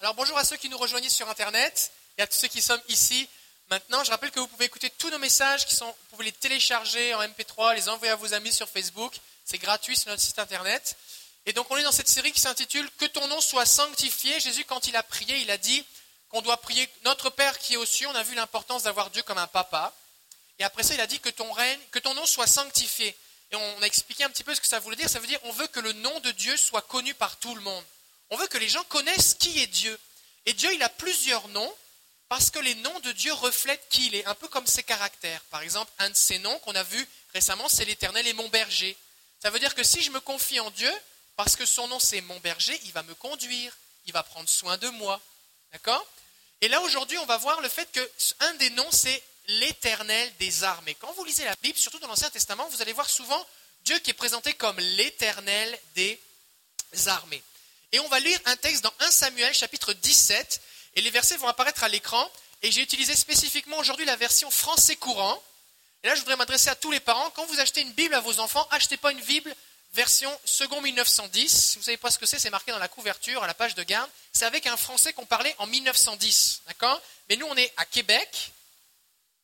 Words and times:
Alors 0.00 0.14
bonjour 0.14 0.38
à 0.38 0.44
ceux 0.44 0.56
qui 0.56 0.68
nous 0.68 0.78
rejoignent 0.78 1.08
sur 1.08 1.28
Internet 1.28 1.90
et 2.18 2.22
à 2.22 2.26
tous 2.28 2.36
ceux 2.36 2.46
qui 2.46 2.62
sont 2.62 2.80
ici 2.88 3.28
maintenant. 3.68 4.04
Je 4.04 4.12
rappelle 4.12 4.30
que 4.30 4.38
vous 4.38 4.46
pouvez 4.46 4.66
écouter 4.66 4.90
tous 4.90 5.10
nos 5.10 5.18
messages, 5.18 5.66
qui 5.66 5.74
sont, 5.74 5.86
vous 5.86 6.06
pouvez 6.10 6.26
les 6.26 6.32
télécharger 6.32 7.14
en 7.14 7.22
MP3, 7.22 7.74
les 7.74 7.88
envoyer 7.88 8.12
à 8.12 8.16
vos 8.16 8.32
amis 8.32 8.52
sur 8.52 8.68
Facebook. 8.68 9.12
C'est 9.44 9.58
gratuit 9.58 9.96
sur 9.96 10.08
notre 10.08 10.22
site 10.22 10.38
Internet. 10.38 10.96
Et 11.46 11.52
donc 11.52 11.68
on 11.72 11.76
est 11.76 11.82
dans 11.82 11.90
cette 11.90 12.08
série 12.08 12.30
qui 12.30 12.38
s'intitule 12.38 12.88
Que 12.96 13.06
ton 13.06 13.26
nom 13.26 13.40
soit 13.40 13.66
sanctifié. 13.66 14.38
Jésus, 14.38 14.64
quand 14.64 14.86
il 14.86 14.94
a 14.94 15.02
prié, 15.02 15.38
il 15.38 15.50
a 15.50 15.58
dit 15.58 15.84
qu'on 16.28 16.42
doit 16.42 16.58
prier 16.58 16.88
notre 17.04 17.28
Père 17.28 17.58
qui 17.58 17.74
est 17.74 17.76
aux 17.76 17.84
cieux. 17.84 18.06
On 18.06 18.14
a 18.14 18.22
vu 18.22 18.36
l'importance 18.36 18.84
d'avoir 18.84 19.10
Dieu 19.10 19.24
comme 19.24 19.38
un 19.38 19.48
papa. 19.48 19.92
Et 20.60 20.64
après 20.64 20.84
ça, 20.84 20.94
il 20.94 21.00
a 21.00 21.08
dit 21.08 21.18
que 21.18 21.30
ton 21.30 21.50
règne, 21.50 21.80
que 21.90 21.98
ton 21.98 22.14
nom 22.14 22.24
soit 22.24 22.46
sanctifié. 22.46 23.16
Et 23.50 23.56
on 23.56 23.82
a 23.82 23.86
expliqué 23.86 24.22
un 24.22 24.30
petit 24.30 24.44
peu 24.44 24.54
ce 24.54 24.60
que 24.60 24.68
ça 24.68 24.78
voulait 24.78 24.94
dire. 24.94 25.10
Ça 25.10 25.18
veut 25.18 25.26
dire 25.26 25.40
on 25.42 25.50
veut 25.50 25.66
que 25.66 25.80
le 25.80 25.92
nom 25.94 26.20
de 26.20 26.30
Dieu 26.30 26.56
soit 26.56 26.82
connu 26.82 27.14
par 27.14 27.36
tout 27.38 27.56
le 27.56 27.62
monde. 27.62 27.84
On 28.30 28.36
veut 28.36 28.46
que 28.48 28.58
les 28.58 28.68
gens 28.68 28.84
connaissent 28.84 29.34
qui 29.34 29.60
est 29.60 29.66
Dieu. 29.66 29.98
Et 30.46 30.52
Dieu, 30.52 30.72
il 30.74 30.82
a 30.82 30.88
plusieurs 30.88 31.46
noms 31.48 31.74
parce 32.28 32.50
que 32.50 32.58
les 32.58 32.74
noms 32.76 33.00
de 33.00 33.12
Dieu 33.12 33.32
reflètent 33.32 33.86
qui 33.88 34.08
il 34.08 34.14
est, 34.14 34.26
un 34.26 34.34
peu 34.34 34.48
comme 34.48 34.66
ses 34.66 34.82
caractères. 34.82 35.42
Par 35.44 35.62
exemple, 35.62 35.90
un 35.98 36.10
de 36.10 36.16
ses 36.16 36.38
noms 36.38 36.58
qu'on 36.60 36.74
a 36.74 36.82
vu 36.82 37.08
récemment, 37.32 37.68
c'est 37.68 37.84
l'Éternel 37.84 38.26
et 38.26 38.34
mon 38.34 38.48
berger. 38.48 38.96
Ça 39.42 39.50
veut 39.50 39.58
dire 39.58 39.74
que 39.74 39.82
si 39.82 40.02
je 40.02 40.10
me 40.10 40.20
confie 40.20 40.60
en 40.60 40.70
Dieu, 40.70 40.92
parce 41.36 41.56
que 41.56 41.64
son 41.64 41.88
nom 41.88 41.98
c'est 42.00 42.20
mon 42.22 42.38
berger, 42.40 42.78
il 42.84 42.92
va 42.92 43.02
me 43.02 43.14
conduire, 43.14 43.76
il 44.06 44.12
va 44.12 44.22
prendre 44.22 44.48
soin 44.48 44.76
de 44.76 44.88
moi. 44.88 45.20
D'accord? 45.72 46.06
Et 46.60 46.68
là, 46.68 46.80
aujourd'hui, 46.82 47.18
on 47.18 47.26
va 47.26 47.36
voir 47.36 47.60
le 47.60 47.68
fait 47.68 47.90
que 47.92 48.10
un 48.40 48.54
des 48.54 48.70
noms, 48.70 48.90
c'est 48.90 49.22
l'Éternel 49.46 50.32
des 50.38 50.64
armées. 50.64 50.96
Quand 50.96 51.12
vous 51.12 51.24
lisez 51.24 51.44
la 51.44 51.54
Bible, 51.62 51.78
surtout 51.78 51.98
dans 51.98 52.08
l'Ancien 52.08 52.30
Testament, 52.30 52.68
vous 52.68 52.82
allez 52.82 52.92
voir 52.92 53.08
souvent 53.08 53.46
Dieu 53.84 53.98
qui 54.00 54.10
est 54.10 54.14
présenté 54.14 54.52
comme 54.54 54.78
l'Éternel 54.78 55.78
des 55.94 56.20
armées. 57.06 57.42
Et 57.92 58.00
on 58.00 58.08
va 58.08 58.20
lire 58.20 58.38
un 58.44 58.56
texte 58.56 58.84
dans 58.84 58.92
1 59.00 59.10
Samuel 59.10 59.54
chapitre 59.54 59.92
17, 59.92 60.60
et 60.96 61.00
les 61.00 61.10
versets 61.10 61.36
vont 61.36 61.48
apparaître 61.48 61.84
à 61.84 61.88
l'écran, 61.88 62.30
et 62.62 62.70
j'ai 62.70 62.82
utilisé 62.82 63.14
spécifiquement 63.14 63.78
aujourd'hui 63.78 64.04
la 64.04 64.16
version 64.16 64.50
français 64.50 64.96
courant. 64.96 65.42
Et 66.02 66.08
là, 66.08 66.14
je 66.14 66.20
voudrais 66.20 66.36
m'adresser 66.36 66.68
à 66.68 66.74
tous 66.74 66.90
les 66.90 67.00
parents. 67.00 67.30
Quand 67.30 67.46
vous 67.46 67.60
achetez 67.60 67.80
une 67.80 67.92
Bible 67.92 68.14
à 68.14 68.20
vos 68.20 68.40
enfants, 68.40 68.66
achetez 68.70 68.96
pas 68.96 69.12
une 69.12 69.20
Bible 69.20 69.54
version 69.94 70.30
second 70.44 70.80
1910. 70.80 71.48
Si 71.48 71.78
vous 71.78 71.84
savez 71.84 71.96
pas 71.96 72.10
ce 72.10 72.18
que 72.18 72.26
c'est, 72.26 72.38
c'est 72.38 72.50
marqué 72.50 72.72
dans 72.72 72.78
la 72.78 72.88
couverture, 72.88 73.42
à 73.42 73.46
la 73.46 73.54
page 73.54 73.74
de 73.74 73.82
garde. 73.82 74.10
C'est 74.32 74.44
avec 74.44 74.66
un 74.66 74.76
français 74.76 75.12
qu'on 75.12 75.26
parlait 75.26 75.54
en 75.58 75.66
1910. 75.66 76.62
D'accord? 76.66 77.00
Mais 77.28 77.36
nous, 77.36 77.46
on 77.46 77.56
est 77.56 77.72
à 77.76 77.84
Québec 77.84 78.52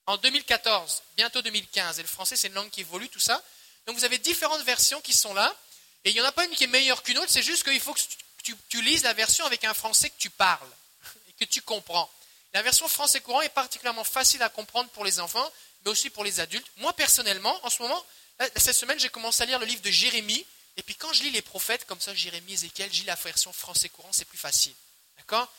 en 0.07 0.17
2014, 0.17 1.03
bientôt 1.17 1.41
2015. 1.43 1.99
Et 1.99 2.03
le 2.03 2.09
français, 2.09 2.37
c'est 2.37 2.49
une 2.49 2.55
langue 2.55 2.71
qui 2.71 2.81
évolue, 2.81 3.09
tout 3.09 3.21
ça. 3.21 3.43
Donc 3.87 3.97
vous 3.97 4.05
avez 4.05 4.19
différentes 4.19 4.63
versions 4.63 5.01
qui 5.01 5.13
sont 5.13 5.35
là. 5.35 5.55
Et 6.05 6.11
il 6.11 6.15
n'y 6.15 6.21
en 6.21 6.25
a 6.25 6.33
pas 6.33 6.45
une 6.45 6.55
qui 6.55 6.65
est 6.65 6.69
meilleure 6.69 7.03
qu'une 7.03 7.19
autre, 7.19 7.31
c'est 7.31 7.43
juste 7.43 7.65
qu'il 7.65 7.81
faut 7.81 7.95
que 7.95 8.01
tu, 8.69 8.83
lises 8.83 9.03
la 9.03 9.13
version 9.15 9.45
avec 9.47 9.65
un 9.65 9.75
français 9.75 10.11
que 10.11 10.19
tu 10.19 10.31
parles 10.31 10.71
et 11.29 11.33
que 11.33 11.51
tu 11.51 11.63
comprends. 11.63 12.11
La 12.53 12.63
version 12.63 12.87
français 12.87 13.21
courant 13.21 13.43
est 13.43 13.49
particulièrement 13.49 14.05
facile 14.05 14.43
à 14.43 14.49
comprendre 14.49 14.89
pour 14.91 15.05
les 15.05 15.19
enfants, 15.19 15.51
mais 15.85 15.91
aussi 15.91 16.11
pour 16.11 16.25
les 16.25 16.41
adultes. 16.41 16.67
Moi, 16.77 16.93
personnellement, 16.95 17.59
en 17.65 17.71
ce 17.71 17.83
moment, 17.83 18.05
cette 18.57 18.77
semaine, 18.77 18.99
j'ai 18.99 19.09
commencé 19.09 19.43
à 19.43 19.47
lire 19.47 19.59
le 19.59 19.67
livre 19.67 19.83
de 19.83 19.91
Jérémie. 19.91 20.47
Et 20.77 20.83
puis 20.83 20.95
quand 20.95 21.13
je 21.13 21.23
lis 21.23 21.31
les 21.31 21.43
prophètes, 21.43 21.87
comme 21.87 22.01
ça, 22.01 22.15
Jérémie, 22.15 22.53
Ézéchiel, 22.53 22.93
je 22.93 23.05
la 23.05 23.15
version 23.15 23.53
français 23.53 23.89
courant, 23.89 24.13
c'est 24.13 24.25
plus 24.25 24.39
facile. 24.39 24.75
D'accord? 25.19 25.51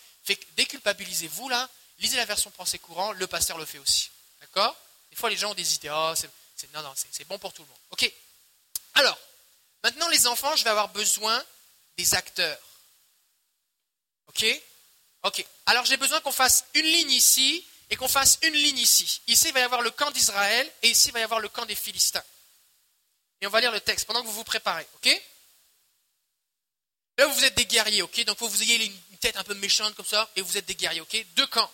Déculpabilisez-vous 0.55 1.49
là, 1.49 1.69
lisez 1.99 2.17
la 2.17 2.25
version 2.25 2.51
français 2.51 2.79
courant, 2.79 3.11
le 3.11 3.27
pasteur 3.27 3.57
le 3.57 3.65
fait 3.65 3.79
aussi. 3.79 4.09
D'accord? 4.41 4.75
Des 5.09 5.15
fois, 5.15 5.29
les 5.29 5.37
gens 5.37 5.51
ont 5.51 5.55
des 5.55 5.75
idées. 5.75 5.89
Oh, 5.91 6.13
c'est, 6.15 6.29
non, 6.73 6.81
non, 6.81 6.93
c'est 6.95 7.27
bon 7.27 7.37
pour 7.37 7.53
tout 7.53 7.61
le 7.61 7.67
monde. 7.67 7.77
Ok. 7.91 8.11
Alors, 8.95 9.17
maintenant, 9.83 10.07
les 10.09 10.27
enfants, 10.27 10.55
je 10.55 10.63
vais 10.63 10.69
avoir 10.69 10.89
besoin 10.89 11.43
des 11.97 12.15
acteurs. 12.15 12.59
Ok? 14.27 14.45
Ok. 15.23 15.45
Alors 15.65 15.85
j'ai 15.85 15.97
besoin 15.97 16.21
qu'on 16.21 16.31
fasse 16.31 16.65
une 16.73 16.85
ligne 16.85 17.11
ici 17.11 17.65
et 17.89 17.95
qu'on 17.95 18.07
fasse 18.07 18.39
une 18.41 18.53
ligne 18.53 18.79
ici. 18.79 19.21
Ici, 19.27 19.47
il 19.47 19.53
va 19.53 19.59
y 19.59 19.63
avoir 19.63 19.81
le 19.81 19.91
camp 19.91 20.11
d'Israël 20.11 20.71
et 20.81 20.89
ici, 20.89 21.09
il 21.09 21.13
va 21.13 21.19
y 21.19 21.23
avoir 21.23 21.39
le 21.39 21.49
camp 21.49 21.65
des 21.65 21.75
Philistins. 21.75 22.23
Et 23.41 23.47
on 23.47 23.49
va 23.49 23.61
lire 23.61 23.71
le 23.71 23.81
texte 23.81 24.05
pendant 24.05 24.21
que 24.21 24.27
vous 24.27 24.33
vous 24.33 24.43
préparez. 24.43 24.87
Ok? 24.95 25.21
Là, 27.17 27.27
vous 27.27 27.45
êtes 27.45 27.55
des 27.55 27.65
guerriers, 27.65 28.01
ok? 28.01 28.23
Donc, 28.25 28.37
faut 28.37 28.47
que 28.47 28.51
vous 28.51 28.63
ayez 28.63 28.85
une 28.85 29.17
tête 29.19 29.37
un 29.37 29.43
peu 29.43 29.53
méchante 29.55 29.95
comme 29.95 30.05
ça 30.05 30.29
et 30.35 30.41
vous 30.41 30.57
êtes 30.57 30.65
des 30.65 30.75
guerriers, 30.75 31.01
ok? 31.01 31.25
Deux 31.35 31.47
camps. 31.47 31.71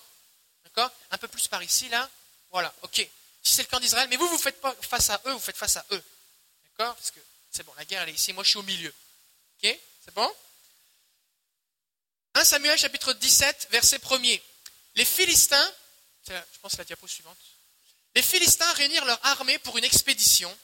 D'accord? 0.64 0.92
Un 1.10 1.18
peu 1.18 1.28
plus 1.28 1.48
par 1.48 1.64
ici, 1.64 1.90
là. 1.90 2.10
Voilà, 2.52 2.74
ok. 2.84 2.96
Si 3.44 3.56
c'est 3.56 3.64
le 3.64 3.68
camp 3.68 3.80
d'Israël, 3.80 4.08
mais 4.10 4.18
vous, 4.18 4.28
vous 4.28 4.38
faites 4.38 4.62
pas 4.62 4.76
face 4.82 5.10
à 5.10 5.22
eux, 5.26 5.32
vous 5.32 5.40
faites 5.40 5.58
face 5.58 5.78
à 5.78 5.86
eux. 5.92 6.04
D'accord? 6.66 6.96
Parce 6.96 7.12
que 7.12 7.20
c'est 7.50 7.64
bon, 7.64 7.74
la 7.76 7.86
guerre, 7.86 8.04
elle 8.04 8.10
est 8.10 8.14
ici. 8.14 8.34
Moi, 8.34 8.44
je 8.44 8.50
suis 8.50 8.60
au 8.60 8.64
milieu. 8.64 8.94
Ok? 9.64 9.80
C'est 10.06 10.14
bon? 10.14 10.32
1 12.34 12.46
Samuel 12.46 12.78
chapitre 12.78 13.14
17, 13.14 13.68
verset 13.72 13.98
1er. 13.98 14.42
Les 14.96 15.06
Philistins, 15.06 15.72
je 16.28 16.34
pense 16.62 16.78
la 16.78 16.86
diapo 16.86 17.08
suivante. 17.08 17.38
Les 18.16 18.22
Philistins 18.22 18.72
réunirent 18.74 19.06
leur 19.06 19.20
armée 19.26 19.58
pour 19.60 19.78
une 19.78 19.84
expédition. 19.84 20.56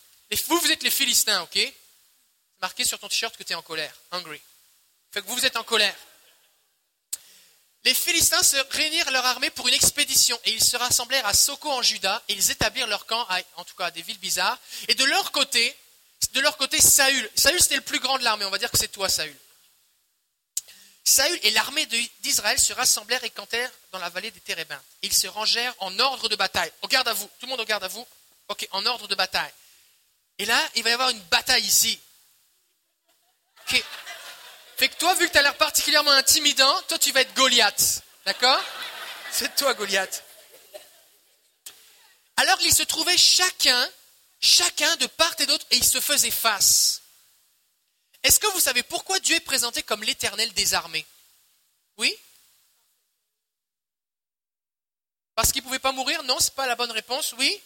Vous, 0.48 0.60
vous 0.60 0.72
êtes 0.72 0.84
les 0.84 0.92
Philistins, 0.92 1.42
ok? 1.42 1.60
Marqué 2.62 2.86
sur 2.86 3.00
ton 3.00 3.08
t-shirt 3.08 3.36
que 3.36 3.44
tu 3.44 3.52
es 3.52 3.56
en 3.56 3.62
colère, 3.62 3.94
hungry. 4.12 4.42
Fait 5.12 5.22
que 5.22 5.28
vous, 5.28 5.36
vous 5.36 5.46
êtes 5.46 5.58
en 5.58 5.64
colère. 5.64 5.96
Les 7.84 7.94
Philistins 7.94 8.44
se 8.44 8.58
réunirent 8.72 9.12
leur 9.12 9.26
armée 9.26 9.50
pour 9.50 9.68
une 9.68 9.74
expédition 9.74 10.40
et 10.46 10.52
ils 10.52 10.64
se 10.64 10.76
rassemblèrent 10.76 11.26
à 11.26 11.34
Soko 11.34 11.70
en 11.70 11.82
Juda 11.82 12.24
et 12.28 12.34
ils 12.34 12.52
établirent 12.52 12.88
leur 12.88 13.06
camp, 13.06 13.26
en 13.56 13.64
tout 13.64 13.76
cas 13.76 13.86
à 13.86 13.92
des 13.92 14.02
villes 14.02 14.20
bizarres. 14.20 14.60
Et 14.88 14.96
de 14.96 15.06
leur 15.06 15.32
côté, 15.32 15.76
de 16.34 16.40
leur 16.40 16.58
côté, 16.58 16.82
Saül. 16.82 17.30
Saül, 17.36 17.62
c'était 17.62 17.76
le 17.76 17.82
plus 17.82 18.00
grand 18.00 18.18
de 18.18 18.24
l'armée. 18.24 18.46
On 18.46 18.50
va 18.50 18.58
dire 18.58 18.72
que 18.72 18.78
c'est 18.78 18.88
toi, 18.88 19.10
Saül. 19.10 19.38
Saül 21.07 21.40
et 21.44 21.51
l'armée 21.51 21.85
d'Israël 22.19 22.59
se 22.59 22.73
rassemblèrent 22.73 23.23
et 23.23 23.29
cantèrent 23.29 23.72
dans 23.94 24.00
la 24.00 24.09
vallée 24.09 24.29
des 24.29 24.41
Térébins. 24.41 24.81
Ils 25.01 25.13
se 25.13 25.28
rangèrent 25.28 25.73
en 25.79 25.97
ordre 26.00 26.28
de 26.28 26.35
bataille. 26.35 26.69
Regarde 26.81 27.07
à 27.07 27.13
vous. 27.13 27.25
Tout 27.40 27.45
le 27.45 27.47
monde 27.47 27.62
regarde 27.62 27.85
à 27.85 27.88
vous. 27.88 28.06
Ok, 28.50 28.68
en 28.72 28.85
ordre 28.85 29.07
de 29.07 29.16
bataille. 29.16 29.53
Et 30.38 30.44
là, 30.44 30.62
il 30.75 30.84
va 30.84 30.90
y 30.90 30.94
avoir 30.94 31.09
une 31.09 31.22
bataille 31.22 31.63
ici. 31.63 31.97
Ok. 33.62 33.81
Fait 34.75 34.90
que 34.90 34.95
toi, 34.95 35.13
vu 35.13 35.28
que 35.28 35.31
tu 35.31 35.38
as 35.38 35.44
l'air 35.44 35.56
particulièrement 35.56 36.12
intimidant, 36.12 36.81
toi, 36.90 37.00
tu 37.00 37.13
vas 37.13 37.22
être 37.22 37.34
Goliath. 37.35 38.01
D'accord? 38.25 38.62
C'est 39.31 39.56
toi, 39.56 39.74
Goliath. 39.75 40.25
Alors 42.35 42.57
qu'ils 42.57 42.75
se 42.75 42.84
trouvaient 42.84 43.18
chacun, 43.18 43.89
chacun 44.41 44.94
de 44.97 45.07
part 45.07 45.34
et 45.39 45.45
d'autre, 45.45 45.66
et 45.72 45.78
ils 45.78 45.88
se 45.88 46.01
faisaient 46.01 46.31
face. 46.31 47.01
Est-ce 48.24 48.40
que 48.40 48.48
vous 48.48 48.60
savez 48.60 48.84
pourquoi 48.84 49.20
Dieu 49.20 49.36
est 49.36 49.42
présenté 49.42 49.84
comme 49.84 50.04
l'éternel 50.04 50.52
des 50.54 50.74
armées? 50.74 51.06
Oui? 51.98 52.16
Parce 55.36 55.52
qu'il 55.52 55.62
ne 55.62 55.68
pouvait 55.68 55.80
pas 55.80 55.92
mourir? 55.92 56.24
Non, 56.24 56.40
ce 56.40 56.50
n'est 56.50 56.56
pas 56.56 56.68
la 56.68 56.76
bonne 56.76 56.92
réponse. 56.92 57.34
Oui? 57.38 57.62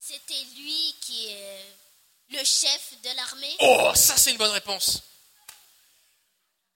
C'était 0.00 0.44
lui 0.56 0.94
qui 1.00 1.26
est 1.26 1.74
le 2.30 2.44
chef 2.44 2.94
de 3.02 3.16
l'armée? 3.16 3.56
Oh, 3.58 3.92
ça 3.94 4.16
c'est 4.16 4.30
une 4.30 4.36
bonne 4.36 4.52
réponse. 4.52 5.02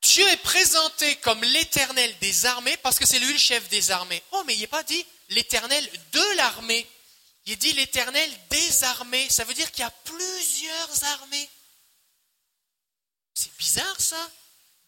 Dieu 0.03 0.27
est 0.29 0.37
présenté 0.39 1.15
comme 1.17 1.43
l'éternel 1.45 2.19
des 2.19 2.47
armées 2.47 2.77
parce 2.79 2.99
que 2.99 3.07
c'est 3.07 3.21
lui 3.21 3.33
le 3.33 3.39
chef 3.39 3.69
des 3.69 3.93
armées. 3.93 4.23
Oh, 4.33 4.43
mais 4.47 4.55
il 4.55 4.61
n'est 4.61 4.67
pas 4.67 4.83
dit 4.83 5.07
l'éternel 5.29 5.89
de 6.12 6.37
l'armée. 6.37 6.91
Il 7.47 7.59
dit 7.59 7.73
l'éternel 7.73 8.49
des. 8.49 8.71
Ça 8.71 9.45
veut 9.45 9.55
dire 9.55 9.71
qu'il 9.73 9.81
y 9.81 9.87
a 9.87 9.91
plusieurs 9.91 11.05
armées. 11.05 11.51
C'est 13.34 13.55
bizarre 13.56 14.01
ça. 14.01 14.31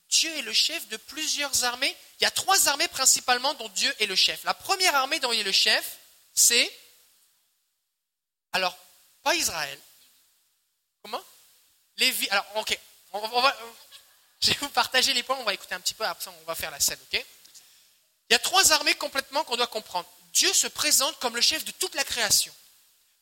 Dieu 0.08 0.30
est 0.36 0.42
le 0.42 0.52
chef 0.52 0.86
de 0.88 0.96
plusieurs 0.96 1.64
armées. 1.64 1.96
Il 2.20 2.24
y 2.24 2.26
a 2.26 2.30
trois 2.30 2.68
armées 2.68 2.88
principalement 2.88 3.54
dont 3.54 3.68
Dieu 3.70 3.94
est 3.98 4.06
le 4.06 4.14
chef. 4.14 4.44
La 4.44 4.54
première 4.54 4.94
armée 4.94 5.20
dont 5.20 5.32
il 5.32 5.40
est 5.40 5.44
le 5.44 5.52
chef, 5.52 5.98
c'est... 6.34 6.70
Alors, 8.52 8.76
pas 9.22 9.34
Israël. 9.34 9.80
Comment? 11.02 11.22
Lévi. 11.96 12.28
Alors, 12.28 12.46
ok. 12.56 12.78
On, 13.14 13.52
je 14.42 14.50
vais 14.50 14.58
vous 14.60 14.68
partager 14.70 15.14
les 15.14 15.22
points, 15.22 15.36
on 15.38 15.44
va 15.44 15.54
écouter 15.54 15.74
un 15.74 15.80
petit 15.80 15.94
peu, 15.94 16.04
après 16.04 16.28
on 16.28 16.44
va 16.44 16.54
faire 16.54 16.70
la 16.70 16.80
scène, 16.80 16.98
ok? 17.00 17.24
Il 18.28 18.32
y 18.32 18.34
a 18.34 18.38
trois 18.38 18.72
armées 18.72 18.94
complètement 18.94 19.44
qu'on 19.44 19.56
doit 19.56 19.66
comprendre. 19.68 20.08
Dieu 20.32 20.52
se 20.52 20.66
présente 20.66 21.18
comme 21.18 21.36
le 21.36 21.42
chef 21.42 21.64
de 21.64 21.72
toute 21.72 21.94
la 21.94 22.04
création. 22.04 22.54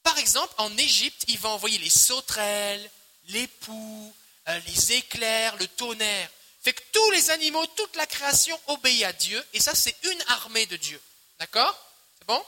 Par 0.03 0.17
exemple, 0.19 0.55
en 0.59 0.77
Égypte, 0.79 1.25
il 1.29 1.39
va 1.39 1.51
envoyer 1.51 1.79
les 1.79 1.91
sauterelles, 1.91 2.91
les 3.29 3.47
poux, 3.47 4.15
euh, 4.49 4.61
les 4.67 4.93
éclairs, 4.93 5.57
le 5.57 5.69
tonnerre. 5.69 6.31
Fait 6.63 6.73
que 6.73 6.83
tous 6.93 7.11
les 7.11 7.31
animaux, 7.31 7.67
toute 7.69 7.97
la 7.97 8.07
création 8.07 8.59
obéit 8.69 9.05
à 9.05 9.13
Dieu, 9.13 9.45
et 9.53 9.61
ça, 9.61 9.75
c'est 9.75 9.97
une 10.05 10.23
armée 10.29 10.67
de 10.67 10.77
Dieu. 10.77 11.01
D'accord? 11.39 11.77
C'est 12.19 12.27
bon? 12.27 12.45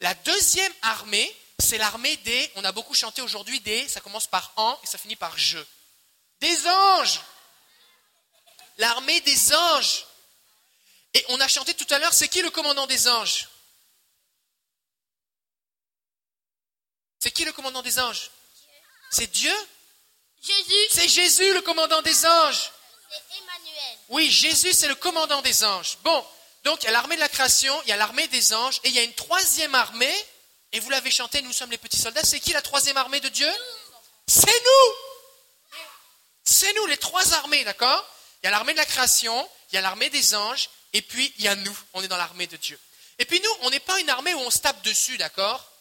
La 0.00 0.14
deuxième 0.14 0.72
armée, 0.82 1.34
c'est 1.58 1.78
l'armée 1.78 2.16
des, 2.18 2.50
on 2.56 2.64
a 2.64 2.72
beaucoup 2.72 2.94
chanté 2.94 3.22
aujourd'hui 3.22 3.60
des, 3.60 3.88
ça 3.88 4.00
commence 4.00 4.26
par 4.26 4.52
en 4.56 4.78
et 4.82 4.86
ça 4.86 4.98
finit 4.98 5.16
par 5.16 5.38
je. 5.38 5.58
Des 6.40 6.66
anges 6.68 7.20
L'armée 8.78 9.20
des 9.22 9.54
anges. 9.54 10.04
Et 11.14 11.24
on 11.30 11.40
a 11.40 11.48
chanté 11.48 11.72
tout 11.72 11.86
à 11.94 11.98
l'heure, 11.98 12.12
c'est 12.12 12.28
qui 12.28 12.42
le 12.42 12.50
commandant 12.50 12.86
des 12.86 13.08
anges? 13.08 13.48
C'est 17.26 17.32
qui 17.32 17.44
le 17.44 17.50
commandant 17.50 17.82
des 17.82 17.98
anges? 17.98 18.30
C'est 19.10 19.26
Dieu? 19.26 19.52
Jésus, 20.40 20.86
C'est 20.92 21.08
Jésus 21.08 21.54
le 21.54 21.60
commandant 21.60 22.00
des 22.00 22.24
anges. 22.24 22.70
c'est 23.10 23.38
Emmanuel. 23.38 23.98
Oui, 24.10 24.30
Jésus, 24.30 24.72
c'est 24.72 24.86
le 24.86 24.94
commandant 24.94 25.42
des 25.42 25.64
anges. 25.64 25.98
Bon, 26.04 26.24
donc 26.62 26.84
il 26.84 26.86
y 26.86 26.88
a 26.88 26.92
l'armée 26.92 27.16
de 27.16 27.20
la 27.20 27.28
création, 27.28 27.82
il 27.82 27.88
y 27.88 27.92
a 27.92 27.96
l'armée 27.96 28.28
des 28.28 28.54
anges, 28.54 28.80
et 28.84 28.90
il 28.90 28.94
y 28.94 29.00
a 29.00 29.02
une 29.02 29.14
troisième 29.14 29.74
armée, 29.74 30.14
et 30.70 30.78
vous 30.78 30.88
l'avez 30.88 31.10
chanté, 31.10 31.42
nous 31.42 31.52
sommes 31.52 31.72
les 31.72 31.78
petits 31.78 31.98
soldats. 31.98 32.22
C'est 32.22 32.38
qui 32.38 32.52
la 32.52 32.62
troisième 32.62 32.96
armée 32.96 33.18
de 33.18 33.28
Dieu? 33.28 33.52
C'est 34.28 34.46
nous 34.64 34.94
C'est 36.44 36.72
nous, 36.74 36.86
les 36.86 36.96
trois 36.96 37.32
armées, 37.32 37.64
d'accord? 37.64 38.08
Il 38.40 38.46
y 38.46 38.48
a 38.50 38.52
l'armée 38.52 38.72
de 38.72 38.78
la 38.78 38.86
création, 38.86 39.50
il 39.72 39.74
y 39.74 39.78
a 39.78 39.80
l'armée 39.80 40.10
des 40.10 40.36
anges, 40.36 40.70
et 40.92 41.02
puis 41.02 41.34
il 41.38 41.44
y 41.44 41.48
a 41.48 41.56
nous, 41.56 41.76
on 41.92 42.04
est 42.04 42.08
dans 42.08 42.18
l'armée 42.18 42.46
de 42.46 42.56
Dieu. 42.56 42.78
Et 43.18 43.24
puis 43.24 43.40
nous, 43.40 43.50
on 43.62 43.70
n'est 43.70 43.80
pas 43.80 43.98
une 43.98 44.10
armée 44.10 44.34
où 44.34 44.38
on 44.38 44.50
se 44.50 44.58
tape 44.58 44.80
dessus, 44.82 45.18
d'accord? 45.18 45.72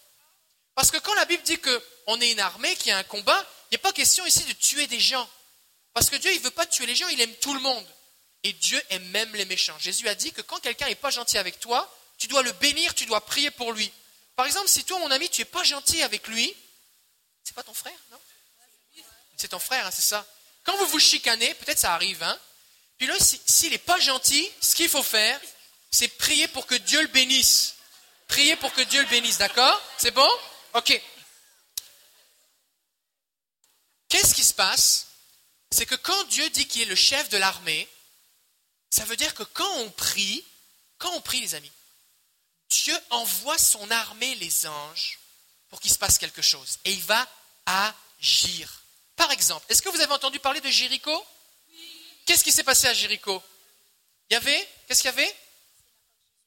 Parce 0.75 0.92
que 0.92 0.98
quand 0.98 1.13
la 1.16 1.25
Bible 1.25 1.44
dit 1.44 1.57
qu'on 1.57 2.19
est 2.22 2.31
une 2.31 2.39
armée, 2.39 2.75
qu'il 2.75 2.88
y 2.88 2.92
a 2.92 2.98
un 2.98 3.04
combat, 3.04 3.39
il 3.72 3.75
n'est 3.75 3.80
pas 3.80 3.94
question 3.94 4.25
ici 4.25 4.44
de 4.44 4.54
tuer 4.54 4.88
des 4.88 5.00
gens. 5.00 5.27
Parce 5.94 6.10
que 6.10 6.18
Dieu, 6.18 6.31
il 6.33 6.39
ne 6.39 6.44
veut 6.44 6.51
pas 6.51 6.66
tuer 6.66 6.86
les 6.86 6.95
gens, 6.95 7.07
il 7.07 7.22
aime 7.22 7.33
tout 7.36 7.54
le 7.54 7.62
monde. 7.62 7.88
Et 8.44 8.54
Dieu 8.54 8.81
aime 8.89 9.06
même 9.10 9.33
les 9.36 9.45
méchants. 9.45 9.77
Jésus 9.80 10.07
a 10.07 10.13
dit 10.16 10.31
que 10.31 10.42
quand 10.42 10.60
quelqu'un 10.60 10.88
n'est 10.88 10.95
pas 10.95 11.10
gentil 11.10 11.38
avec 11.38 11.60
toi, 11.60 11.89
tu 12.18 12.27
dois 12.27 12.44
le 12.44 12.51
bénir, 12.54 12.94
tu 12.94 13.06
dois 13.06 13.25
prier 13.25 13.50
pour 13.51 13.72
lui. 13.72 13.92
Par 14.36 14.45
exemple, 14.45 14.68
si 14.68 14.83
toi, 14.83 15.00
mon 15.00 15.10
ami, 15.10 15.30
tu 15.30 15.42
n'es 15.42 15.45
pas 15.45 15.63
gentil 15.63 16.04
avec 16.04 16.27
lui, 16.27 16.54
c'est 17.44 17.56
pas 17.56 17.63
ton 17.63 17.74
frère, 17.74 17.98
non? 18.12 18.18
C'est 19.38 19.48
ton 19.50 19.60
frère, 19.60 19.86
hein, 19.86 19.92
c'est 19.92 20.01
ça. 20.01 20.25
Quand 20.63 20.75
vous 20.78 20.88
vous 20.88 21.00
chicanez, 21.00 21.54
peut-être 21.56 21.80
ça 21.80 21.94
arrive, 21.94 22.21
hein 22.24 22.39
Puis 22.98 23.07
là, 23.07 23.16
si- 23.19 23.42
s'il 23.45 23.71
n'est 23.71 23.78
pas 23.78 24.00
gentil, 24.00 24.50
ce 24.62 24.75
qu'il 24.75 24.89
faut 24.89 25.04
faire, 25.04 25.39
c'est 25.92 26.07
prier 26.07 26.48
pour 26.50 26.66
que 26.68 26.75
Dieu 26.75 27.01
le 27.01 27.07
bénisse. 27.07 27.75
Prier 28.28 28.56
pour 28.57 28.74
que 28.74 28.81
Dieu 28.81 29.01
le 29.01 29.07
bénisse, 29.07 29.38
d'accord? 29.38 29.81
C'est 29.98 30.12
bon? 30.12 30.30
Ok. 30.75 31.01
Qu'est-ce 34.10 34.36
qui 34.36 34.44
se 34.44 34.54
passe? 34.54 35.07
C'est 35.72 35.86
que 35.86 35.95
quand 35.95 36.24
Dieu 36.25 36.50
dit 36.50 36.68
qu'il 36.68 36.81
est 36.81 36.86
le 36.86 36.95
chef 36.95 37.30
de 37.30 37.38
l'armée, 37.38 37.88
ça 38.89 39.06
veut 39.06 39.16
dire 39.16 39.33
que 39.33 39.44
quand 39.44 39.72
on 39.77 39.89
prie, 39.92 40.44
quand 40.98 41.12
on 41.13 41.22
prie 41.22 41.39
les 41.39 41.56
amis, 41.56 41.72
Dieu 42.69 42.98
envoie 43.10 43.57
son 43.57 43.89
armée, 43.89 44.36
les 44.36 44.68
anges, 44.68 45.18
pour 45.69 45.80
qu'il 45.80 45.92
se 45.92 45.98
passe 45.98 46.18
quelque 46.18 46.42
chose. 46.42 46.78
Et 46.83 46.92
il 46.92 47.04
va 47.04 47.25
agir. 47.66 48.83
Par 49.16 49.31
exemple, 49.31 49.66
est-ce 49.69 49.81
que 49.81 49.89
vous 49.89 50.01
avez 50.01 50.12
entendu 50.13 50.39
parler 50.39 50.60
de 50.60 50.69
Jéricho? 50.69 51.25
Qu'est-ce 52.25 52.44
qui 52.44 52.51
s'est 52.51 52.63
passé 52.63 52.88
à 52.88 52.94
Jéricho? 52.94 53.42
Il 54.30 54.33
y 54.33 54.38
avait 54.38 54.69
Qu'est-ce 54.88 55.01
qu'il 55.01 55.10
y 55.12 55.13
avait? 55.13 55.36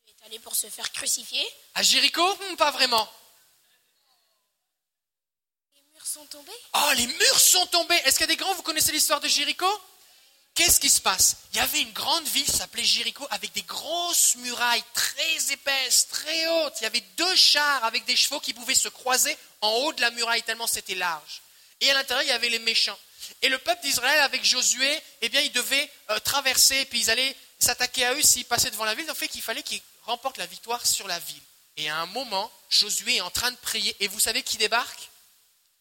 Il 0.07 0.11
est 0.11 0.27
allé 0.27 0.39
pour 0.39 0.55
se 0.55 0.69
faire 0.69 0.93
crucifier. 0.93 1.45
À 1.75 1.83
Jéricho? 1.83 2.23
Hmm, 2.35 2.57
Pas 2.57 2.73
vraiment. 2.73 3.11
Oh, 6.75 6.93
les 6.97 7.07
murs 7.07 7.41
sont 7.41 7.67
tombés. 7.67 7.97
Est-ce 8.05 8.19
qu'il 8.19 8.29
y 8.29 8.33
a 8.33 8.35
des 8.35 8.37
grands 8.37 8.55
Vous 8.55 8.63
connaissez 8.63 8.93
l'histoire 8.93 9.21
de 9.21 9.29
Jéricho? 9.29 9.67
Qu'est-ce 10.55 10.81
qui 10.81 10.91
se 10.91 11.01
passe? 11.01 11.37
Il 11.53 11.59
y 11.59 11.61
avait 11.61 11.81
une 11.81 11.93
grande 11.93 12.27
ville 12.27 12.49
s'appelait 12.51 12.83
Jéricho 12.83 13.25
avec 13.31 13.53
des 13.53 13.63
grosses 13.63 14.35
murailles 14.37 14.83
très 14.93 15.53
épaisses, 15.53 16.09
très 16.09 16.49
hautes. 16.49 16.75
Il 16.81 16.85
y 16.85 16.87
avait 16.87 17.05
deux 17.17 17.37
chars 17.37 17.85
avec 17.85 18.05
des 18.07 18.17
chevaux 18.17 18.41
qui 18.41 18.53
pouvaient 18.53 18.75
se 18.75 18.89
croiser 18.89 19.37
en 19.61 19.71
haut 19.71 19.93
de 19.93 20.01
la 20.01 20.11
muraille 20.11 20.43
tellement 20.43 20.67
c'était 20.67 20.97
large. 20.97 21.43
Et 21.81 21.91
à 21.91 21.95
l'intérieur, 21.95 22.25
il 22.25 22.29
y 22.31 22.33
avait 22.33 22.49
les 22.49 22.59
méchants. 22.59 22.99
Et 23.43 23.49
le 23.49 23.59
peuple 23.59 23.83
d'Israël 23.83 24.21
avec 24.21 24.45
Josué, 24.45 25.01
eh 25.21 25.29
bien, 25.29 25.41
ils 25.43 25.53
devaient 25.53 25.91
euh, 26.11 26.19
traverser, 26.21 26.85
puis 26.87 27.01
ils 27.01 27.11
allaient 27.11 27.37
s'attaquer 27.61 28.05
à 28.05 28.15
eux 28.15 28.23
s'ils 28.23 28.45
passaient 28.45 28.71
devant 28.71 28.85
la 28.85 28.95
ville. 28.95 29.09
En 29.11 29.15
fait, 29.15 29.29
qu'il 29.29 29.43
fallait 29.43 29.63
qu'ils 29.63 29.83
remportent 30.03 30.39
la 30.39 30.47
victoire 30.47 30.85
sur 30.85 31.07
la 31.07 31.19
ville. 31.21 31.43
Et 31.77 31.89
à 31.89 31.99
un 31.99 32.07
moment, 32.07 32.51
Josué 32.69 33.17
est 33.17 33.21
en 33.21 33.31
train 33.31 33.53
de 33.53 33.57
prier. 33.59 33.95
Et 34.01 34.09
vous 34.09 34.19
savez 34.19 34.43
qui 34.43 34.57
débarque? 34.57 35.08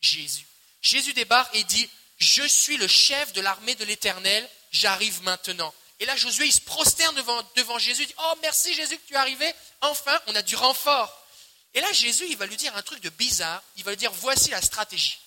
Jésus. 0.02 0.46
Jésus 0.82 1.14
débarque 1.14 1.54
et 1.56 1.64
dit, 1.64 1.90
je 2.18 2.44
suis 2.48 2.78
le 2.78 2.88
chef 2.88 3.34
de 3.34 3.42
l'armée 3.42 3.76
de 3.76 3.86
l'Éternel, 3.86 4.48
j'arrive 4.72 5.22
maintenant. 5.24 5.74
Et 6.00 6.06
là, 6.06 6.16
Josué, 6.16 6.46
il 6.46 6.54
se 6.54 6.62
prosterne 6.62 7.16
devant, 7.56 7.80
Jésus, 7.80 8.06
dit, 8.06 8.16
oh 8.20 8.34
merci 8.42 8.74
Jésus 8.74 8.98
que 8.98 9.08
tu 9.08 9.14
es 9.14 9.18
arrivé, 9.18 9.52
enfin, 9.82 10.20
on 10.28 10.36
a 10.36 10.42
du 10.42 10.56
renfort. 10.56 11.26
Et 11.74 11.82
là, 11.82 11.92
Jésus, 11.92 12.26
il 12.30 12.38
va 12.38 12.46
lui 12.46 12.58
dire 12.58 12.76
un 12.76 12.84
truc 12.84 13.02
de 13.02 13.10
bizarre, 13.10 13.64
il 13.78 13.84
va 13.84 13.92
lui 13.92 13.98
dire, 13.98 14.12
voici 14.12 14.50
la 14.50 14.62
stratégie. 14.62 15.20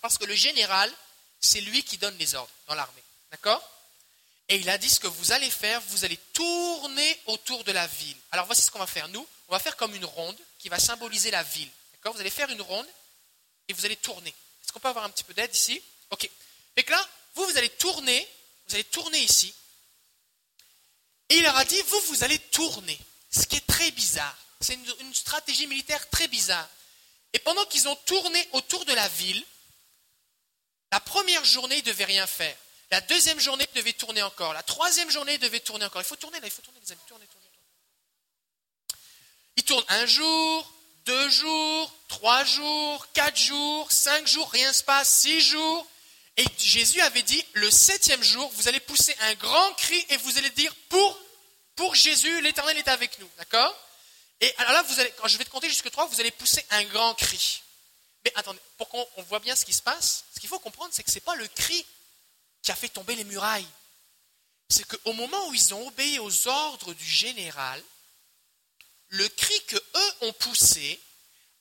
Parce 0.00 0.18
que 0.18 0.24
le 0.24 0.34
général, 0.34 0.92
c'est 1.40 1.60
lui 1.60 1.82
qui 1.82 1.98
donne 1.98 2.16
les 2.18 2.34
ordres 2.34 2.52
dans 2.66 2.74
l'armée. 2.74 3.02
D'accord? 3.30 3.62
Et 4.48 4.56
il 4.56 4.70
a 4.70 4.78
dit 4.78 4.88
ce 4.88 5.00
que 5.00 5.08
vous 5.08 5.32
allez 5.32 5.50
faire, 5.50 5.80
vous 5.88 6.04
allez 6.04 6.18
tourner 6.32 7.20
autour 7.26 7.64
de 7.64 7.72
la 7.72 7.86
ville. 7.86 8.16
Alors 8.30 8.46
voici 8.46 8.62
ce 8.62 8.70
qu'on 8.70 8.78
va 8.78 8.86
faire. 8.86 9.08
Nous, 9.08 9.26
on 9.48 9.52
va 9.52 9.58
faire 9.58 9.76
comme 9.76 9.94
une 9.94 10.04
ronde 10.04 10.38
qui 10.58 10.68
va 10.68 10.78
symboliser 10.78 11.30
la 11.30 11.42
ville. 11.42 11.70
D'accord? 11.92 12.12
Vous 12.12 12.20
allez 12.20 12.30
faire 12.30 12.50
une 12.50 12.62
ronde 12.62 12.86
et 13.68 13.72
vous 13.72 13.84
allez 13.84 13.96
tourner. 13.96 14.30
Est-ce 14.30 14.72
qu'on 14.72 14.80
peut 14.80 14.88
avoir 14.88 15.04
un 15.04 15.10
petit 15.10 15.24
peu 15.24 15.34
d'aide 15.34 15.54
ici? 15.54 15.80
Ok. 16.10 16.28
Et 16.76 16.82
que 16.82 16.90
là, 16.90 17.08
vous, 17.34 17.44
vous 17.46 17.58
allez 17.58 17.70
tourner, 17.70 18.28
vous 18.68 18.74
allez 18.74 18.84
tourner 18.84 19.18
ici. 19.18 19.54
Et 21.28 21.36
il 21.36 21.42
leur 21.42 21.56
a 21.56 21.64
dit, 21.64 21.80
vous, 21.82 22.00
vous 22.08 22.24
allez 22.24 22.38
tourner. 22.38 22.98
Ce 23.30 23.46
qui 23.46 23.56
est 23.56 23.66
très 23.66 23.90
bizarre. 23.90 24.36
C'est 24.60 24.74
une, 24.74 25.14
stratégie 25.14 25.66
militaire 25.66 26.08
très 26.10 26.28
bizarre. 26.28 26.68
Et 27.32 27.38
pendant 27.38 27.64
qu'ils 27.66 27.88
ont 27.88 27.96
tourné 27.96 28.48
autour 28.52 28.84
de 28.84 28.94
la 28.94 29.08
ville, 29.08 29.44
la 30.92 31.00
première 31.00 31.44
journée, 31.44 31.76
ils 31.76 31.84
ne 31.84 31.90
devaient 31.90 32.04
rien 32.04 32.26
faire. 32.26 32.56
La 32.90 33.00
deuxième 33.02 33.40
journée, 33.40 33.66
ils 33.74 33.76
devaient 33.76 33.92
tourner 33.92 34.22
encore. 34.22 34.52
La 34.52 34.62
troisième 34.62 35.10
journée, 35.10 35.34
ils 35.34 35.40
devaient 35.40 35.60
tourner 35.60 35.84
encore. 35.84 36.00
Il 36.00 36.06
faut 36.06 36.16
tourner 36.16 36.40
là, 36.40 36.46
il 36.46 36.52
faut 36.52 36.62
tourner 36.62 36.80
les 36.80 36.92
amis. 36.92 37.00
Tournez, 37.06 37.26
tournez, 37.26 37.48
tournez. 37.48 39.00
Ils 39.56 39.64
tournent 39.64 39.84
un 39.88 40.06
jour, 40.06 40.72
deux 41.06 41.30
jours, 41.30 41.94
trois 42.08 42.44
jours, 42.44 43.06
quatre 43.12 43.38
jours, 43.38 43.90
cinq 43.90 44.26
jours, 44.26 44.50
rien 44.50 44.68
ne 44.68 44.72
se 44.72 44.82
passe, 44.82 45.20
six 45.20 45.40
jours. 45.40 45.86
Et 46.36 46.44
Jésus 46.58 47.00
avait 47.00 47.22
dit, 47.22 47.42
le 47.54 47.70
septième 47.70 48.22
jour, 48.22 48.50
vous 48.56 48.68
allez 48.68 48.80
pousser 48.80 49.16
un 49.20 49.34
grand 49.34 49.72
cri 49.74 50.04
et 50.10 50.16
vous 50.18 50.36
allez 50.36 50.50
dire, 50.50 50.74
pour, 50.88 51.18
pour 51.76 51.94
Jésus, 51.94 52.42
l'Éternel 52.42 52.76
est 52.76 52.88
avec 52.88 53.18
nous. 53.20 53.30
D'accord? 53.38 53.74
Et 54.40 54.52
alors 54.58 54.72
là, 54.72 54.82
vous 54.82 55.00
allez, 55.00 55.10
quand 55.16 55.28
je 55.28 55.38
vais 55.38 55.44
te 55.44 55.50
compter 55.50 55.70
jusqu'à 55.70 55.90
trois, 55.90 56.06
vous 56.06 56.20
allez 56.20 56.30
pousser 56.32 56.62
un 56.70 56.84
grand 56.84 57.14
cri. 57.14 57.62
Mais 58.24 58.32
attendez, 58.34 58.58
pour 58.76 58.88
qu'on 58.88 59.06
on 59.16 59.22
voit 59.22 59.38
bien 59.38 59.56
ce 59.56 59.64
qui 59.64 59.72
se 59.72 59.80
passe, 59.80 60.24
ce 60.34 60.40
qu'il 60.40 60.48
faut 60.48 60.58
comprendre, 60.58 60.92
c'est 60.92 61.02
que 61.02 61.10
ce 61.10 61.14
n'est 61.14 61.20
pas 61.22 61.36
le 61.36 61.48
cri 61.48 61.86
qui 62.62 62.72
a 62.72 62.74
fait 62.76 62.88
tomber 62.88 63.14
les 63.14 63.24
murailles. 63.24 63.66
C'est 64.68 64.86
qu'au 64.86 65.12
moment 65.12 65.48
où 65.48 65.54
ils 65.54 65.72
ont 65.72 65.86
obéi 65.86 66.18
aux 66.18 66.48
ordres 66.48 66.92
du 66.92 67.08
général, 67.08 67.82
le 69.08 69.28
cri 69.28 69.64
que 69.66 69.76
eux 69.76 70.12
ont 70.22 70.32
poussé 70.34 71.00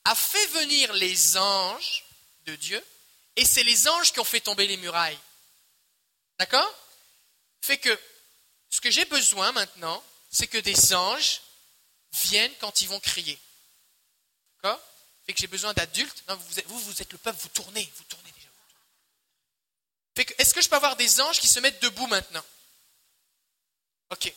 a 0.05 0.15
fait 0.15 0.45
venir 0.47 0.93
les 0.93 1.37
anges 1.37 2.05
de 2.45 2.55
Dieu, 2.55 2.83
et 3.35 3.45
c'est 3.45 3.63
les 3.63 3.87
anges 3.87 4.13
qui 4.13 4.19
ont 4.19 4.25
fait 4.25 4.39
tomber 4.39 4.67
les 4.67 4.77
murailles. 4.77 5.19
D'accord? 6.39 6.73
Fait 7.61 7.77
que 7.77 7.99
ce 8.69 8.81
que 8.81 8.91
j'ai 8.91 9.05
besoin 9.05 9.51
maintenant, 9.51 10.03
c'est 10.29 10.47
que 10.47 10.57
des 10.57 10.93
anges 10.93 11.41
viennent 12.11 12.53
quand 12.59 12.81
ils 12.81 12.87
vont 12.87 12.99
crier. 12.99 13.39
D'accord? 14.55 14.81
Fait 15.25 15.33
que 15.33 15.39
j'ai 15.39 15.47
besoin 15.47 15.73
d'adultes. 15.73 16.23
Non, 16.27 16.35
vous, 16.35 16.79
vous, 16.79 17.01
êtes 17.01 17.11
le 17.11 17.17
peuple, 17.17 17.39
vous 17.39 17.49
tournez, 17.49 17.91
vous 17.95 18.03
tournez 18.03 18.31
déjà. 18.31 20.33
est-ce 20.37 20.53
que 20.53 20.61
je 20.61 20.69
peux 20.69 20.75
avoir 20.75 20.95
des 20.95 21.21
anges 21.21 21.39
qui 21.39 21.47
se 21.47 21.59
mettent 21.59 21.81
debout 21.81 22.07
maintenant? 22.07 22.45
Ok. 24.11 24.33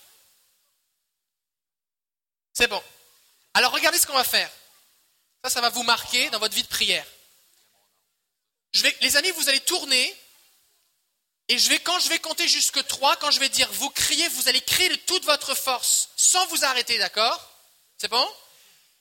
C'est 2.55 2.69
bon. 2.69 2.83
Alors 3.59 3.73
regardez 3.73 3.99
ce 3.99 4.07
qu'on 4.07 4.13
va 4.13 4.23
faire. 4.23 4.49
Ça, 5.43 5.51
ça 5.51 5.61
va 5.61 5.69
vous 5.71 5.83
marquer 5.83 6.31
dans 6.31 6.39
votre 6.39 6.55
vie 6.55 6.63
de 6.63 6.69
prière. 6.69 7.05
Les 9.01 9.17
amis, 9.17 9.33
vous 9.33 9.49
allez 9.49 9.59
tourner. 9.59 10.17
Et 11.49 11.59
je 11.59 11.69
vais, 11.69 11.81
quand 11.81 11.99
je 11.99 12.09
vais 12.09 12.21
compter 12.21 12.47
jusque 12.47 12.87
3, 12.87 13.17
quand 13.17 13.33
je 13.33 13.41
vais 13.41 13.49
dire 13.49 13.69
vous 13.73 13.91
criez, 13.91 14.29
vous 14.29 14.49
allez 14.49 14.61
crier 14.61 14.91
de 14.91 14.95
toute 14.95 15.25
votre 15.25 15.57
force, 15.57 16.11
sans 16.17 16.47
vous 16.47 16.65
arrêter, 16.65 16.99
d'accord? 16.99 17.51
C'est 17.97 18.07
bon? 18.07 18.33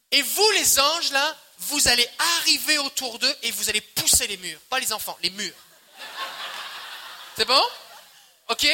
Et 0.10 0.24
vous, 0.24 0.50
les 0.54 0.80
anges, 0.80 1.12
là, 1.12 1.38
vous 1.60 1.88
allez 1.88 2.10
arriver 2.40 2.80
autour 2.80 3.20
d'eux 3.20 3.38
et 3.44 3.52
vous 3.52 3.70
allez 3.70 3.82
pousser 3.82 4.26
les 4.26 4.38
murs. 4.38 4.60
Pas 4.72 4.80
les 4.80 4.92
enfants, 4.92 5.20
les 5.22 5.30
murs. 5.30 5.54
C'est 7.36 7.46
bon? 7.46 7.64
Ok? 8.48 8.66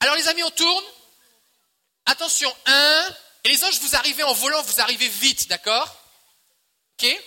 Alors 0.00 0.16
les 0.16 0.26
amis, 0.26 0.42
on 0.42 0.50
tourne. 0.50 0.84
Attention, 2.06 2.52
1. 2.66 3.16
Et 3.44 3.48
les 3.48 3.64
anges, 3.64 3.80
vous 3.80 3.96
arrivez 3.96 4.22
en 4.22 4.32
volant, 4.34 4.62
vous 4.62 4.80
arrivez 4.80 5.08
vite, 5.08 5.48
d'accord 5.48 5.96
Ok 7.00 7.20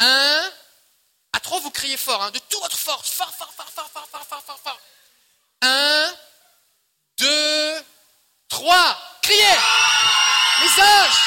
1. 0.00 0.50
À 1.32 1.40
3, 1.40 1.60
vous 1.60 1.70
criez 1.70 1.96
fort, 1.96 2.22
hein, 2.22 2.30
de 2.32 2.38
toute 2.38 2.60
votre 2.60 2.78
force. 2.78 3.10
Fort, 3.10 3.32
fort, 3.34 3.52
fort, 3.54 3.70
fort, 3.72 3.90
fort, 3.92 4.08
fort, 4.10 4.26
fort, 4.26 4.42
fort, 4.44 4.60
fort. 4.64 4.80
1, 5.62 6.14
2, 7.18 7.84
3. 8.48 8.98
Criez 9.22 9.44
Les 10.62 10.82
anges 10.82 11.22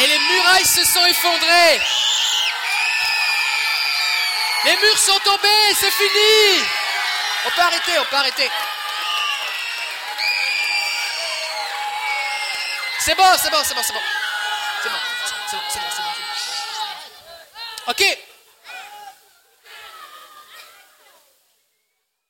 Et 0.00 0.06
les 0.08 0.18
murailles 0.18 0.66
se 0.66 0.84
sont 0.84 1.06
effondrées. 1.06 1.80
Les 4.64 4.76
murs 4.76 4.98
sont 4.98 5.18
tombés, 5.20 5.74
c'est 5.78 5.90
fini. 5.90 6.62
On 7.46 7.50
peut 7.50 7.60
arrêter, 7.60 7.98
on 7.98 8.04
peut 8.04 8.16
arrêter. 8.16 8.50
C'est 13.00 13.14
bon, 13.16 13.24
c'est 13.42 13.50
bon, 13.50 13.58
c'est 13.64 13.74
bon, 13.74 13.82
c'est 13.82 13.92
bon. 13.92 14.00
C'est 14.82 14.88
bon, 14.88 14.96
c'est 15.26 15.56
bon, 15.56 15.62
c'est 15.68 15.80
bon, 15.80 15.86
c'est 15.90 16.02
bon. 16.02 16.08
Ok. 17.88 18.18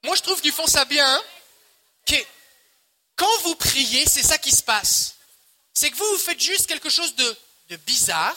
Moi, 0.05 0.17
je 0.17 0.23
trouve 0.23 0.41
qu'ils 0.41 0.53
font 0.53 0.67
ça 0.67 0.85
bien. 0.85 1.07
Hein. 1.07 1.23
Quand 3.23 3.39
vous 3.45 3.55
priez, 3.55 4.05
c'est 4.07 4.23
ça 4.23 4.37
qui 4.37 4.51
se 4.51 4.65
passe. 4.65 5.15
C'est 5.75 5.91
que 5.91 5.97
vous, 5.97 6.05
vous 6.05 6.19
faites 6.19 6.41
juste 6.41 6.67
quelque 6.67 6.91
chose 6.91 7.15
de, 7.15 7.37
de 7.71 7.77
bizarre. 7.77 8.35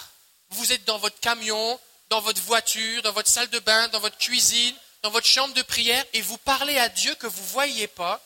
Vous 0.52 0.72
êtes 0.72 0.86
dans 0.86 1.00
votre 1.00 1.20
camion, 1.20 1.80
dans 2.10 2.22
votre 2.22 2.42
voiture, 2.42 3.02
dans 3.02 3.12
votre 3.12 3.30
salle 3.30 3.50
de 3.50 3.60
bain, 3.60 3.88
dans 3.90 4.00
votre 4.00 4.18
cuisine, 4.18 4.76
dans 5.02 5.10
votre 5.10 5.28
chambre 5.28 5.54
de 5.54 5.62
prière, 5.62 6.04
et 6.14 6.22
vous 6.22 6.38
parlez 6.40 6.78
à 6.78 6.90
Dieu 6.90 7.14
que 7.16 7.28
vous 7.28 7.42
ne 7.42 7.48
voyez 7.48 7.88
pas. 7.88 8.24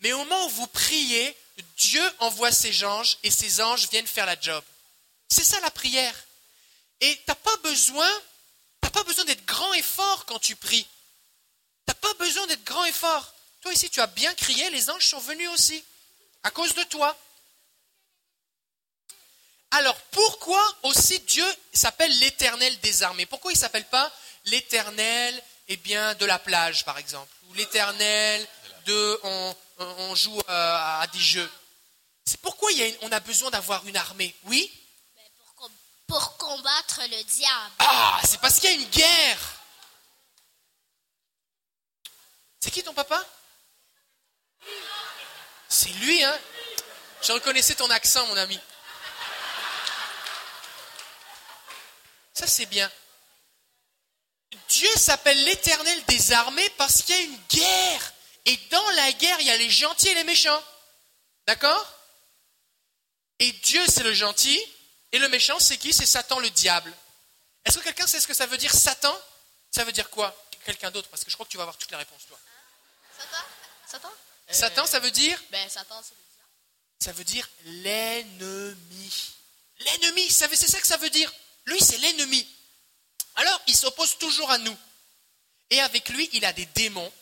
Mais 0.00 0.12
au 0.12 0.18
moment 0.18 0.46
où 0.46 0.50
vous 0.50 0.66
priez, 0.66 1.36
Dieu 1.76 2.02
envoie 2.18 2.52
ses 2.52 2.84
anges 2.84 3.18
et 3.22 3.30
ses 3.30 3.60
anges 3.60 3.88
viennent 3.90 4.06
faire 4.06 4.26
la 4.26 4.40
job. 4.40 4.62
C'est 5.28 5.44
ça 5.44 5.60
la 5.60 5.70
prière. 5.70 6.14
Et 7.00 7.14
tu 7.16 7.22
n'as 7.28 7.34
pas 7.34 7.56
besoin, 7.58 8.10
t'as 8.80 8.90
pas 8.90 9.04
besoin 9.04 9.24
d'être 9.24 9.44
grand 9.44 9.72
et 9.74 9.82
fort 9.82 10.24
quand 10.26 10.38
tu 10.38 10.56
pries. 10.56 10.84
Tu 10.84 11.88
n'as 11.88 11.94
pas 11.94 12.14
besoin 12.14 12.46
d'être 12.46 12.64
grand 12.64 12.84
et 12.84 12.92
fort. 12.92 13.34
Toi 13.60 13.72
ici, 13.72 13.90
tu 13.90 14.00
as 14.00 14.06
bien 14.08 14.32
crié, 14.34 14.70
les 14.70 14.90
anges 14.90 15.06
sont 15.06 15.20
venus 15.20 15.48
aussi, 15.50 15.82
à 16.42 16.50
cause 16.50 16.74
de 16.74 16.82
toi. 16.84 17.16
Alors 19.82 20.00
pourquoi 20.12 20.62
aussi 20.84 21.18
Dieu 21.18 21.44
s'appelle 21.72 22.16
l'éternel 22.20 22.78
des 22.78 23.02
armées? 23.02 23.26
Pourquoi 23.26 23.50
il 23.50 23.56
ne 23.56 23.60
s'appelle 23.60 23.84
pas 23.86 24.12
l'éternel 24.44 25.42
eh 25.66 25.76
bien, 25.76 26.14
de 26.14 26.24
la 26.24 26.38
plage, 26.38 26.84
par 26.84 26.98
exemple? 26.98 27.28
Ou 27.48 27.54
l'éternel 27.54 28.46
de 28.86 29.20
on, 29.24 30.14
joue 30.14 30.38
euh, 30.38 30.42
à 30.48 31.04
des 31.12 31.18
jeux? 31.18 31.50
C'est 32.24 32.40
pourquoi 32.40 32.70
on 33.00 33.10
a 33.10 33.18
besoin 33.18 33.50
d'avoir 33.50 33.84
une 33.88 33.96
armée 33.96 34.32
Oui? 34.44 34.70
Ben, 35.16 35.68
pour, 36.06 36.36
combattre 36.36 37.00
le 37.10 37.24
diable. 37.24 37.74
Ah, 37.80 38.20
c'est 38.24 38.40
parce 38.40 38.60
qu'il 38.60 38.70
y 38.70 38.74
a 38.74 38.76
une 38.76 38.88
guerre. 38.88 39.38
C'est 42.60 42.70
qui 42.70 42.84
ton 42.84 42.94
papa? 42.94 43.20
C'est 45.68 45.90
lui, 45.94 46.22
hein? 46.22 46.38
Je 47.22 47.32
reconnaissais 47.32 47.74
ton 47.74 47.90
accent, 47.90 48.24
mon 48.28 48.36
ami. 48.36 48.60
Ça, 52.42 52.48
c'est 52.48 52.66
bien. 52.66 52.90
Dieu 54.68 54.90
s'appelle 54.96 55.44
l'éternel 55.44 56.04
des 56.06 56.32
armées 56.32 56.68
parce 56.70 57.02
qu'il 57.02 57.14
y 57.14 57.18
a 57.18 57.22
une 57.22 57.40
guerre. 57.48 58.12
Et 58.46 58.56
dans 58.68 58.90
la 58.90 59.12
guerre, 59.12 59.40
il 59.40 59.46
y 59.46 59.50
a 59.50 59.56
les 59.56 59.70
gentils 59.70 60.08
et 60.08 60.14
les 60.14 60.24
méchants. 60.24 60.62
D'accord? 61.46 61.98
Et 63.38 63.52
Dieu, 63.52 63.80
c'est 63.86 64.02
le 64.02 64.12
gentil. 64.12 64.60
Et 65.12 65.20
le 65.20 65.28
méchant, 65.28 65.60
c'est 65.60 65.78
qui? 65.78 65.92
C'est 65.92 66.04
Satan, 66.04 66.40
le 66.40 66.50
diable. 66.50 66.92
Est-ce 67.64 67.78
que 67.78 67.84
quelqu'un 67.84 68.08
sait 68.08 68.18
ce 68.18 68.26
que 68.26 68.34
ça 68.34 68.46
veut 68.46 68.58
dire 68.58 68.74
Satan? 68.74 69.16
Ça 69.70 69.84
veut 69.84 69.92
dire 69.92 70.10
quoi? 70.10 70.34
Quelqu'un 70.64 70.90
d'autre, 70.90 71.08
parce 71.10 71.22
que 71.22 71.30
je 71.30 71.36
crois 71.36 71.46
que 71.46 71.52
tu 71.52 71.58
vas 71.58 71.62
avoir 71.62 71.78
toutes 71.78 71.92
les 71.92 71.96
réponses, 71.96 72.26
toi. 72.26 72.40
Satan? 73.18 73.44
Satan? 73.86 74.12
Satan, 74.50 74.86
ça 74.86 74.98
veut 74.98 75.12
dire? 75.12 75.40
Ben, 75.50 75.68
Satan, 75.68 76.02
c'est 76.02 76.14
le 76.14 76.24
diable. 76.34 76.50
Ça 77.04 77.12
veut 77.12 77.24
dire 77.24 77.48
l'ennemi. 77.66 79.34
L'ennemi, 79.78 80.28
c'est 80.28 80.56
ça 80.56 80.80
que 80.80 80.86
ça 80.88 80.96
veut 80.96 81.10
dire. 81.10 81.32
Lui, 81.66 81.80
c'est 81.80 81.98
l'ennemi. 81.98 82.46
Alors, 83.36 83.60
il 83.66 83.76
s'oppose 83.76 84.18
toujours 84.18 84.50
à 84.50 84.58
nous. 84.58 84.76
Et 85.70 85.80
avec 85.80 86.08
lui, 86.10 86.28
il 86.32 86.44
a 86.44 86.52
des 86.52 86.66
démons. 86.66 87.12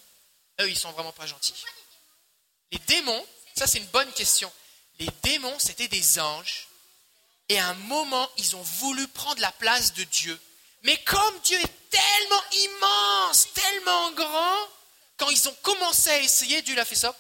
Eux, 0.61 0.68
ils 0.68 0.78
sont 0.78 0.92
vraiment 0.92 1.12
pas 1.12 1.26
gentils. 1.26 1.54
Les 2.73 2.78
démons, 2.80 3.26
ça 3.56 3.66
c'est 3.66 3.78
une 3.78 3.87
bonne 3.87 4.12
question. 4.12 4.52
Les 4.99 5.09
démons, 5.23 5.59
c'était 5.59 5.88
des 5.88 6.18
anges. 6.18 6.68
Et 7.49 7.59
à 7.59 7.68
un 7.68 7.75
moment, 7.75 8.30
ils 8.37 8.54
ont 8.56 8.62
voulu 8.62 9.06
prendre 9.09 9.40
la 9.40 9.52
place 9.52 9.94
de 9.94 10.04
Dieu. 10.04 10.38
Mais 10.82 10.97
comme 11.04 11.40
Dieu 11.40 11.59
est 11.59 11.90
tellement 11.90 12.44
immense, 12.52 13.49
tellement 13.52 14.12
grand, 14.12 14.68
quand 15.16 15.30
ils 15.30 15.49
ont 15.49 15.56
commencé 15.62 16.11
à 16.11 16.20
essayer, 16.20 16.62
Dieu 16.62 16.75
l'a 16.75 16.85
fait 16.85 16.94
ça. 16.94 17.14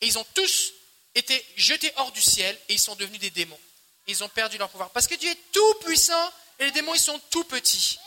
Et 0.00 0.06
ils 0.06 0.18
ont 0.18 0.26
tous 0.34 0.72
été 1.14 1.44
jetés 1.56 1.92
hors 1.96 2.10
du 2.12 2.20
ciel 2.20 2.58
et 2.68 2.74
ils 2.74 2.80
sont 2.80 2.96
devenus 2.96 3.20
des 3.20 3.30
démons. 3.30 3.60
Ils 4.06 4.22
ont 4.22 4.28
perdu 4.28 4.58
leur 4.58 4.68
pouvoir. 4.68 4.90
Parce 4.90 5.06
que 5.06 5.14
Dieu 5.14 5.30
est 5.30 5.52
tout 5.52 5.74
puissant 5.84 6.32
et 6.58 6.64
les 6.64 6.70
démons, 6.72 6.94
ils 6.94 7.00
sont 7.00 7.18
tout 7.30 7.44
petits. 7.44 7.98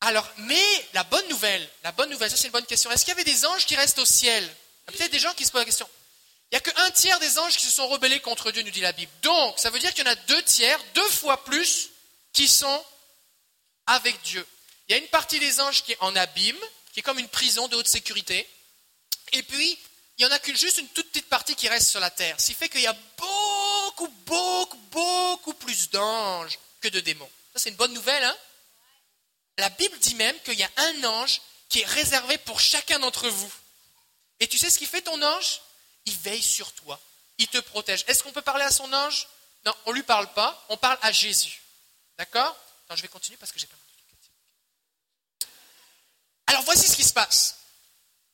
Alors, 0.00 0.28
mais 0.38 0.88
la 0.92 1.04
bonne 1.04 1.26
nouvelle, 1.28 1.66
la 1.82 1.92
bonne 1.92 2.10
nouvelle, 2.10 2.30
ça 2.30 2.36
c'est 2.36 2.46
une 2.46 2.52
bonne 2.52 2.66
question. 2.66 2.90
Est-ce 2.90 3.04
qu'il 3.04 3.12
y 3.12 3.18
avait 3.18 3.24
des 3.24 3.46
anges 3.46 3.64
qui 3.64 3.74
restent 3.74 3.98
au 3.98 4.04
ciel? 4.04 4.44
Il 4.88 4.96
peut-être 4.96 5.12
des 5.12 5.18
gens 5.18 5.32
qui 5.32 5.44
se 5.46 5.50
posent 5.50 5.62
la 5.62 5.66
question. 5.66 5.88
Il 6.50 6.56
n'y 6.56 6.58
a 6.58 6.60
qu'un 6.60 6.90
tiers 6.90 7.18
des 7.20 7.38
anges 7.38 7.56
qui 7.56 7.64
se 7.64 7.70
sont 7.70 7.88
rebellés 7.88 8.20
contre 8.20 8.50
Dieu, 8.50 8.62
nous 8.62 8.70
dit 8.70 8.80
la 8.80 8.92
Bible. 8.92 9.10
Donc, 9.22 9.58
ça 9.58 9.70
veut 9.70 9.78
dire 9.78 9.94
qu'il 9.94 10.04
y 10.04 10.08
en 10.08 10.12
a 10.12 10.14
deux 10.14 10.42
tiers, 10.42 10.78
deux 10.94 11.08
fois 11.08 11.42
plus, 11.44 11.88
qui 12.32 12.48
sont 12.48 12.84
avec 13.86 14.20
Dieu. 14.22 14.46
Il 14.88 14.92
y 14.92 14.94
a 14.94 14.98
une 14.98 15.08
partie 15.08 15.40
des 15.40 15.60
anges 15.60 15.82
qui 15.82 15.92
est 15.92 15.98
en 16.00 16.14
abîme, 16.14 16.58
qui 16.92 17.00
est 17.00 17.02
comme 17.02 17.18
une 17.18 17.28
prison 17.28 17.66
de 17.68 17.76
haute 17.76 17.88
sécurité. 17.88 18.46
Et 19.32 19.42
puis, 19.42 19.78
il 20.18 20.22
y 20.22 20.26
en 20.26 20.30
a 20.30 20.38
qu'une 20.38 20.56
juste 20.56 20.78
une 20.78 20.88
toute 20.88 21.08
petite 21.10 21.28
partie 21.28 21.56
qui 21.56 21.68
reste 21.68 21.88
sur 21.88 22.00
la 22.00 22.10
terre. 22.10 22.40
Ce 22.40 22.46
qui 22.46 22.54
fait 22.54 22.68
qu'il 22.68 22.80
y 22.80 22.86
a 22.86 22.96
beaucoup, 23.18 24.08
beaucoup, 24.26 24.76
beaucoup 24.76 25.54
plus 25.54 25.90
d'anges 25.90 26.58
que 26.80 26.88
de 26.88 27.00
démons. 27.00 27.30
Ça, 27.52 27.58
c'est 27.58 27.70
une 27.70 27.76
bonne 27.76 27.92
nouvelle, 27.92 28.22
hein? 28.22 28.36
La 29.58 29.70
Bible 29.70 29.98
dit 29.98 30.14
même 30.16 30.38
qu'il 30.40 30.58
y 30.58 30.64
a 30.64 30.70
un 30.76 31.04
ange 31.04 31.40
qui 31.68 31.80
est 31.80 31.86
réservé 31.86 32.38
pour 32.38 32.60
chacun 32.60 32.98
d'entre 32.98 33.28
vous. 33.28 33.52
Et 34.40 34.48
tu 34.48 34.58
sais 34.58 34.70
ce 34.70 34.78
qu'il 34.78 34.88
fait, 34.88 35.02
ton 35.02 35.20
ange? 35.22 35.60
Il 36.06 36.16
veille 36.18 36.42
sur 36.42 36.72
toi. 36.72 37.00
Il 37.38 37.48
te 37.48 37.58
protège. 37.58 38.04
Est-ce 38.06 38.22
qu'on 38.22 38.32
peut 38.32 38.42
parler 38.42 38.64
à 38.64 38.70
son 38.70 38.92
ange? 38.92 39.28
Non, 39.64 39.74
on 39.86 39.90
ne 39.90 39.96
lui 39.96 40.02
parle 40.02 40.32
pas. 40.34 40.64
On 40.68 40.76
parle 40.76 40.98
à 41.02 41.12
Jésus. 41.12 41.62
D'accord? 42.18 42.56
Je 42.94 43.02
vais 43.02 43.08
continuer 43.08 43.36
parce 43.38 43.50
que 43.50 43.58
j'ai 43.58 43.66
pas 43.66 43.76
Alors, 46.46 46.62
voici 46.62 46.86
ce 46.86 46.94
qui 46.94 47.02
se 47.02 47.12
passe 47.12 47.56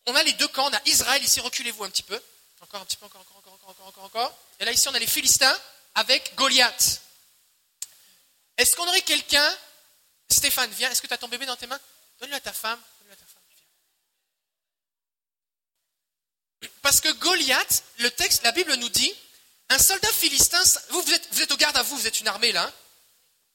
on 0.07 0.15
a 0.15 0.23
les 0.23 0.33
deux 0.35 0.49
camps, 0.49 0.69
on 0.69 0.73
a 0.73 0.81
Israël, 0.87 1.23
ici 1.23 1.41
reculez-vous 1.41 1.85
un 1.85 1.91
petit 1.91 2.03
peu, 2.03 2.21
encore 2.61 2.81
un 2.81 2.85
petit 2.85 2.97
peu, 2.97 3.07
encore, 3.07 3.21
encore, 3.21 3.53
encore, 3.55 3.71
encore, 3.71 3.87
encore, 3.87 4.05
encore. 4.05 4.39
Et 4.59 4.65
là 4.65 4.73
ici 4.73 4.89
on 4.89 4.95
a 4.95 4.99
les 4.99 5.07
Philistins 5.07 5.59
avec 5.95 6.35
Goliath. 6.35 7.03
Est-ce 8.57 8.77
qu'on 8.77 8.87
aurait 8.87 9.03
quelqu'un, 9.03 9.57
Stéphane, 10.29 10.71
viens, 10.73 10.91
est-ce 10.91 11.01
que 11.03 11.07
tu 11.07 11.15
as 11.15 11.19
ton 11.19 11.29
bébé 11.29 11.47
dans 11.47 11.57
tes 11.57 11.67
mains? 11.67 11.81
Donne-le 12.21 12.37
à 12.37 12.41
ta 12.41 12.53
femme. 12.53 12.79
Donne-le 13.01 13.15
à 13.15 13.17
ta 13.17 13.25
femme. 13.25 13.43
Parce 16.83 17.01
que 17.01 17.11
Goliath, 17.13 17.85
le 17.99 18.11
texte, 18.11 18.43
la 18.43 18.53
Bible 18.53 18.75
nous 18.75 18.91
dit, 18.91 19.15
un 19.71 19.79
soldat 19.79 20.13
philistin, 20.13 20.63
vous, 20.91 21.01
vous 21.01 21.13
êtes, 21.13 21.29
vous 21.33 21.43
êtes 21.43 21.53
au 21.53 21.57
garde 21.57 21.77
à 21.77 21.83
vous, 21.83 21.97
vous 21.97 22.07
êtes 22.07 22.21
une 22.21 22.29
armée 22.29 22.53
là. 22.53 22.65
Hein 22.65 22.73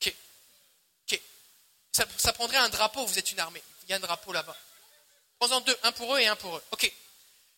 ok. 0.01 0.15
Ok. 1.11 1.21
Ça, 1.91 2.05
ça 2.17 2.33
prendrait 2.33 2.57
un 2.57 2.69
drapeau, 2.69 3.05
vous 3.05 3.19
êtes 3.19 3.31
une 3.31 3.39
armée. 3.39 3.61
Il 3.83 3.91
y 3.91 3.93
a 3.93 3.97
un 3.97 3.99
drapeau 3.99 4.33
là-bas. 4.33 4.57
Prends-en 5.39 5.61
deux, 5.61 5.77
un 5.83 5.91
pour 5.91 6.15
eux 6.15 6.19
et 6.19 6.27
un 6.27 6.35
pour 6.35 6.55
eux. 6.57 6.63
Ok. 6.71 6.91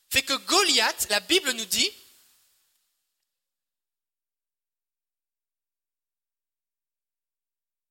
Fait 0.09 0.23
que 0.23 0.33
Goliath, 0.33 1.07
la 1.09 1.19
Bible 1.19 1.51
nous 1.51 1.65
dit, 1.65 1.91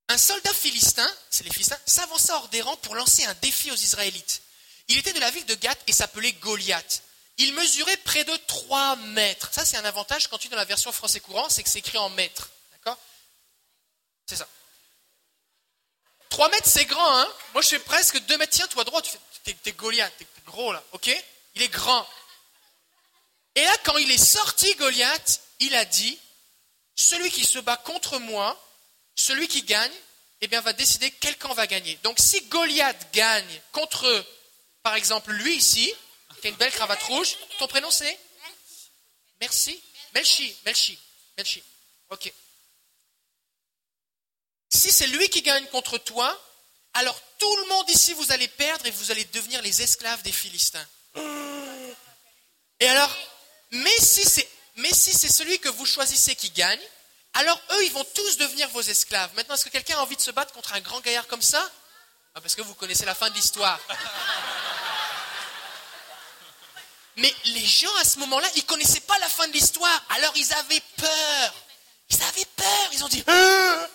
un 0.09 0.19
soldat 0.19 0.55
philistin, 0.55 1.11
c'est 1.31 1.45
les 1.45 1.51
Philistins, 1.51 1.79
s'avança 1.87 2.37
hors 2.37 2.49
des 2.49 2.63
rangs 2.63 2.77
pour 2.79 2.95
lancer 2.95 3.25
un 3.25 3.35
défi 3.35 3.71
aux 3.71 3.77
Israélites. 3.77 4.43
Il 4.89 4.99
était 4.99 5.13
de 5.13 5.21
la 5.21 5.31
ville 5.31 5.47
de 5.47 5.55
Gath 5.55 5.83
et 5.87 5.93
s'appelait 5.93 6.33
Goliath. 6.33 7.03
Il 7.39 7.53
mesurait 7.55 7.97
près 7.99 8.25
de 8.25 8.35
3 8.47 8.97
mètres. 8.97 9.53
Ça, 9.53 9.65
c'est 9.65 9.77
un 9.77 9.85
avantage 9.85 10.29
quand 10.29 10.39
tu 10.39 10.47
es 10.47 10.51
dans 10.51 10.57
la 10.57 10.65
version 10.65 10.91
français 10.93 11.21
courant, 11.21 11.49
c'est 11.51 11.63
que 11.63 11.69
c'est 11.69 11.81
écrit 11.81 11.99
en 11.99 12.09
mètres. 12.11 12.51
D'accord? 12.73 12.99
C'est 14.27 14.37
ça. 14.37 14.49
3 16.31 16.49
mètres, 16.51 16.69
c'est 16.69 16.87
grand, 16.87 17.19
hein? 17.19 17.29
Moi, 17.53 17.63
je 17.63 17.69
fais 17.69 17.79
presque 17.79 18.19
2 18.21 18.39
mètres. 18.39 18.53
Tiens, 18.55 18.69
toi, 18.69 18.85
droit, 18.85 19.03
tu 19.03 19.11
fais 19.11 19.19
t'es 19.55 19.73
Goliath, 19.73 20.13
t'es 20.19 20.27
gros 20.47 20.73
là, 20.73 20.83
ok? 20.93 21.11
Il 21.55 21.63
est 21.63 21.69
grand. 21.69 22.07
Et 23.55 23.63
là, 23.63 23.77
quand 23.85 23.97
il 23.97 24.11
est 24.11 24.25
sorti, 24.25 24.75
Goliath, 24.75 25.41
il 25.61 25.75
a 25.75 25.85
dit, 25.85 26.19
celui 26.95 27.31
qui 27.31 27.45
se 27.45 27.59
bat 27.59 27.77
contre 27.77 28.19
moi, 28.19 28.63
celui 29.15 29.49
qui 29.49 29.63
gagne, 29.63 29.93
eh 30.43 30.49
bien, 30.49 30.61
va 30.61 30.73
décider 30.75 31.11
quel 31.11 31.37
camp 31.39 31.55
va 31.55 31.67
gagner. 31.67 31.97
Donc, 32.03 32.19
si 32.19 32.43
Goliath 32.43 33.13
gagne 33.13 33.61
contre, 33.73 34.27
par 34.83 34.95
exemple, 34.95 35.33
lui 35.33 35.57
ici, 35.57 35.93
qui 36.41 36.49
a 36.49 36.51
une 36.51 36.57
belle 36.57 36.73
cravate 36.73 37.03
rouge, 37.05 37.37
ton 37.59 37.67
prénom 37.67 37.91
c'est? 37.91 38.19
Merci. 39.41 39.83
Melchi, 40.15 40.55
Melchi, 40.65 40.99
Melchi. 41.37 41.63
Ok. 42.11 42.33
Si 44.69 44.93
c'est 44.93 45.07
lui 45.07 45.29
qui 45.29 45.43
gagne 45.43 45.67
contre 45.69 45.99
toi, 45.99 46.39
alors 46.97 47.21
tout 47.39 47.57
le 47.57 47.69
monde 47.69 47.89
ici, 47.91 48.15
vous 48.15 48.33
allez 48.33 48.49
perdre 48.49 48.87
et 48.87 48.91
vous 48.91 49.11
allez 49.11 49.25
devenir 49.27 49.61
les 49.63 49.83
esclaves 49.83 50.23
des 50.23 50.33
Philistins. 50.33 50.87
Et 52.81 52.89
alors, 52.89 53.15
mais 53.71 53.99
si 53.99 54.25
c'est, 54.25 54.49
celui 55.29 55.59
que 55.59 55.69
vous 55.69 55.85
choisissez 55.85 56.35
qui 56.35 56.51
gagne, 56.51 56.81
alors 57.35 57.61
eux, 57.73 57.85
ils 57.85 57.93
vont 57.93 58.07
tous 58.15 58.39
devenir 58.39 58.69
vos 58.71 58.81
esclaves. 58.81 59.31
Maintenant, 59.35 59.55
est-ce 59.55 59.67
que 59.67 59.71
quelqu'un 59.71 59.99
a 59.99 60.03
envie 60.03 60.17
de 60.17 60.23
se 60.23 60.31
battre 60.31 60.55
contre 60.55 60.73
un 60.73 60.81
grand 60.81 61.01
gaillard 61.01 61.27
comme 61.27 61.43
ça? 61.43 61.71
Ah, 62.35 62.41
Parce 62.41 62.55
que 62.55 62.63
vous 62.63 62.75
connaissez 62.75 63.05
la 63.05 63.15
fin 63.15 63.29
de 63.29 63.35
l'histoire. 63.35 63.79
Mais 67.17 67.35
les 67.47 67.65
gens 67.65 67.95
à 67.97 68.05
ce 68.05 68.19
moment-là, 68.21 68.49
ils 68.57 68.65
connaissaient 68.65 69.01
pas 69.01 69.19
la 69.19 69.29
fin 69.29 69.47
de 69.49 69.53
l'histoire. 69.53 70.03
Alors 70.11 70.33
ils 70.37 70.53
avaient 70.55 70.83
peur. 70.97 71.55
Ils 72.11 72.23
avaient 72.23 72.47
peur. 72.57 72.89
Ils 72.93 73.05
ont 73.05 73.09
dit, 73.09 73.25
Ah 73.27 73.87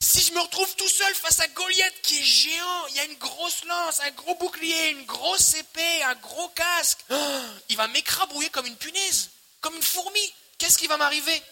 si 0.00 0.20
je 0.20 0.32
me 0.32 0.40
retrouve 0.40 0.74
tout 0.76 0.88
seul 0.88 1.14
face 1.14 1.40
à 1.40 1.48
Goliath 1.48 2.02
qui 2.02 2.18
est 2.18 2.24
géant, 2.24 2.86
il 2.88 2.96
y 2.96 3.00
a 3.00 3.04
une 3.04 3.18
grosse 3.18 3.64
lance, 3.64 4.00
un 4.00 4.10
gros 4.10 4.34
bouclier, 4.36 4.90
une 4.90 5.04
grosse 5.06 5.54
épée, 5.54 6.02
un 6.04 6.14
gros 6.16 6.48
casque, 6.50 7.00
il 7.68 7.76
va 7.76 7.88
m'écrabouiller 7.88 8.50
comme 8.50 8.66
une 8.66 8.76
punaise, 8.76 9.30
comme 9.60 9.74
une 9.74 9.82
fourmi. 9.82 10.34
Qu'est-ce 10.58 10.78
qui 10.78 10.86
va 10.86 10.96
m'arriver? 10.96 11.42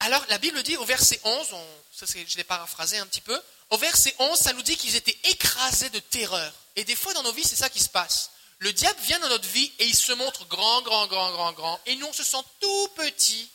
Alors 0.00 0.24
la 0.28 0.38
Bible 0.38 0.62
dit 0.62 0.76
au 0.76 0.84
verset 0.84 1.20
11, 1.22 1.48
ça 1.92 2.06
je 2.06 2.36
l'ai 2.36 2.44
paraphrasé 2.44 2.98
un 2.98 3.06
petit 3.06 3.20
peu, 3.20 3.40
au 3.70 3.78
verset 3.78 4.14
11, 4.18 4.38
ça 4.38 4.52
nous 4.52 4.62
dit 4.62 4.76
qu'ils 4.76 4.96
étaient 4.96 5.18
écrasés 5.30 5.90
de 5.90 5.98
terreur. 5.98 6.52
Et 6.76 6.84
des 6.84 6.96
fois 6.96 7.14
dans 7.14 7.22
nos 7.22 7.32
vies, 7.32 7.44
c'est 7.44 7.56
ça 7.56 7.70
qui 7.70 7.80
se 7.80 7.88
passe. 7.88 8.30
Le 8.58 8.72
diable 8.72 9.00
vient 9.00 9.18
dans 9.18 9.28
notre 9.28 9.48
vie 9.48 9.72
et 9.78 9.86
il 9.86 9.96
se 9.96 10.12
montre 10.12 10.44
grand, 10.46 10.82
grand, 10.82 11.06
grand, 11.08 11.32
grand, 11.32 11.52
grand. 11.52 11.80
Et 11.86 11.96
nous, 11.96 12.06
on 12.06 12.12
se 12.12 12.22
sent 12.22 12.44
tout 12.60 12.88
petit. 12.94 13.50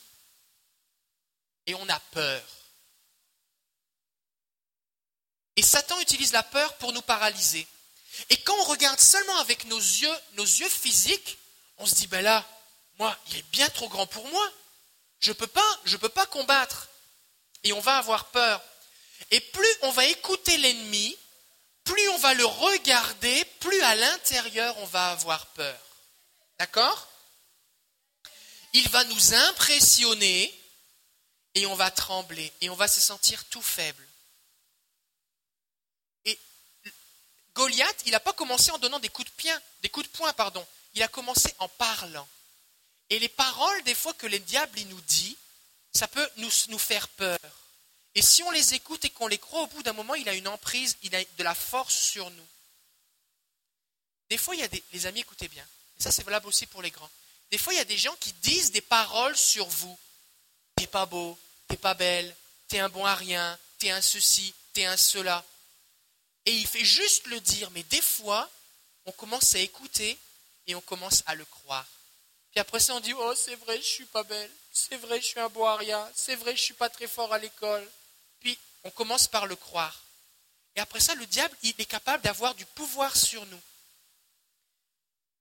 Et 1.67 1.75
on 1.75 1.89
a 1.89 1.99
peur. 1.99 2.43
Et 5.55 5.61
Satan 5.61 5.99
utilise 5.99 6.31
la 6.31 6.43
peur 6.43 6.75
pour 6.77 6.93
nous 6.93 7.01
paralyser. 7.01 7.67
Et 8.29 8.37
quand 8.37 8.55
on 8.59 8.63
regarde 8.65 8.99
seulement 8.99 9.37
avec 9.39 9.65
nos 9.65 9.79
yeux, 9.79 10.15
nos 10.33 10.43
yeux 10.43 10.69
physiques, 10.69 11.37
on 11.77 11.85
se 11.85 11.95
dit, 11.95 12.07
ben 12.07 12.21
là, 12.21 12.45
moi, 12.99 13.15
il 13.27 13.37
est 13.37 13.49
bien 13.51 13.69
trop 13.69 13.89
grand 13.89 14.07
pour 14.07 14.27
moi. 14.27 14.51
Je 15.19 15.31
ne 15.31 15.35
peux 15.35 15.47
pas, 15.47 15.79
je 15.85 15.97
peux 15.97 16.09
pas 16.09 16.25
combattre. 16.27 16.89
Et 17.63 17.73
on 17.73 17.79
va 17.79 17.97
avoir 17.97 18.25
peur. 18.25 18.61
Et 19.31 19.41
plus 19.41 19.75
on 19.81 19.91
va 19.91 20.05
écouter 20.05 20.57
l'ennemi, 20.57 21.17
plus 21.83 22.09
on 22.09 22.17
va 22.17 22.33
le 22.33 22.45
regarder, 22.45 23.45
plus 23.59 23.81
à 23.81 23.95
l'intérieur 23.95 24.77
on 24.77 24.85
va 24.85 25.11
avoir 25.11 25.47
peur. 25.47 25.79
D'accord? 26.59 27.07
Il 28.73 28.87
va 28.89 29.03
nous 29.05 29.33
impressionner 29.33 30.53
et 31.57 31.65
on 31.65 31.73
va 31.73 31.89
trembler 31.89 32.53
et 32.61 32.69
on 32.69 32.75
va 32.75 32.87
se 32.87 33.01
sentir 33.01 33.43
tout 33.45 33.63
faible. 33.63 34.07
Et 36.25 36.39
Goliath, 37.55 38.03
il 38.05 38.11
n'a 38.11 38.19
pas 38.19 38.33
commencé 38.33 38.69
en 38.69 38.77
donnant 38.77 38.99
des 38.99 39.09
coups 39.09 39.27
de 39.27 39.41
poing, 39.41 39.59
des 39.81 39.89
coups 39.89 40.05
de 40.05 40.11
poing, 40.15 40.31
pardon. 40.33 40.65
Il 40.93 41.01
a 41.01 41.07
commencé 41.07 41.53
en 41.57 41.67
parlant. 41.67 42.27
Et 43.09 43.17
les 43.17 43.29
paroles, 43.29 43.83
des 43.83 43.95
fois 43.95 44.13
que 44.13 44.27
le 44.27 44.37
diable 44.37 44.79
nous 44.81 45.01
dit, 45.01 45.35
ça 45.93 46.07
peut 46.07 46.29
nous, 46.37 46.51
nous 46.67 46.77
faire 46.77 47.07
peur. 47.09 47.39
Et 48.13 48.21
si 48.21 48.43
on 48.43 48.51
les 48.51 48.75
écoute 48.75 49.03
et 49.05 49.09
qu'on 49.09 49.27
les 49.27 49.39
croit, 49.39 49.63
au 49.63 49.67
bout 49.67 49.81
d'un 49.81 49.93
moment, 49.93 50.13
il 50.13 50.29
a 50.29 50.35
une 50.35 50.47
emprise, 50.47 50.95
il 51.01 51.15
a 51.15 51.23
de 51.23 51.43
la 51.43 51.55
force 51.55 51.97
sur 51.97 52.29
nous. 52.29 52.47
Des 54.29 54.37
fois, 54.37 54.55
il 54.55 54.59
y 54.59 54.63
a 54.63 54.67
des... 54.67 54.83
Les 54.93 55.07
amis, 55.07 55.21
écoutez 55.21 55.47
bien. 55.47 55.65
Et 55.99 56.03
ça, 56.03 56.11
c'est 56.11 56.23
valable 56.23 56.47
aussi 56.47 56.67
pour 56.67 56.83
les 56.83 56.91
grands. 56.91 57.09
Des 57.49 57.57
fois, 57.57 57.73
il 57.73 57.77
y 57.77 57.79
a 57.79 57.85
des 57.85 57.97
gens 57.97 58.15
qui 58.19 58.33
disent 58.33 58.71
des 58.71 58.81
paroles 58.81 59.37
sur 59.37 59.65
vous. 59.67 59.97
T'es 60.75 60.87
pas 60.87 61.07
beau, 61.07 61.39
t'es 61.67 61.77
pas 61.77 61.93
belle, 61.93 62.35
t'es 62.67 62.79
un 62.79 62.89
bon 62.89 63.05
à 63.05 63.15
rien, 63.15 63.57
t'es 63.79 63.91
un 63.91 64.01
ceci, 64.01 64.53
t'es 64.73 64.85
un 64.85 64.97
cela. 64.97 65.43
Et 66.45 66.53
il 66.53 66.67
fait 66.67 66.85
juste 66.85 67.27
le 67.27 67.39
dire, 67.39 67.69
mais 67.71 67.83
des 67.83 68.01
fois, 68.01 68.49
on 69.05 69.11
commence 69.11 69.55
à 69.55 69.59
écouter 69.59 70.17
et 70.67 70.75
on 70.75 70.81
commence 70.81 71.23
à 71.25 71.35
le 71.35 71.45
croire. 71.45 71.85
Puis 72.51 72.59
après 72.59 72.79
ça, 72.79 72.95
on 72.95 72.99
dit, 72.99 73.13
oh, 73.13 73.35
c'est 73.35 73.55
vrai, 73.55 73.77
je 73.77 73.87
suis 73.87 74.05
pas 74.05 74.23
belle, 74.23 74.51
c'est 74.71 74.97
vrai, 74.97 75.19
je 75.21 75.25
suis 75.27 75.39
un 75.39 75.49
bon 75.49 75.65
à 75.65 75.75
rien, 75.75 76.09
c'est 76.15 76.35
vrai, 76.35 76.55
je 76.55 76.61
suis 76.61 76.73
pas 76.73 76.89
très 76.89 77.07
fort 77.07 77.33
à 77.33 77.37
l'école, 77.37 77.87
on 78.83 78.91
commence 78.91 79.27
par 79.27 79.47
le 79.47 79.55
croire. 79.55 80.01
Et 80.75 80.79
après 80.79 81.01
ça, 81.01 81.13
le 81.15 81.25
diable, 81.25 81.55
il 81.63 81.73
est 81.77 81.85
capable 81.85 82.23
d'avoir 82.23 82.55
du 82.55 82.65
pouvoir 82.67 83.15
sur 83.17 83.45
nous. 83.47 83.61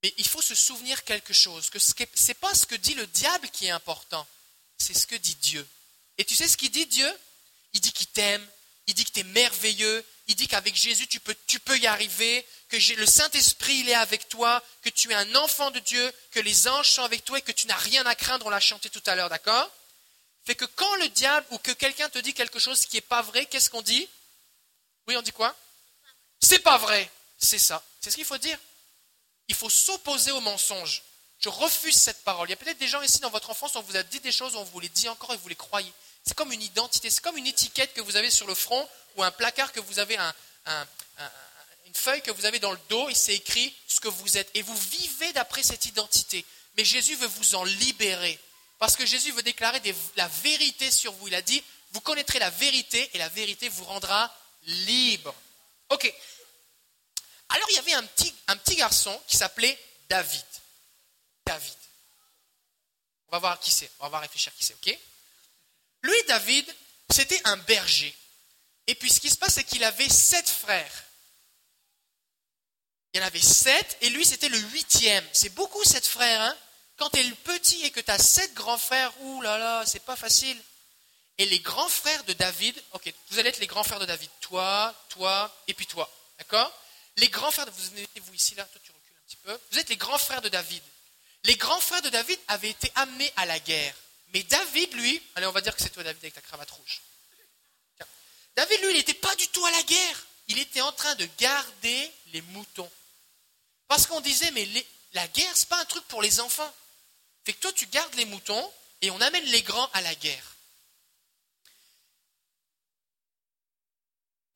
Mais 0.03 0.13
il 0.19 0.27
faut 0.27 0.43
se 0.43 0.55
souvenir 0.55 1.05
quelque 1.05 1.33
chose, 1.33 1.71
que 1.71 1.79
ce 1.79 1.93
n'est 1.97 2.35
pas 2.35 2.55
ce 2.55 2.67
que 2.67 2.75
dit 2.75 2.95
le 2.95 3.07
diable 3.07 3.49
qui 3.51 3.67
est 3.67 3.71
important, 3.71 4.27
c'est 4.79 4.95
ce 4.95 5.07
que 5.07 5.15
dit 5.15 5.37
Dieu. 5.37 5.67
Et 6.19 6.25
tu 6.25 6.35
sais 6.35 6.49
ce 6.49 6.57
qu'il 6.57 6.71
dit 6.71 6.87
Dieu? 6.87 7.11
Il 7.73 7.81
dit 7.81 7.93
qu'il 7.93 8.07
t'aime, 8.07 8.47
il 8.87 8.95
dit 8.95 9.05
que 9.05 9.11
tu 9.11 9.21
es 9.21 9.25
merveilleux, 9.25 10.05
il 10.29 10.37
dit 10.37 10.49
qu'avec 10.49 10.75
Jésus 10.75 11.07
tu 11.07 11.21
peux, 11.21 11.79
y 11.79 11.87
arriver, 11.87 12.47
que 12.69 12.77
le 12.95 13.07
Saint-Esprit 13.07 13.79
il 13.81 13.89
est 13.89 13.95
avec 13.95 14.29
toi, 14.29 14.63
que 14.83 14.89
tu 14.89 15.11
es 15.11 15.15
un 15.15 15.35
enfant 15.35 15.71
de 15.71 15.79
Dieu, 15.81 16.13
que 16.31 16.41
les 16.41 16.69
anges 16.69 16.91
sont 16.91 17.03
avec 17.03 17.25
toi 17.25 17.39
et 17.39 17.43
que 17.43 17.53
tu 17.53 17.67
n'as 17.67 17.77
rien 17.77 18.05
à 18.07 18.15
craindre, 18.15 18.47
on 18.47 18.51
l'a 18.51 18.61
chanté 18.61 18.89
tout 18.89 19.03
à 19.07 19.15
l'heure, 19.15 19.29
d'accord? 19.29 19.71
Fait 20.45 20.55
que 20.55 20.65
quand 20.65 20.95
le 20.97 21.09
diable 21.09 21.47
ou 21.51 21.59
que 21.59 21.73
quelqu'un 21.73 22.09
te 22.09 22.19
dit 22.19 22.33
quelque 22.33 22.59
chose 22.59 22.87
qui 22.87 22.97
n'est 22.97 23.03
pas 23.03 23.23
vrai, 23.23 23.47
qu'est-ce 23.47 23.69
qu'on 23.69 23.83
dit? 23.83 24.09
Oui, 25.07 25.17
on 25.17 25.23
dit 25.23 25.33
quoi? 25.33 25.55
C'est 26.41 26.61
pas 26.61 26.79
vrai. 26.79 27.11
C'est 27.39 27.59
ça. 27.59 27.85
C'est 28.01 28.11
ce 28.11 28.17
qu'il 28.17 28.25
faut 28.25 28.39
dire. 28.39 28.59
Il 29.49 29.55
faut 29.55 29.71
s'opposer 29.71 30.31
au 30.31 30.41
mensonge. 30.41 31.03
Je 31.41 31.49
refuse 31.49 31.97
cette 31.97 32.23
parole. 32.25 32.49
Il 32.49 32.51
y 32.51 32.55
a 32.55 32.57
peut-être 32.57 32.79
des 32.79 32.89
gens 32.89 33.03
ici 33.03 33.21
dans 33.21 33.31
votre 33.31 33.51
enfance, 33.51 33.77
on 33.77 33.83
vous 33.83 33.97
a 33.97 34.03
dit 34.03 34.21
des 34.21 34.33
choses, 34.33 34.57
on 34.57 34.65
vous 34.65 34.81
les 34.81 34.89
dit 34.89 35.09
encore 35.09 35.35
et 35.35 35.37
vous 35.37 35.49
les 35.49 35.57
croyez. 35.57 35.93
C'est 36.27 36.35
comme 36.35 36.53
une 36.53 36.63
identité, 36.63 37.09
c'est 37.09 37.23
comme 37.23 37.37
une 37.37 37.47
étiquette 37.47 37.95
que 37.95 38.01
vous 38.01 38.17
avez 38.17 38.31
sur 38.31 38.47
le 38.47 38.55
front 38.55 38.89
ou 39.15 39.23
un 39.23 39.31
placard 39.31 39.73
que 39.73 39.81
vous 39.81 39.99
avez, 40.01 40.19
une 41.87 41.95
feuille 41.95 42.23
que 42.23 42.33
vous 42.33 42.47
avez 42.47 42.59
dans 42.59 42.73
le 42.73 42.81
dos 42.89 43.09
et 43.09 43.15
c'est 43.15 43.35
écrit 43.35 43.75
ce 43.87 44.01
que 44.01 44.09
vous 44.09 44.37
êtes. 44.37 44.51
Et 44.55 44.63
vous 44.63 44.77
vivez 44.77 45.33
d'après 45.33 45.63
cette 45.63 45.87
identité. 45.87 46.45
Mais 46.77 46.85
Jésus 46.85 47.15
veut 47.17 47.29
vous 47.29 47.55
en 47.55 47.65
libérer. 47.65 48.39
Parce 48.79 48.97
que 48.97 49.07
Jésus 49.07 49.33
veut 49.33 49.43
déclarer 49.43 49.81
la 50.17 50.29
vérité 50.29 50.91
sur 50.91 51.13
vous. 51.13 51.29
Il 51.29 51.35
a 51.35 51.43
dit, 51.43 51.63
vous 51.93 52.01
connaîtrez 52.01 52.39
la 52.39 52.51
vérité 52.51 53.09
et 53.15 53.19
la 53.19 53.29
vérité 53.31 53.69
vous 53.69 53.85
rendra 53.85 54.35
libre. 54.65 55.35
Ok. 55.89 56.13
Alors 57.49 57.71
il 57.71 57.77
y 57.77 57.79
avait 57.79 57.95
un 57.95 58.05
petit, 58.05 58.35
un 58.49 58.57
petit 58.57 58.75
garçon 58.75 59.19
qui 59.29 59.37
s'appelait 59.37 59.79
David. 60.09 60.45
David. 61.47 61.77
On 63.29 63.33
va 63.33 63.39
voir 63.39 63.61
qui 63.61 63.71
c'est. 63.71 63.91
On 64.01 64.09
va 64.09 64.19
réfléchir 64.19 64.53
qui 64.57 64.65
c'est, 64.65 64.75
ok? 64.75 64.99
Lui, 66.07 66.23
David, 66.29 66.65
c'était 67.11 67.41
un 67.45 67.57
berger. 67.59 68.15
Et 68.87 68.95
puis 68.95 69.11
ce 69.11 69.21
qui 69.21 69.31
se 69.31 69.37
passe, 69.37 69.55
c'est 69.55 69.65
qu'il 69.65 69.85
avait 69.85 70.09
sept 70.09 70.49
frères. 70.49 71.05
Il 73.13 73.21
y 73.21 73.23
en 73.23 73.27
avait 73.27 73.41
sept, 73.41 73.97
et 74.01 74.11
lui, 74.11 74.25
c'était 74.25 74.49
le 74.49 74.59
huitième. 74.59 75.27
C'est 75.33 75.55
beaucoup, 75.55 75.83
sept 75.85 76.07
frères, 76.07 76.41
hein 76.41 76.57
quand 76.97 77.11
tu 77.11 77.21
es 77.21 77.31
petit 77.31 77.85
et 77.85 77.91
que 77.91 78.01
tu 78.01 78.11
as 78.11 78.19
sept 78.19 78.55
grands 78.55 78.79
frères, 78.79 79.13
ouh 79.21 79.43
là 79.43 79.59
là, 79.59 79.85
c'est 79.87 80.05
pas 80.05 80.17
facile. 80.17 80.57
Et 81.39 81.45
les 81.47 81.61
grands 81.61 81.89
frères 81.89 82.25
de 82.25 82.33
David, 82.33 82.83
ok, 82.93 83.13
vous 83.31 83.39
allez 83.39 83.51
être 83.51 83.59
les 83.59 83.67
grands 83.67 83.85
frères 83.85 84.01
de 84.01 84.07
David, 84.07 84.31
toi, 84.41 84.95
toi, 85.11 85.55
et 85.67 85.75
puis 85.75 85.87
toi, 85.87 86.11
d'accord? 86.39 86.73
Les 87.19 87.29
grands 87.29 87.51
frères, 87.51 87.71
vous 87.71 87.91
mettez-vous 87.97 88.35
ici 88.35 88.55
là, 88.55 88.65
toi 88.65 88.81
tu 88.83 88.91
recules 88.91 89.15
un 89.15 89.27
petit 89.27 89.37
peu. 89.37 89.59
Vous 89.71 89.79
êtes 89.79 89.89
les 89.91 89.97
grands 89.97 90.19
frères 90.19 90.41
de 90.41 90.49
David. 90.49 90.83
Les 91.45 91.57
grands 91.57 91.81
frères 91.81 92.03
de 92.03 92.09
David 92.09 92.39
avaient 92.49 92.71
été 92.71 92.91
amenés 92.95 93.31
à 93.37 93.45
la 93.45 93.59
guerre. 93.59 93.95
Mais 94.33 94.43
David, 94.43 94.93
lui, 94.95 95.23
allez, 95.35 95.47
on 95.47 95.53
va 95.53 95.61
dire 95.61 95.75
que 95.75 95.83
c'est 95.83 95.91
toi 95.91 96.03
David 96.03 96.23
avec 96.23 96.35
ta 96.35 96.41
cravate 96.41 96.71
rouge. 96.71 97.03
David, 98.57 98.81
lui, 98.81 98.91
il 98.91 98.97
n'était 98.97 99.15
pas 99.15 99.35
du 99.37 99.47
tout 99.49 99.65
à 99.65 99.71
la 99.71 99.83
guerre. 99.83 100.27
Il 100.49 100.59
était 100.59 100.81
en 100.81 100.93
train 100.93 101.15
de 101.17 101.29
garder 101.39 102.13
les 102.33 102.41
moutons. 102.43 102.91
Parce 103.89 104.07
qu'on 104.07 104.21
disait, 104.21 104.51
mais 104.53 104.69
la 105.13 105.29
guerre, 105.29 105.57
ce 105.57 105.63
n'est 105.63 105.69
pas 105.69 105.81
un 105.81 105.85
truc 105.85 106.05
pour 106.09 106.23
les 106.23 106.41
enfants. 106.41 106.75
Fait 107.45 107.53
que 107.53 107.61
toi, 107.61 107.73
tu 107.73 107.87
gardes 107.87 108.15
les 108.15 108.25
moutons 108.25 108.73
et 109.03 109.11
on 109.11 109.21
amène 109.21 109.45
les 109.45 109.63
grands 109.63 109.91
à 109.93 110.01
la 110.01 110.15
guerre. 110.15 110.57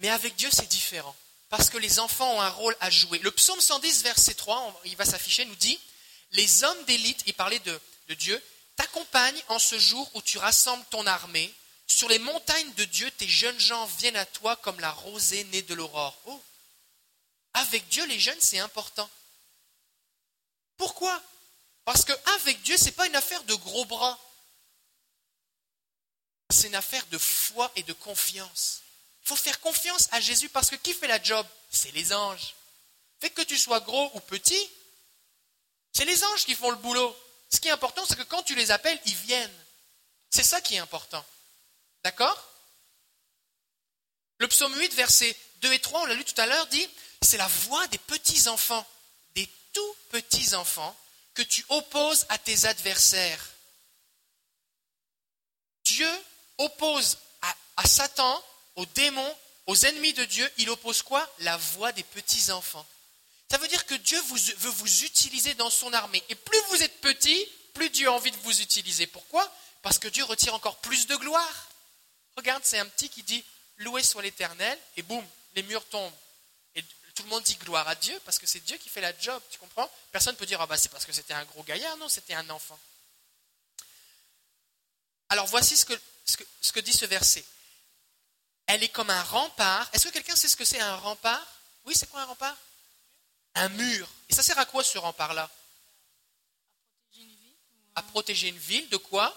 Mais 0.01 0.09
avec 0.09 0.35
Dieu, 0.35 0.49
c'est 0.51 0.67
différent. 0.67 1.15
Parce 1.51 1.69
que 1.69 1.79
les 1.79 1.99
enfants 1.99 2.37
ont 2.37 2.41
un 2.41 2.49
rôle 2.49 2.77
à 2.81 2.91
jouer. 2.91 3.19
Le 3.19 3.31
psaume 3.31 3.61
110, 3.61 4.03
verset 4.03 4.35
3, 4.35 4.81
il 4.87 4.97
va 4.97 5.05
s'afficher, 5.05 5.45
nous 5.45 5.57
dit 5.57 5.79
Les 6.33 6.65
hommes 6.65 6.85
d'élite, 6.85 7.23
il 7.27 7.35
parlait 7.35 7.59
de 7.59 7.81
Dieu, 8.15 8.43
t'accompagnent 8.81 9.43
en 9.49 9.59
ce 9.59 9.79
jour 9.79 10.11
où 10.15 10.23
tu 10.23 10.39
rassembles 10.39 10.85
ton 10.87 11.07
armée. 11.07 11.55
Sur 11.87 12.09
les 12.09 12.19
montagnes 12.19 12.73
de 12.75 12.85
Dieu, 12.85 13.11
tes 13.11 13.29
jeunes 13.29 13.61
gens 13.61 13.85
viennent 13.99 14.17
à 14.17 14.25
toi 14.25 14.57
comme 14.57 14.81
la 14.81 14.91
rosée 14.91 15.45
née 15.45 15.61
de 15.61 15.75
l'aurore. 15.75 16.19
Oh 16.25 16.43
Avec 17.53 17.87
Dieu, 17.89 18.07
les 18.07 18.19
jeunes, 18.19 18.41
c'est 18.41 18.59
important. 18.59 19.11
Pourquoi? 20.79 21.21
Parce 21.85 22.07
qu'avec 22.07 22.63
Dieu, 22.63 22.79
ce 22.79 22.87
n'est 22.87 22.93
pas 22.93 23.07
une 23.07 23.17
affaire 23.17 23.43
de 23.45 23.55
gros 23.55 23.85
bras. 23.85 24.19
C'est 26.49 26.69
une 26.69 26.75
affaire 26.75 27.05
de 27.09 27.19
foi 27.19 27.71
et 27.77 27.83
de 27.83 27.93
confiance. 27.93 28.81
Il 29.25 29.29
faut 29.29 29.37
faire 29.37 29.61
confiance 29.61 30.09
à 30.13 30.21
Jésus 30.21 30.49
parce 30.49 30.71
que 30.71 30.77
qui 30.77 30.95
fait 30.95 31.07
la 31.07 31.23
job? 31.23 31.47
C'est 31.71 31.93
les 31.93 32.15
anges. 32.15 32.55
Fait 33.21 33.31
que 33.31 33.43
tu 33.43 33.59
sois 33.59 33.81
gros 33.81 34.11
ou 34.15 34.21
petit, 34.21 34.71
c'est 35.93 36.07
les 36.07 36.25
anges 36.25 36.47
qui 36.47 36.55
font 36.55 36.71
le 36.71 36.77
boulot. 36.77 37.15
Ce 37.53 37.61
qui 37.61 37.69
est 37.69 37.73
important, 37.73 38.05
c'est 38.07 38.17
que 38.17 38.23
quand 38.23 38.43
tu 38.43 38.55
les 38.55 38.71
appelles, 38.71 39.01
ils 39.07 39.17
viennent. 39.17 39.65
C'est 40.31 40.45
ça 40.45 40.61
qui 40.61 40.77
est 40.77 40.79
important. 40.79 41.25
D'accord? 42.05 42.51
Le 44.39 44.49
psaume 44.49 44.75
8, 44.75 44.95
versets 44.95 45.37
2 45.63 45.73
et 45.73 45.79
3, 45.81 46.03
on 46.03 46.07
l'a 46.07 46.15
lu 46.15 46.25
tout 46.25 46.41
à 46.41 46.47
l'heure, 46.47 46.67
dit, 46.69 46.89
c'est 47.21 47.37
la 47.37 47.49
voix 47.49 47.87
des 47.89 47.99
petits 47.99 48.49
enfants, 48.49 48.87
des 49.35 49.49
tout 49.73 49.97
petits 50.11 50.55
enfants 50.55 50.97
que 51.35 51.43
tu 51.43 51.65
opposes 51.69 52.25
à 52.29 52.39
tes 52.39 52.65
adversaires. 52.65 53.45
Dieu 55.85 56.11
oppose 56.59 57.19
à, 57.77 57.87
Satan, 57.87 58.43
aux 58.77 58.87
démons, 58.87 59.37
aux 59.67 59.77
ennemis 59.77 60.13
de 60.13 60.25
Dieu, 60.25 60.51
il 60.59 60.71
oppose 60.71 61.03
quoi? 61.03 61.29
La 61.41 61.57
voix 61.57 61.93
des 61.93 62.03
petits-enfants. 62.03 62.87
Ça 63.51 63.59
veut 63.59 63.69
dire 63.69 63.85
que 63.85 63.95
Dieu 63.95 64.21
veut 64.23 64.71
vous 64.71 65.05
utiliser 65.05 65.55
dans 65.55 65.71
son 65.71 65.93
armée. 65.93 66.23
Et 66.29 66.35
plus 66.35 66.61
vous 66.69 66.83
êtes 66.83 67.01
petit, 67.01 67.49
plus 67.75 67.91
Dieu 67.91 68.09
a 68.09 68.13
envie 68.13 68.31
de 68.31 68.37
vous 68.39 68.61
utiliser. 68.61 69.07
Pourquoi? 69.07 69.51
Parce 69.83 69.99
que 69.99 70.09
Dieu 70.09 70.23
retire 70.25 70.55
encore 70.55 70.77
plus 70.77 71.07
de 71.07 71.17
gloire. 71.17 71.69
Regarde, 72.37 72.63
c'est 72.65 72.79
un 72.79 72.87
petit 72.87 73.09
qui 73.09 73.23
dit 73.25 73.45
Loué 73.79 74.03
soit 74.03 74.23
l'Éternel, 74.23 74.79
et 74.97 75.03
boum, 75.03 75.27
les 75.55 75.63
murs 75.65 75.85
tombent. 75.89 76.15
Et 76.75 76.85
tout 77.15 77.23
le 77.25 77.29
monde 77.29 77.43
dit 77.43 77.57
gloire 77.57 77.89
à 77.89 77.95
Dieu 77.97 78.19
parce 78.25 78.39
que 78.39 78.47
c'est 78.47 78.61
Dieu 78.61 78.77
qui 78.77 78.89
fait 78.89 79.01
la 79.01 79.19
job, 79.19 79.43
tu 79.51 79.59
comprends? 79.59 79.91
Personne 80.13 80.35
ne 80.35 80.39
peut 80.39 80.47
dire 80.47 80.61
ah 80.61 80.67
bah 80.67 80.77
c'est 80.77 80.91
parce 80.91 81.05
que 81.05 81.13
c'était 81.13 81.35
un 81.35 81.45
gros 81.45 81.63
gaillard, 81.65 81.97
non, 81.97 82.09
c'était 82.09 82.35
un 82.35 82.49
enfant. 82.51 82.79
Alors 85.31 85.47
voici 85.47 85.77
ce 85.77 85.85
que, 85.85 85.99
ce 86.25 86.73
que 86.73 86.81
dit 86.81 86.93
ce 86.93 87.07
verset. 87.07 87.45
Elle 88.67 88.85
est 88.85 88.89
comme 88.89 89.11
un 89.11 89.23
rempart. 89.25 89.89
Est-ce 89.93 90.07
que 90.07 90.13
quelqu'un 90.13 90.37
sait 90.37 90.49
ce 90.49 90.57
que 90.57 90.65
c'est 90.65 90.81
un 90.81 90.97
rempart? 90.97 91.47
Oui, 91.85 91.95
c'est 91.97 92.09
quoi 92.09 92.21
un 92.21 92.27
rempart? 92.27 92.57
Un 93.55 93.69
mur. 93.71 94.09
Et 94.29 94.35
ça 94.35 94.43
sert 94.43 94.59
à 94.59 94.65
quoi 94.65 94.85
ce 94.85 94.99
rempart-là 94.99 95.51
À 97.95 98.03
protéger 98.03 98.49
une 98.49 98.59
ville 98.59 98.89
de 98.89 98.97
quoi 98.97 99.37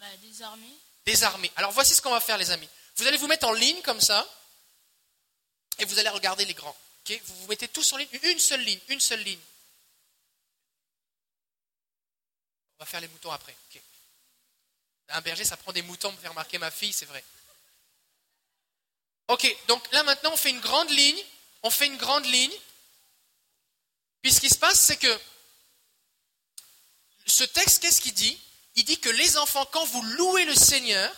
bah, 0.00 0.06
Des 0.22 0.42
armées. 0.42 0.78
Des 1.04 1.24
armées. 1.24 1.52
Alors 1.56 1.72
voici 1.72 1.94
ce 1.94 2.02
qu'on 2.02 2.10
va 2.10 2.20
faire 2.20 2.38
les 2.38 2.50
amis. 2.50 2.68
Vous 2.96 3.06
allez 3.06 3.18
vous 3.18 3.26
mettre 3.26 3.46
en 3.46 3.52
ligne 3.52 3.80
comme 3.82 4.00
ça 4.00 4.26
et 5.78 5.84
vous 5.84 5.98
allez 5.98 6.08
regarder 6.08 6.44
les 6.44 6.54
grands. 6.54 6.76
vous 7.08 7.36
vous 7.36 7.46
mettez 7.48 7.68
tous 7.68 7.92
en 7.92 7.98
ligne, 7.98 8.08
une 8.22 8.38
seule 8.38 8.62
ligne, 8.62 8.80
une 8.88 9.00
seule 9.00 9.22
ligne. 9.22 9.40
On 12.78 12.84
va 12.84 12.86
faire 12.86 13.00
les 13.00 13.08
moutons 13.08 13.30
après. 13.30 13.54
Un 15.08 15.20
berger, 15.20 15.44
ça 15.44 15.56
prend 15.56 15.72
des 15.72 15.82
moutons 15.82 16.10
pour 16.10 16.20
faire 16.20 16.34
marquer 16.34 16.58
ma 16.58 16.70
fille, 16.70 16.92
c'est 16.92 17.06
vrai. 17.06 17.22
Ok, 19.28 19.56
donc 19.66 19.90
là 19.92 20.02
maintenant 20.04 20.32
on 20.32 20.36
fait 20.36 20.50
une 20.50 20.60
grande 20.60 20.90
ligne, 20.90 21.20
on 21.62 21.70
fait 21.70 21.86
une 21.86 21.96
grande 21.96 22.26
ligne. 22.26 22.52
Puis 24.26 24.34
ce 24.34 24.40
qui 24.40 24.50
se 24.50 24.58
passe, 24.58 24.80
c'est 24.80 24.96
que 24.96 25.20
ce 27.26 27.44
texte, 27.44 27.80
qu'est-ce 27.80 28.00
qu'il 28.00 28.12
dit? 28.12 28.36
Il 28.74 28.84
dit 28.84 28.98
que 28.98 29.08
les 29.08 29.36
enfants, 29.36 29.64
quand 29.66 29.84
vous 29.84 30.02
louez 30.02 30.44
le 30.46 30.54
Seigneur, 30.56 31.14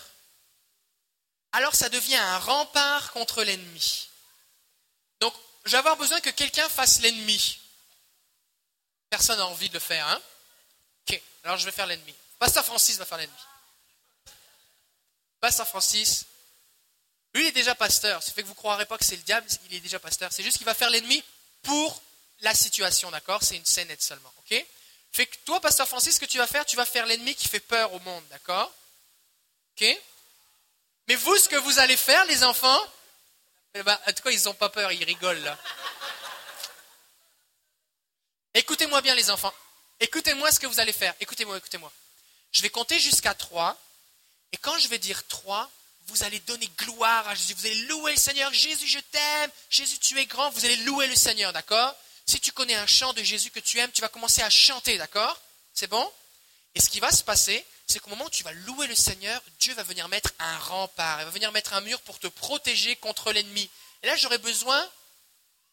alors 1.52 1.74
ça 1.74 1.88
devient 1.88 2.16
un 2.16 2.38
rempart 2.38 3.10
contre 3.12 3.44
l'ennemi. 3.44 4.10
Donc, 5.20 5.32
je 5.64 5.70
vais 5.70 5.78
avoir 5.78 5.96
besoin 5.96 6.20
que 6.20 6.28
quelqu'un 6.28 6.68
fasse 6.68 7.00
l'ennemi. 7.00 7.58
Personne 9.08 9.38
n'a 9.38 9.46
envie 9.46 9.70
de 9.70 9.74
le 9.74 9.80
faire, 9.80 10.06
hein? 10.06 10.20
Ok, 11.08 11.22
alors 11.44 11.56
je 11.56 11.64
vais 11.64 11.72
faire 11.72 11.86
l'ennemi. 11.86 12.14
Pasteur 12.38 12.66
Francis 12.66 12.98
va 12.98 13.06
faire 13.06 13.16
l'ennemi. 13.16 13.38
Pasteur 15.40 15.66
Francis, 15.66 16.26
lui, 17.32 17.44
il 17.44 17.48
est 17.48 17.52
déjà 17.52 17.74
pasteur. 17.74 18.22
Ça 18.22 18.32
fait 18.32 18.42
que 18.42 18.48
vous 18.48 18.52
ne 18.52 18.58
croirez 18.58 18.84
pas 18.84 18.98
que 18.98 19.04
c'est 19.06 19.16
le 19.16 19.22
diable, 19.22 19.46
il 19.70 19.76
est 19.76 19.80
déjà 19.80 19.98
pasteur. 19.98 20.30
C'est 20.30 20.42
juste 20.42 20.58
qu'il 20.58 20.66
va 20.66 20.74
faire 20.74 20.90
l'ennemi 20.90 21.24
pour 21.62 22.02
la 22.40 22.54
situation, 22.54 23.10
d'accord 23.10 23.42
C'est 23.42 23.56
une 23.56 23.66
scène 23.66 23.94
seulement, 23.98 24.32
ok? 24.38 24.64
Fait 25.12 25.26
que 25.26 25.36
toi, 25.44 25.60
pasteur 25.60 25.88
Francis, 25.88 26.14
ce 26.16 26.20
que 26.20 26.26
tu 26.26 26.38
vas 26.38 26.46
faire, 26.46 26.64
tu 26.64 26.76
vas 26.76 26.84
faire 26.84 27.06
l'ennemi 27.06 27.34
qui 27.34 27.48
fait 27.48 27.60
peur 27.60 27.92
au 27.92 28.00
monde, 28.00 28.24
d'accord? 28.28 28.72
Ok? 29.76 29.86
Mais 31.08 31.16
vous, 31.16 31.36
ce 31.38 31.48
que 31.48 31.56
vous 31.56 31.78
allez 31.78 31.96
faire, 31.96 32.24
les 32.26 32.44
enfants, 32.44 32.80
eh 33.74 33.82
ben, 33.82 33.98
en 34.06 34.12
tout 34.12 34.22
cas, 34.22 34.30
ils 34.30 34.44
n'ont 34.44 34.54
pas 34.54 34.68
peur, 34.68 34.92
ils 34.92 35.04
rigolent. 35.04 35.56
Écoutez-moi 38.54 39.00
bien, 39.00 39.14
les 39.14 39.30
enfants. 39.30 39.54
Écoutez-moi 40.00 40.50
ce 40.52 40.60
que 40.60 40.66
vous 40.66 40.80
allez 40.80 40.92
faire. 40.92 41.14
Écoutez-moi, 41.20 41.56
écoutez-moi. 41.56 41.92
Je 42.52 42.62
vais 42.62 42.70
compter 42.70 42.98
jusqu'à 42.98 43.34
3. 43.34 43.76
Et 44.52 44.56
quand 44.56 44.78
je 44.78 44.88
vais 44.88 44.98
dire 44.98 45.26
3, 45.26 45.70
vous 46.06 46.22
allez 46.24 46.40
donner 46.40 46.68
gloire 46.78 47.28
à 47.28 47.34
Jésus. 47.34 47.54
Vous 47.54 47.66
allez 47.66 47.82
louer 47.86 48.12
le 48.12 48.18
Seigneur. 48.18 48.52
Jésus, 48.52 48.86
je 48.86 48.98
t'aime. 48.98 49.50
Jésus, 49.70 49.98
tu 49.98 50.18
es 50.18 50.26
grand. 50.26 50.50
Vous 50.50 50.64
allez 50.64 50.76
louer 50.78 51.06
le 51.06 51.16
Seigneur, 51.16 51.52
d'accord? 51.52 51.94
Si 52.28 52.40
tu 52.40 52.52
connais 52.52 52.74
un 52.74 52.86
chant 52.86 53.14
de 53.14 53.22
Jésus 53.22 53.50
que 53.50 53.58
tu 53.58 53.78
aimes, 53.78 53.90
tu 53.90 54.02
vas 54.02 54.08
commencer 54.08 54.42
à 54.42 54.50
chanter, 54.50 54.98
d'accord? 54.98 55.40
C'est 55.72 55.86
bon? 55.86 56.12
Et 56.74 56.80
ce 56.80 56.90
qui 56.90 57.00
va 57.00 57.10
se 57.10 57.24
passer, 57.24 57.64
c'est 57.86 58.00
qu'au 58.00 58.10
moment 58.10 58.26
où 58.26 58.30
tu 58.30 58.44
vas 58.44 58.52
louer 58.52 58.86
le 58.86 58.94
Seigneur, 58.94 59.40
Dieu 59.60 59.72
va 59.72 59.82
venir 59.82 60.08
mettre 60.08 60.32
un 60.38 60.58
rempart. 60.58 61.22
Il 61.22 61.24
va 61.24 61.30
venir 61.30 61.50
mettre 61.52 61.72
un 61.72 61.80
mur 61.80 61.98
pour 62.02 62.18
te 62.18 62.26
protéger 62.26 62.96
contre 62.96 63.32
l'ennemi. 63.32 63.70
Et 64.02 64.06
là, 64.06 64.14
j'aurai 64.16 64.36
besoin 64.36 64.86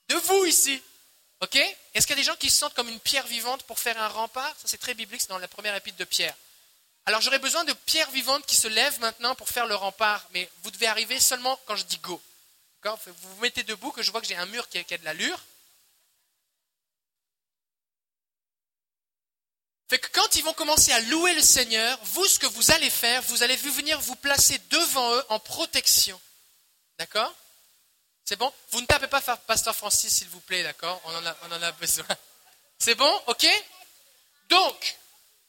de 0.07 0.15
vous 0.15 0.45
ici. 0.45 0.81
Ok? 1.41 1.57
Est-ce 1.93 2.07
qu'il 2.07 2.15
y 2.15 2.19
a 2.19 2.21
des 2.21 2.27
gens 2.27 2.37
qui 2.37 2.49
se 2.49 2.57
sentent 2.57 2.73
comme 2.73 2.87
une 2.87 3.01
pierre 3.01 3.27
vivante 3.27 3.63
pour 3.63 3.77
faire 3.77 4.01
un 4.01 4.07
rempart? 4.07 4.55
Ça, 4.57 4.69
c'est 4.69 4.77
très 4.77 4.93
biblique, 4.93 5.19
c'est 5.19 5.27
dans 5.27 5.37
la 5.37 5.49
première 5.49 5.75
épître 5.75 5.97
de 5.97 6.05
Pierre. 6.05 6.35
Alors 7.05 7.19
j'aurais 7.19 7.39
besoin 7.39 7.65
de 7.65 7.73
pierres 7.73 8.09
vivantes 8.11 8.45
qui 8.45 8.55
se 8.55 8.67
lèvent 8.69 8.99
maintenant 9.01 9.35
pour 9.35 9.49
faire 9.49 9.67
le 9.67 9.75
rempart, 9.75 10.25
mais 10.31 10.49
vous 10.63 10.71
devez 10.71 10.87
arriver 10.87 11.19
seulement 11.19 11.59
quand 11.65 11.75
je 11.75 11.83
dis 11.83 11.97
go. 11.97 12.21
Vous 12.83 13.13
vous 13.35 13.41
mettez 13.41 13.63
debout, 13.63 13.91
que 13.91 14.01
je 14.01 14.11
vois 14.11 14.21
que 14.21 14.27
j'ai 14.27 14.37
un 14.37 14.45
mur 14.45 14.69
qui 14.69 14.77
a, 14.77 14.97
de 14.97 15.03
l'allure. 15.03 15.39
Fait 19.87 19.99
que 19.99 20.07
quand 20.07 20.35
ils 20.35 20.43
vont 20.43 20.53
commencer 20.53 20.91
à 20.91 20.99
louer 21.01 21.33
le 21.35 21.41
Seigneur, 21.41 21.99
vous, 22.03 22.25
ce 22.25 22.39
que 22.39 22.47
vous 22.47 22.71
allez 22.71 22.89
faire, 22.89 23.21
vous 23.23 23.43
allez 23.43 23.55
venir 23.55 23.99
vous 24.01 24.15
placer 24.15 24.57
devant 24.69 25.13
eux 25.13 25.25
en 25.29 25.39
protection. 25.39 26.19
D'accord? 26.97 27.33
C'est 28.23 28.35
bon? 28.35 28.51
Vous 28.71 28.81
ne 28.81 28.87
tapez 28.87 29.07
pas 29.07 29.21
Pasteur 29.21 29.75
Francis, 29.75 30.11
s'il 30.15 30.29
vous 30.29 30.39
plaît, 30.39 30.63
d'accord? 30.63 30.99
On, 31.05 31.11
on, 31.13 31.51
en 31.51 31.61
a 31.61 31.71
besoin. 31.73 32.05
C'est 32.79 32.95
bon? 32.95 33.21
Ok? 33.27 33.47
Donc, 34.49 34.97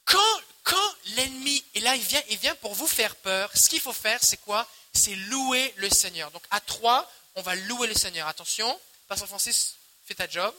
quand, 0.05 0.41
quand 0.63 0.95
l'ennemi 1.15 1.63
est 1.73 1.79
là, 1.79 1.95
il 1.95 2.03
vient, 2.03 2.21
il 2.29 2.37
vient 2.37 2.55
pour 2.55 2.75
vous 2.75 2.87
faire 2.87 3.15
peur, 3.15 3.49
ce 3.55 3.69
qu'il 3.69 3.81
faut 3.81 3.93
faire, 3.93 4.23
c'est 4.23 4.37
quoi? 4.37 4.67
C'est 4.93 5.15
louer 5.15 5.73
le 5.77 5.89
Seigneur. 5.89 6.29
Donc 6.31 6.43
à 6.51 6.59
trois, 6.59 7.09
on 7.35 7.41
va 7.41 7.55
louer 7.55 7.87
le 7.87 7.95
Seigneur. 7.95 8.27
Attention, 8.27 8.79
Pasteur 9.07 9.27
Francis, 9.27 9.75
fais 10.05 10.15
ta 10.15 10.27
job. 10.27 10.53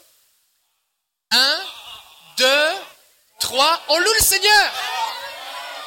Un, 1.31 1.63
deux, 2.37 2.73
trois, 3.39 3.81
on 3.87 3.97
loue 3.97 4.13
le 4.13 4.23
Seigneur 4.23 4.73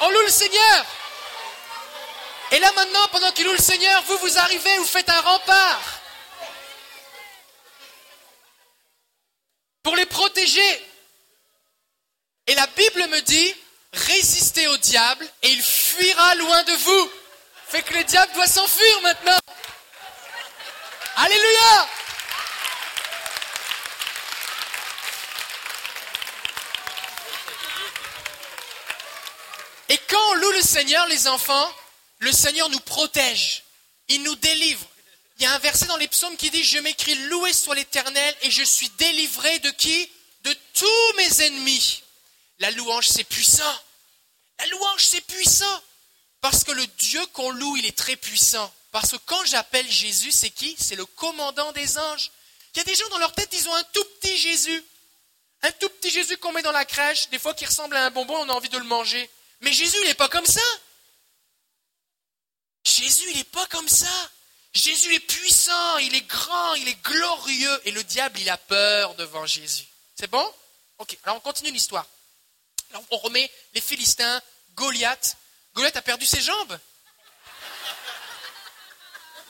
On 0.01 0.11
loue 0.11 0.23
le 0.23 0.31
Seigneur 0.31 0.87
Et 2.51 2.59
là 2.59 2.73
maintenant, 2.73 3.09
pendant 3.13 3.31
qu'il 3.33 3.47
loue 3.47 3.53
le 3.53 3.59
Seigneur, 3.59 4.03
vous, 4.03 4.19
vous 4.19 4.39
arrivez, 4.39 4.77
vous 4.79 4.85
faites 4.85 5.09
un 5.09 5.21
rempart. 5.21 6.01
Pour 9.83 9.97
les 9.97 10.07
protéger. 10.07 10.87
Et 12.47 12.55
la 12.55 12.67
Bible 12.69 13.07
me 13.09 13.21
dit, 13.21 13.55
résistez 13.93 14.67
au 14.69 14.77
diable 14.79 15.29
et 15.43 15.49
il 15.49 15.63
fuira 15.63 16.35
loin 16.37 16.63
de 16.65 16.73
vous. 16.73 17.11
Fait 17.69 17.83
que 17.83 17.95
le 17.95 18.05
diable 18.05 18.33
doit 18.35 18.47
s'enfuir 18.47 19.01
maintenant. 19.03 19.39
Alléluia 21.17 21.89
Et 29.89 29.99
quand 30.13 30.31
on 30.31 30.35
loue 30.35 30.53
le 30.53 30.61
Seigneur, 30.61 31.07
les 31.07 31.27
enfants, 31.27 31.75
le 32.19 32.33
Seigneur 32.33 32.69
nous 32.69 32.81
protège. 32.81 33.65
Il 34.09 34.23
nous 34.23 34.35
délivre. 34.37 34.87
Il 35.39 35.45
y 35.45 35.47
a 35.47 35.55
un 35.55 35.59
verset 35.59 35.87
dans 35.87 35.97
les 35.97 36.07
psaumes 36.09 36.37
qui 36.37 36.51
dit, 36.51 36.63
je 36.63 36.79
m'écris, 36.79 37.15
loué 37.15 37.53
soit 37.55 37.75
l'Éternel 37.75 38.37
et 38.43 38.51
je 38.51 38.63
suis 38.63 38.91
délivré 38.91 39.59
de 39.61 39.71
qui? 39.71 40.11
De 40.45 40.55
tous 40.75 41.17
mes 41.17 41.43
ennemis. 41.47 42.03
La 42.59 42.71
louange, 42.73 43.09
c'est 43.09 43.25
puissant. 43.25 43.75
La 44.59 44.67
louange, 44.67 45.03
c'est 45.03 45.23
puissant. 45.23 45.83
Parce 46.43 46.63
que 46.63 46.73
le 46.73 46.87
Dieu 46.99 47.25
qu'on 47.33 47.51
loue, 47.51 47.79
il 47.79 47.87
est 47.87 47.97
très 47.97 48.17
puissant. 48.17 48.71
Parce 48.91 49.13
que 49.13 49.17
quand 49.25 49.45
j'appelle 49.47 49.91
Jésus, 49.91 50.33
c'est 50.33 50.51
qui? 50.51 50.77
C'est 50.79 50.97
le 50.97 51.07
commandant 51.07 51.73
des 51.73 51.97
anges. 51.97 52.31
Il 52.75 52.79
y 52.79 52.81
a 52.83 52.85
des 52.85 52.95
gens 52.95 53.09
dans 53.09 53.19
leur 53.19 53.33
tête, 53.33 53.49
ils 53.53 53.69
ont 53.69 53.75
un 53.75 53.85
tout 53.85 54.05
petit 54.21 54.37
Jésus. 54.37 54.85
Un 55.63 55.73
tout 55.73 55.89
petit 55.89 56.11
Jésus 56.11 56.37
qu'on 56.37 56.53
met 56.53 56.63
dans 56.63 56.73
la 56.73 56.85
crèche, 56.85 57.31
des 57.31 57.39
fois 57.39 57.55
qui 57.55 57.65
ressemble 57.65 57.97
à 57.97 58.05
un 58.05 58.11
bonbon, 58.11 58.37
on 58.37 58.49
a 58.51 58.53
envie 58.53 58.69
de 58.69 58.79
le 58.79 58.85
manger. 58.85 59.31
Mais 59.63 59.73
Jésus, 59.73 59.97
il 60.03 60.09
n'est 60.09 60.15
pas 60.15 60.29
comme 60.29 60.47
ça. 60.47 60.61
Jésus, 62.85 63.31
il 63.31 63.37
n'est 63.39 63.45
pas 63.45 63.67
comme 63.67 63.89
ça. 63.89 64.31
Jésus 64.75 65.15
est 65.15 65.21
puissant, 65.21 65.99
il 65.99 66.15
est 66.15 66.27
grand, 66.27 66.75
il 66.75 66.89
est 66.89 67.03
glorieux. 67.03 67.81
Et 67.85 67.91
le 67.91 68.05
diable, 68.05 68.39
il 68.41 68.51
a 68.51 68.57
peur 68.57 69.15
devant 69.15 69.47
Jésus. 69.47 69.85
C'est 70.19 70.31
bon? 70.31 70.55
Ok, 70.99 71.17
alors 71.25 71.37
on 71.37 71.41
continue 71.41 71.71
l'histoire 71.71 72.07
on 73.11 73.17
remet 73.19 73.51
les 73.75 73.81
Philistins, 73.81 74.41
Goliath. 74.75 75.37
Goliath 75.75 75.97
a 75.97 76.03
perdu 76.03 76.27
ses 76.27 76.41
jambes. 76.41 76.79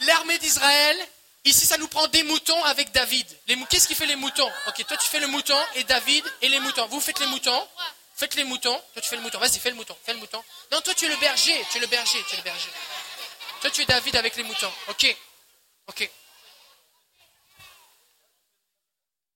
L'armée 0.03 0.38
d'Israël, 0.38 0.96
ici 1.44 1.66
ça 1.66 1.79
nous 1.79 1.88
prend 1.88 2.07
des 2.09 2.22
moutons 2.25 2.62
avec 2.64 2.92
David. 2.92 3.27
Qu'est-ce 3.70 3.88
qui 3.88 3.94
fait 3.94 4.07
les 4.07 4.16
moutons? 4.16 4.51
Ok, 4.68 4.85
toi 4.87 4.96
tu 4.96 5.09
fais 5.09 5.20
le 5.20 5.29
mouton 5.29 5.59
et 5.77 5.85
David 5.85 6.25
et 6.42 6.48
les 6.48 6.61
moutons. 6.61 6.87
Vous 6.88 7.01
faites 7.01 7.20
les 7.20 7.27
moutons. 7.27 7.68
Faites 8.14 8.35
les 8.35 8.44
moutons. 8.44 8.81
Toi 8.92 9.03
tu 9.03 9.09
fais 9.09 9.16
le 9.16 9.22
mouton. 9.22 9.38
Vas-y, 9.38 9.59
fais 9.59 9.70
le 9.70 9.77
mouton. 9.77 9.96
Fais 10.05 10.12
le 10.12 10.18
mouton. 10.18 10.42
Non, 10.70 10.81
toi 10.81 10.94
tu 10.94 11.07
es 11.07 11.09
le 11.09 11.16
berger. 11.16 11.66
Tu 11.70 11.79
es 11.79 11.81
le 11.81 11.87
berger. 11.87 12.25
Tu 12.29 12.35
es 12.35 12.37
le 12.38 12.44
berger. 12.44 12.70
Toi 13.61 13.70
tu 13.70 13.83
es 13.83 13.87
David 13.87 14.16
avec 14.16 14.37
les 14.37 14.42
moutons. 14.42 14.72
Ok. 14.88 15.16
Ok. 15.88 16.11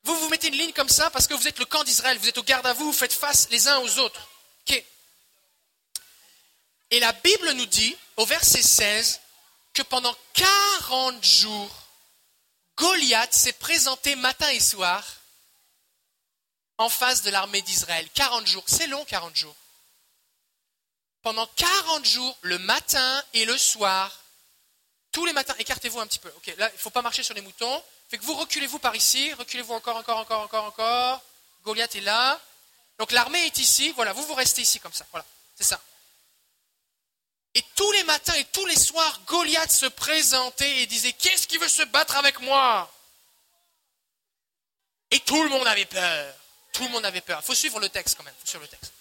Vous 0.04 0.16
vous 0.16 0.28
mettez 0.28 0.48
une 0.48 0.56
ligne 0.56 0.72
comme 0.72 0.88
ça 0.88 1.10
parce 1.10 1.26
que 1.26 1.34
vous 1.34 1.48
êtes 1.48 1.58
le 1.58 1.64
camp 1.64 1.82
d'Israël, 1.82 2.16
vous 2.18 2.28
êtes 2.28 2.38
au 2.38 2.44
garde 2.44 2.66
à 2.66 2.72
vous, 2.72 2.86
vous 2.86 2.92
faites 2.92 3.12
face 3.12 3.48
les 3.50 3.66
uns 3.66 3.78
aux 3.78 3.98
autres. 3.98 4.28
Et 6.90 7.00
la 7.00 7.12
Bible 7.12 7.52
nous 7.52 7.66
dit, 7.66 7.96
au 8.16 8.24
verset 8.24 8.62
16, 8.62 9.20
que 9.74 9.82
pendant 9.82 10.14
40 10.34 11.24
jours, 11.24 11.70
Goliath 12.76 13.34
s'est 13.34 13.52
présenté 13.54 14.14
matin 14.16 14.48
et 14.50 14.60
soir 14.60 15.04
en 16.78 16.88
face 16.88 17.22
de 17.22 17.30
l'armée 17.30 17.62
d'Israël. 17.62 18.08
40 18.14 18.46
jours. 18.46 18.64
C'est 18.66 18.86
long, 18.86 19.04
40 19.04 19.34
jours. 19.36 19.56
Pendant 21.22 21.46
40 21.56 22.04
jours, 22.04 22.38
le 22.42 22.58
matin 22.58 23.24
et 23.34 23.44
le 23.44 23.58
soir, 23.58 24.12
tous 25.12 25.24
les 25.26 25.32
matins, 25.32 25.54
écartez-vous 25.58 25.98
un 25.98 26.06
petit 26.06 26.18
peu. 26.18 26.32
Ok, 26.36 26.46
là, 26.58 26.68
il 26.70 26.74
ne 26.74 26.78
faut 26.78 26.90
pas 26.90 27.02
marcher 27.02 27.22
sur 27.22 27.34
les 27.34 27.40
moutons. 27.40 27.82
Fait 28.08 28.18
que 28.18 28.24
vous 28.24 28.34
reculez-vous 28.34 28.78
par 28.78 28.94
ici, 28.94 29.32
reculez-vous 29.34 29.74
encore, 29.74 29.96
encore, 29.96 30.18
encore, 30.18 30.42
encore, 30.42 30.64
encore. 30.64 31.22
Goliath 31.64 31.96
est 31.96 32.00
là. 32.02 32.40
Donc 32.98 33.10
l'armée 33.12 33.44
est 33.46 33.58
ici. 33.58 33.92
Voilà, 33.92 34.12
vous 34.12 34.24
vous 34.24 34.34
restez 34.34 34.62
ici 34.62 34.78
comme 34.78 34.92
ça. 34.92 35.06
Voilà, 35.10 35.26
c'est 35.56 35.64
ça. 35.64 35.80
Et 37.54 37.64
tous 37.74 37.90
les 37.92 38.04
matins 38.04 38.34
et 38.34 38.44
tous 38.44 38.66
les 38.66 38.78
soirs, 38.78 39.20
Goliath 39.26 39.72
se 39.72 39.86
présentait 39.86 40.82
et 40.82 40.86
disait 40.86 41.14
Qu'est-ce 41.14 41.48
qui 41.48 41.56
veut 41.58 41.68
se 41.68 41.82
battre 41.84 42.16
avec 42.16 42.38
moi? 42.40 42.92
Et 45.10 45.20
tout 45.20 45.42
le 45.42 45.48
monde 45.48 45.66
avait 45.66 45.86
peur. 45.86 46.34
Tout 46.76 46.84
le 46.84 46.90
monde 46.90 47.06
avait 47.06 47.22
peur. 47.22 47.40
Il 47.42 47.46
faut 47.46 47.54
suivre 47.54 47.80
le 47.80 47.88
texte 47.88 48.16
quand 48.16 48.24
même. 48.24 48.34
Faut 48.44 48.58
le 48.58 48.68
texte. 48.68 48.92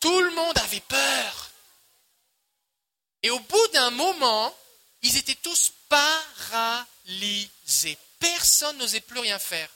Tout 0.00 0.20
le 0.20 0.30
monde 0.30 0.58
avait 0.58 0.80
peur. 0.80 1.50
Et 3.22 3.30
au 3.30 3.38
bout 3.38 3.68
d'un 3.68 3.90
moment, 3.90 4.52
ils 5.02 5.16
étaient 5.16 5.36
tous 5.36 5.72
paralysés. 5.88 6.88
Personne 8.18 8.76
n'osait 8.78 9.00
plus 9.00 9.20
rien 9.20 9.38
faire. 9.38 9.68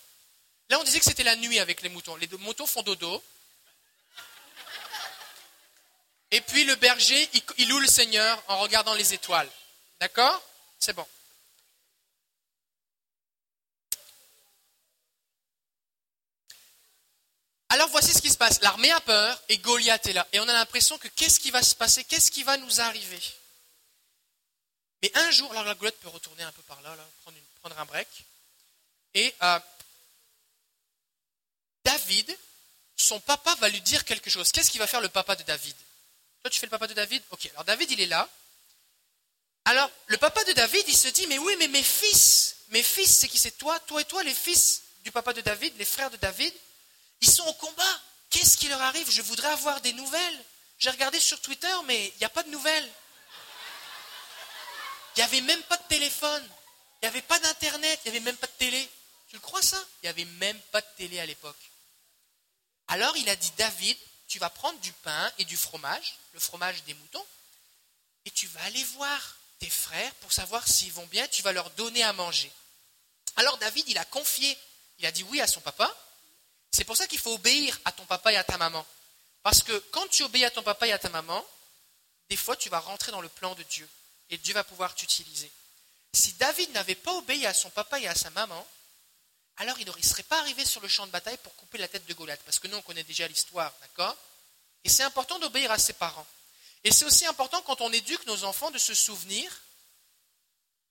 Là, 0.69 0.81
on 0.81 0.85
disait 0.85 0.99
que 0.99 1.05
c'était 1.05 1.23
la 1.23 1.37
nuit 1.37 1.61
avec 1.61 1.83
les 1.83 1.91
moutons. 1.91 2.17
Les 2.17 2.27
moutons 2.39 2.67
font 2.67 2.83
dodo. 2.83 3.23
Et 6.31 6.41
puis 6.41 6.65
le 6.65 6.75
berger, 6.75 7.31
il, 7.59 7.69
loue 7.69 7.79
le 7.79 7.87
Seigneur 7.87 8.43
en 8.49 8.59
regardant 8.59 8.95
les 8.95 9.15
étoiles. 9.15 9.49
D'accord? 10.01 10.43
C'est 10.81 10.93
bon. 10.93 11.07
Alors 17.75 17.89
voici 17.89 18.13
ce 18.13 18.23
qui 18.23 18.31
se 18.31 18.37
passe. 18.37 18.61
L'armée 18.61 18.93
a 18.93 19.01
peur 19.01 19.43
et 19.49 19.59
Goliath 19.59 20.07
est 20.07 20.13
là. 20.13 20.25
Et 20.33 20.39
on 20.39 20.47
a 20.47 20.53
l'impression 20.53 20.97
que 20.97 21.09
qu'est-ce 21.09 21.41
qui 21.41 21.51
va 21.51 21.61
se 21.61 21.75
passer? 21.75 22.05
Qu'est-ce 22.05 22.31
qui 22.31 22.45
va 22.45 22.57
nous 22.57 22.81
arriver? 22.81 23.21
Mais 25.03 25.11
un 25.17 25.31
jour, 25.33 25.51
alors 25.51 25.65
la 25.65 25.75
Goliath 25.75 25.99
peut 25.99 26.09
retourner 26.09 26.45
un 26.45 26.53
peu 26.53 26.63
par 26.63 26.81
là, 26.83 26.97
prendre, 27.61 27.77
un 27.77 27.85
break. 27.85 28.07
Et 29.15 29.35
euh, 29.43 29.59
David, 31.85 32.39
son 32.97 33.19
papa 33.19 33.53
va 33.57 33.69
lui 33.69 33.81
dire 33.81 34.05
quelque 34.05 34.31
chose. 34.31 34.53
Qu'est-ce 34.53 34.71
qu'il 34.71 34.79
va 34.79 34.87
faire 34.87 35.01
le 35.01 35.09
papa 35.09 35.35
de 35.35 35.43
David? 35.43 35.75
Toi, 36.45 36.51
tu 36.51 36.61
fais 36.61 36.67
le 36.67 36.71
papa 36.71 36.87
de 36.87 36.95
David? 36.95 37.25
Ok. 37.33 37.51
Alors 37.55 37.65
David, 37.65 37.91
il 37.91 38.01
est 38.01 38.07
là. 38.07 38.29
Alors, 39.65 39.91
le 40.07 40.17
papa 40.19 40.45
de 40.45 40.53
David, 40.53 40.85
il 40.87 40.97
se 40.97 41.09
dit, 41.09 41.27
mais 41.27 41.39
oui, 41.39 41.57
mais 41.59 41.67
mes 41.67 41.83
fils, 41.83 42.55
mes 42.69 42.85
fils, 42.85 43.19
c'est 43.19 43.27
qui? 43.27 43.39
C'est 43.39 43.59
toi, 43.59 43.81
toi 43.81 44.01
et 44.01 44.05
toi, 44.05 44.23
les 44.23 44.35
fils 44.35 44.83
du 45.03 45.11
papa 45.11 45.33
de 45.33 45.41
David, 45.41 45.77
les 45.77 45.85
frères 45.85 46.13
de 46.13 46.17
David, 46.19 46.55
ils 47.21 47.31
sont 47.31 47.47
au 47.47 47.55
combat. 47.55 48.01
Qu'est-ce 48.31 48.57
qui 48.57 48.69
leur 48.69 48.83
arrive? 48.83 49.11
Je 49.11 49.23
voudrais 49.23 49.49
avoir 49.49 49.81
des 49.81 49.93
nouvelles. 49.93 50.45
J'ai 50.79 50.91
regardé 50.91 51.21
sur 51.21 51.41
Twitter, 51.41 51.75
mais 51.87 52.09
il 52.09 52.19
n'y 52.19 52.25
a 52.25 52.31
pas 52.31 52.43
de 52.43 52.51
nouvelles. 52.51 52.93
Il 55.17 55.21
n'y 55.21 55.23
avait 55.25 55.41
même 55.43 55.63
pas 55.65 55.77
de 55.77 55.89
téléphone. 55.89 56.45
Il 56.97 57.05
n'y 57.05 57.09
avait 57.09 57.23
pas 57.23 57.39
d'internet. 57.39 58.01
Il 58.05 58.11
n'y 58.11 58.17
avait 58.17 58.25
même 58.25 58.37
pas 58.37 58.49
de 58.49 58.53
télé. 58.53 58.89
Tu 59.29 59.37
le 59.37 59.41
crois 59.41 59.63
ça? 59.63 59.83
Il 60.03 60.07
n'y 60.07 60.11
avait 60.11 60.25
même 60.25 60.61
pas 60.73 60.81
de 60.81 60.87
télé 60.97 61.21
à 61.21 61.27
l'époque. 61.27 61.71
Alors 62.89 63.17
il 63.17 63.29
a 63.29 63.37
dit, 63.37 63.53
David, 63.57 63.97
tu 64.29 64.39
vas 64.39 64.51
prendre 64.51 64.79
du 64.81 64.93
pain 64.93 65.33
et 65.39 65.45
du 65.45 65.57
fromage, 65.57 66.17
le 66.33 66.41
fromage 66.41 66.83
des 66.85 66.95
moutons, 66.95 67.27
et 68.25 68.31
tu 68.31 68.47
vas 68.49 68.63
aller 68.65 68.85
voir 68.85 69.37
tes 69.59 69.71
frères 69.71 70.13
pour 70.17 70.33
savoir 70.33 70.67
s'ils 70.67 70.93
vont 70.93 71.07
bien, 71.07 71.27
tu 71.29 71.43
vas 71.43 71.53
leur 71.53 71.71
donner 71.71 72.03
à 72.03 72.13
manger. 72.13 72.51
Alors 73.37 73.57
David, 73.59 73.89
il 73.89 73.99
a 73.99 74.05
confié, 74.05 74.59
il 74.99 75.07
a 75.07 75.13
dit 75.13 75.23
oui 75.25 75.41
à 75.41 75.47
son 75.47 75.61
papa. 75.61 75.95
C'est 76.75 76.83
pour 76.83 76.97
ça 76.97 77.07
qu'il 77.07 77.21
faut 77.21 77.35
obéir 77.35 77.79
à 77.85 77.93
ton 77.93 78.05
papa 78.05 78.33
et 78.33 78.37
à 78.37 78.43
ta 78.43 78.59
maman. 78.59 78.85
Parce 79.45 79.63
que 79.63 79.79
quand 79.93 80.09
tu 80.09 80.25
obéis 80.25 80.45
à 80.45 80.51
ton 80.51 80.65
papa 80.65 80.89
et 80.89 80.93
à 80.93 80.99
ta 80.99 81.09
maman, 81.09 81.47
des 82.29 82.37
fois 82.37 82.57
tu 82.57 82.69
vas 82.69 82.81
rentrer 82.81 83.13
dans 83.13 83.21
le 83.21 83.29
plan 83.29 83.55
de 83.55 83.63
Dieu 83.63 83.89
et 84.31 84.39
Dieu 84.39 84.55
va 84.55 84.65
pouvoir 84.65 84.93
t'utiliser. 84.97 85.53
Si 86.13 86.33
David 86.33 86.73
n'avait 86.73 86.97
pas 86.97 87.13
obéi 87.13 87.47
à 87.47 87.55
son 87.55 87.71
papa 87.71 88.01
et 88.01 88.09
à 88.09 88.15
sa 88.17 88.31
maman, 88.31 88.67
alors 89.59 89.79
il 89.79 89.87
ne 89.87 90.03
serait 90.03 90.25
pas 90.25 90.41
arrivé 90.41 90.65
sur 90.65 90.81
le 90.81 90.89
champ 90.89 91.07
de 91.07 91.13
bataille 91.13 91.37
pour 91.45 91.55
couper 91.55 91.79
la 91.79 91.87
tête 91.87 92.07
de 92.07 92.15
Goliath, 92.15 92.43
parce 92.45 92.59
que 92.59 92.67
nous, 92.67 92.77
on 92.77 92.83
connaît 92.83 93.05
déjà 93.05 93.29
l'histoire, 93.29 93.73
d'accord? 93.81 94.17
Et 94.83 94.89
c'est 94.89 95.05
important 95.05 95.39
d'obéir 95.39 95.71
à 95.71 95.79
ses 95.79 95.93
parents. 95.93 96.27
Et 96.83 96.91
c'est 96.91 97.05
aussi 97.05 97.25
important 97.27 97.63
quand 97.63 97.83
on 97.83 97.93
éduque 97.93 98.27
nos 98.27 98.43
enfants 98.43 98.73
de 98.73 98.79
se 98.79 98.95
souvenir 98.95 99.49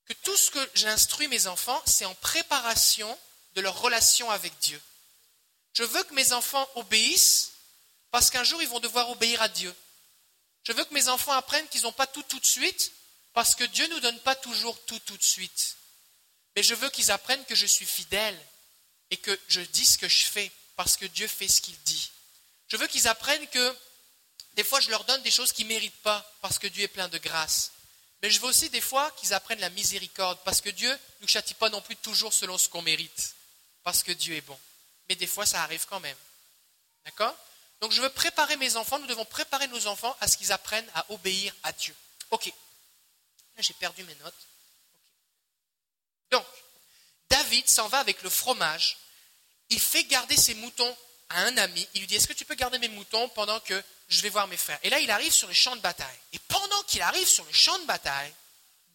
que 0.06 0.14
tout 0.14 0.38
ce 0.38 0.50
que 0.50 0.72
j'instruis 0.76 1.28
mes 1.28 1.48
enfants, 1.48 1.82
c'est 1.86 2.06
en 2.06 2.16
préparation 2.16 3.20
de 3.56 3.62
leur 3.62 3.78
relation 3.82 4.32
avec 4.32 4.58
Dieu. 4.60 4.82
Je 5.74 5.84
veux 5.84 6.04
que 6.04 6.14
mes 6.14 6.34
enfants 6.34 6.68
obéissent 6.76 7.52
parce 8.12 8.30
qu'un 8.30 8.44
jour 8.44 8.62
ils 8.62 8.70
vont 8.70 8.80
devoir 8.80 9.10
obéir 9.10 9.42
à 9.42 9.50
Dieu. 9.50 9.74
Je 10.64 10.72
veux 10.72 10.86
que 10.86 10.94
mes 10.94 11.10
enfants 11.10 11.34
apprennent 11.34 11.68
qu'ils 11.70 11.84
n'ont 11.84 11.92
pas 11.92 12.08
tout 12.08 12.24
tout 12.24 12.40
de 12.40 12.46
suite 12.46 12.92
parce 13.34 13.56
que 13.56 13.64
Dieu 13.64 13.86
ne 13.88 13.96
nous 13.96 14.00
donne 14.00 14.20
pas 14.20 14.36
toujours 14.36 14.80
tout 14.86 15.00
tout 15.00 15.18
de 15.18 15.24
suite. 15.24 15.78
Mais 16.56 16.64
je 16.64 16.76
veux 16.76 16.90
qu'ils 16.90 17.12
apprennent 17.12 17.44
que 17.46 17.56
je 17.56 17.66
suis 17.66 17.86
fidèle 17.86 18.40
et 19.10 19.18
que 19.18 19.38
je 19.48 19.62
dis 19.62 19.86
ce 19.86 19.98
que 19.98 20.08
je 20.08 20.26
fais 20.26 20.52
parce 20.76 20.96
que 20.96 21.06
Dieu 21.06 21.28
fait 21.28 21.48
ce 21.48 21.62
qu'il 21.62 21.78
dit. 21.84 22.12
Je 22.68 22.78
veux 22.78 22.88
qu'ils 22.88 23.08
apprennent 23.08 23.48
que 23.48 23.78
des 24.54 24.64
fois 24.64 24.80
je 24.80 24.92
leur 24.92 25.04
donne 25.06 25.24
des 25.24 25.32
choses 25.32 25.52
qu'ils 25.52 25.68
ne 25.68 25.74
méritent 25.74 26.02
pas 26.04 26.32
parce 26.42 26.60
que 26.60 26.68
Dieu 26.68 26.84
est 26.84 26.88
plein 26.88 27.10
de 27.10 27.18
grâce. 27.18 27.72
Mais 28.22 28.30
je 28.30 28.40
veux 28.40 28.48
aussi 28.48 28.70
des 28.70 28.80
fois 28.80 29.12
qu'ils 29.18 29.34
apprennent 29.34 29.60
la 29.60 29.70
miséricorde 29.72 30.40
parce 30.46 30.62
que 30.62 30.70
Dieu 30.70 30.90
ne 30.90 31.22
nous 31.22 31.28
châtie 31.28 31.56
pas 31.56 31.70
non 31.70 31.82
plus 31.82 31.96
toujours 31.98 32.32
selon 32.32 32.58
ce 32.58 32.70
qu'on 32.70 32.84
mérite 32.84 33.36
parce 33.84 34.04
que 34.04 34.12
Dieu 34.12 34.36
est 34.36 34.42
bon. 34.42 34.58
Mais 35.10 35.16
des 35.16 35.28
fois 35.28 35.46
ça 35.46 35.64
arrive 35.64 35.86
quand 35.88 36.00
même. 36.00 36.18
D'accord? 37.06 37.36
Donc 37.82 37.92
je 37.92 38.02
veux 38.02 38.10
préparer 38.10 38.56
mes 38.58 38.76
enfants, 38.76 39.00
nous 39.00 39.08
devons 39.08 39.26
préparer 39.26 39.68
nos 39.68 39.88
enfants 39.88 40.16
à 40.22 40.28
ce 40.28 40.38
qu'ils 40.38 40.52
apprennent 40.52 40.90
à 40.96 41.06
obéir 41.10 41.54
à 41.64 41.72
Dieu. 41.74 41.96
Ok. 42.32 42.48
Là 42.48 43.62
j'ai 43.62 43.74
perdu 43.74 44.04
mes 44.04 44.16
notes. 44.16 44.48
Donc, 46.32 46.46
David 47.30 47.70
s'en 47.70 47.88
va 47.90 48.00
avec 48.00 48.24
le 48.24 48.30
fromage 48.30 48.98
il 49.74 49.80
fait 49.80 50.04
garder 50.04 50.38
ses 50.38 50.54
moutons 50.56 50.98
à 51.30 51.42
un 51.42 51.58
ami. 51.58 51.88
Il 51.94 52.02
lui 52.02 52.08
dit, 52.08 52.16
est-ce 52.16 52.28
que 52.28 52.34
tu 52.34 52.46
peux 52.46 52.56
garder 52.56 52.78
mes 52.80 52.90
moutons 52.90 53.28
pendant 53.30 53.60
que 53.60 53.84
je 54.08 54.22
vais 54.22 54.30
voir 54.30 54.48
mes 54.48 54.58
frères? 54.58 54.80
Et 54.84 54.90
là, 54.90 55.00
il 55.00 55.10
arrive 55.10 55.32
sur 55.32 55.48
le 55.48 55.54
champ 55.54 55.76
de 55.76 55.82
bataille. 55.82 56.20
Et 56.32 56.40
pendant 56.40 56.84
qu'il 56.84 57.02
arrive 57.02 57.28
sur 57.28 57.44
le 57.46 57.54
champ 57.54 57.78
de 57.80 57.86
bataille, 57.86 58.34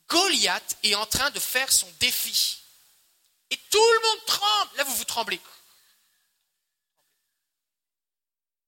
Goliath 0.09 0.77
est 0.85 0.94
en 0.94 1.07
train 1.07 1.31
de 1.31 1.40
faire 1.40 1.71
son 1.73 1.90
défi. 1.99 2.59
Et 3.51 3.57
tout 3.57 3.92
le 3.92 4.09
monde 4.09 4.25
tremble. 4.27 4.77
Là, 4.77 4.85
vous 4.85 4.94
vous 4.94 5.05
tremblez. 5.05 5.40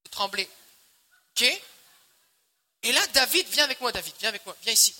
tremblez. 0.11 0.49
OK? 1.31 1.61
Et 2.83 2.91
là, 2.91 3.05
David, 3.07 3.47
viens 3.47 3.63
avec 3.63 3.79
moi, 3.81 3.91
David, 3.91 4.13
viens 4.19 4.29
avec 4.29 4.45
moi, 4.45 4.55
viens 4.61 4.73
ici. 4.73 4.95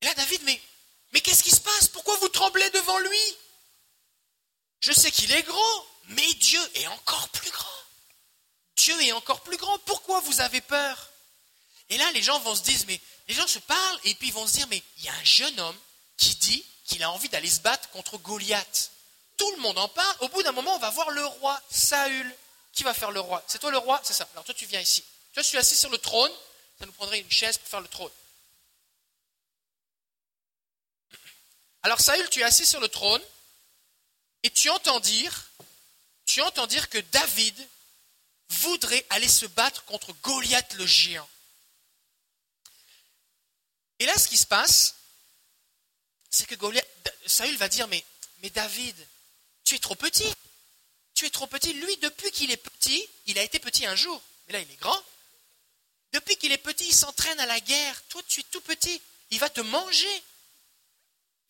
Et 0.00 0.06
là, 0.06 0.14
David, 0.14 0.42
mais 0.44 0.60
mais 1.12 1.20
qu'est-ce 1.20 1.42
qui 1.42 1.50
se 1.50 1.60
passe? 1.60 1.88
Pourquoi 1.88 2.16
vous 2.18 2.28
tremblez 2.28 2.68
devant 2.70 2.98
lui? 2.98 3.36
Je 4.80 4.92
sais 4.92 5.10
qu'il 5.10 5.32
est 5.32 5.42
grand, 5.42 5.86
mais 6.08 6.34
Dieu 6.34 6.60
est 6.74 6.86
encore 6.86 7.28
plus 7.30 7.50
grand. 7.50 7.66
Dieu 8.76 9.02
est 9.02 9.12
encore 9.12 9.42
plus 9.42 9.56
grand. 9.56 9.78
Pourquoi 9.80 10.20
vous 10.20 10.40
avez 10.40 10.60
peur? 10.60 11.10
Et 11.88 11.96
là, 11.96 12.10
les 12.12 12.22
gens 12.22 12.38
vont 12.40 12.54
se 12.54 12.62
dire, 12.62 12.78
mais 12.86 13.00
les 13.26 13.34
gens 13.34 13.46
se 13.46 13.58
parlent 13.58 14.00
et 14.04 14.14
puis 14.14 14.28
ils 14.28 14.34
vont 14.34 14.46
se 14.46 14.52
dire, 14.52 14.66
mais 14.68 14.82
il 14.98 15.04
y 15.04 15.08
a 15.08 15.14
un 15.14 15.24
jeune 15.24 15.58
homme 15.58 15.78
qui 16.16 16.34
dit 16.36 16.64
qu'il 16.84 17.02
a 17.02 17.10
envie 17.10 17.28
d'aller 17.28 17.50
se 17.50 17.60
battre 17.60 17.88
contre 17.90 18.18
Goliath. 18.18 18.90
Tout 19.38 19.50
le 19.52 19.62
monde 19.62 19.78
en 19.78 19.88
parle. 19.88 20.16
Au 20.20 20.28
bout 20.28 20.42
d'un 20.42 20.52
moment, 20.52 20.74
on 20.74 20.78
va 20.78 20.90
voir 20.90 21.10
le 21.10 21.24
roi 21.24 21.60
Saül. 21.70 22.36
Qui 22.72 22.82
va 22.82 22.92
faire 22.92 23.10
le 23.10 23.20
roi? 23.20 23.42
C'est 23.48 23.58
toi 23.58 23.70
le 23.70 23.78
roi? 23.78 24.00
C'est 24.04 24.12
ça. 24.12 24.28
Alors 24.32 24.44
toi, 24.44 24.54
tu 24.54 24.66
viens 24.66 24.80
ici. 24.80 25.02
Toi, 25.32 25.42
je 25.42 25.48
suis 25.48 25.58
assis 25.58 25.76
sur 25.76 25.90
le 25.90 25.98
trône. 25.98 26.30
Ça 26.78 26.86
nous 26.86 26.92
prendrait 26.92 27.20
une 27.20 27.30
chaise 27.30 27.56
pour 27.56 27.68
faire 27.68 27.80
le 27.80 27.88
trône. 27.88 28.12
Alors 31.82 32.00
Saül, 32.00 32.28
tu 32.28 32.40
es 32.40 32.44
assis 32.44 32.66
sur 32.66 32.80
le 32.80 32.88
trône 32.88 33.22
et 34.42 34.50
tu 34.50 34.68
entends 34.70 35.00
dire, 35.00 35.50
tu 36.26 36.40
entends 36.42 36.66
dire 36.66 36.88
que 36.88 36.98
David 36.98 37.68
voudrait 38.48 39.06
aller 39.10 39.28
se 39.28 39.46
battre 39.46 39.84
contre 39.84 40.12
Goliath 40.22 40.74
le 40.74 40.86
géant. 40.86 41.28
Et 44.00 44.06
là, 44.06 44.16
ce 44.16 44.28
qui 44.28 44.38
se 44.38 44.46
passe, 44.46 44.94
c'est 46.30 46.46
que 46.46 46.54
Goliath, 46.54 46.86
Saül 47.26 47.56
va 47.56 47.68
dire, 47.68 47.88
mais, 47.88 48.04
mais 48.42 48.50
David, 48.50 48.96
tu 49.68 49.74
es 49.74 49.78
trop 49.78 49.96
petit. 49.96 50.32
Tu 51.14 51.26
es 51.26 51.30
trop 51.30 51.46
petit. 51.46 51.74
Lui, 51.74 51.96
depuis 51.98 52.30
qu'il 52.30 52.50
est 52.50 52.56
petit, 52.56 53.06
il 53.26 53.38
a 53.38 53.42
été 53.42 53.58
petit 53.58 53.84
un 53.84 53.94
jour, 53.94 54.22
mais 54.46 54.54
là, 54.54 54.60
il 54.60 54.70
est 54.70 54.76
grand. 54.76 55.04
Depuis 56.12 56.36
qu'il 56.36 56.52
est 56.52 56.56
petit, 56.56 56.86
il 56.86 56.94
s'entraîne 56.94 57.38
à 57.38 57.44
la 57.44 57.60
guerre. 57.60 58.02
Toi, 58.08 58.22
tu 58.26 58.40
es 58.40 58.44
tout 58.44 58.62
petit. 58.62 58.98
Il 59.30 59.38
va 59.38 59.50
te 59.50 59.60
manger. 59.60 60.22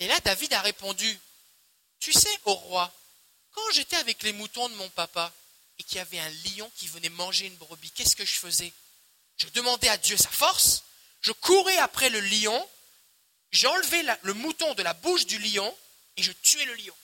Et 0.00 0.08
là, 0.08 0.18
David 0.20 0.52
a 0.52 0.60
répondu, 0.62 1.20
tu 2.00 2.12
sais, 2.12 2.40
au 2.44 2.54
roi, 2.54 2.92
quand 3.52 3.70
j'étais 3.72 3.96
avec 3.96 4.24
les 4.24 4.32
moutons 4.32 4.68
de 4.68 4.74
mon 4.74 4.88
papa 4.90 5.32
et 5.78 5.84
qu'il 5.84 5.98
y 5.98 6.00
avait 6.00 6.18
un 6.18 6.30
lion 6.56 6.68
qui 6.74 6.88
venait 6.88 7.10
manger 7.10 7.46
une 7.46 7.56
brebis, 7.56 7.92
qu'est-ce 7.92 8.16
que 8.16 8.24
je 8.24 8.38
faisais? 8.38 8.72
Je 9.36 9.46
demandais 9.48 9.88
à 9.88 9.96
Dieu 9.96 10.16
sa 10.16 10.30
force, 10.30 10.82
je 11.20 11.30
courais 11.30 11.78
après 11.78 12.10
le 12.10 12.20
lion, 12.20 12.68
j'enlevais 13.52 14.02
le 14.22 14.34
mouton 14.34 14.74
de 14.74 14.82
la 14.82 14.94
bouche 14.94 15.26
du 15.26 15.38
lion 15.38 15.76
et 16.16 16.22
je 16.24 16.32
tuais 16.32 16.64
le 16.64 16.74
lion. 16.74 16.96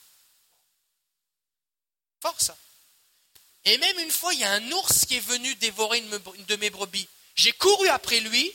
Et 3.65 3.77
même 3.77 3.99
une 3.99 4.11
fois, 4.11 4.33
il 4.33 4.39
y 4.39 4.43
a 4.43 4.51
un 4.51 4.71
ours 4.71 5.05
qui 5.05 5.15
est 5.15 5.19
venu 5.19 5.53
dévorer 5.55 5.99
une 5.99 6.45
de 6.45 6.55
mes 6.57 6.69
brebis. 6.69 7.07
J'ai 7.35 7.51
couru 7.53 7.87
après 7.89 8.19
lui, 8.19 8.53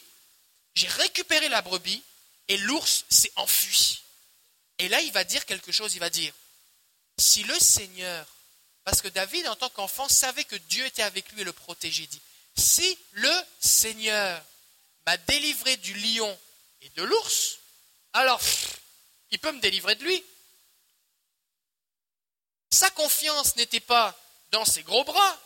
j'ai 0.74 0.88
récupéré 0.88 1.48
la 1.48 1.62
brebis, 1.62 2.02
et 2.48 2.56
l'ours 2.58 3.04
s'est 3.08 3.32
enfui. 3.36 4.02
Et 4.78 4.88
là, 4.88 5.00
il 5.00 5.12
va 5.12 5.24
dire 5.24 5.44
quelque 5.46 5.72
chose, 5.72 5.94
il 5.94 6.00
va 6.00 6.10
dire, 6.10 6.32
si 7.18 7.42
le 7.44 7.58
Seigneur, 7.58 8.26
parce 8.84 9.02
que 9.02 9.08
David, 9.08 9.46
en 9.48 9.56
tant 9.56 9.68
qu'enfant, 9.70 10.08
savait 10.08 10.44
que 10.44 10.56
Dieu 10.56 10.84
était 10.86 11.02
avec 11.02 11.30
lui 11.32 11.42
et 11.42 11.44
le 11.44 11.52
protégeait, 11.52 12.06
dit, 12.06 12.20
si 12.56 12.98
le 13.12 13.32
Seigneur 13.60 14.42
m'a 15.06 15.16
délivré 15.18 15.76
du 15.76 15.94
lion 15.94 16.38
et 16.80 16.88
de 16.90 17.02
l'ours, 17.02 17.58
alors 18.12 18.40
il 19.30 19.38
peut 19.38 19.52
me 19.52 19.60
délivrer 19.60 19.94
de 19.96 20.04
lui. 20.04 20.24
Sa 22.72 22.90
confiance 22.90 23.56
n'était 23.56 23.80
pas 23.80 24.16
dans 24.50 24.64
ses 24.64 24.82
gros 24.82 25.04
bras, 25.04 25.40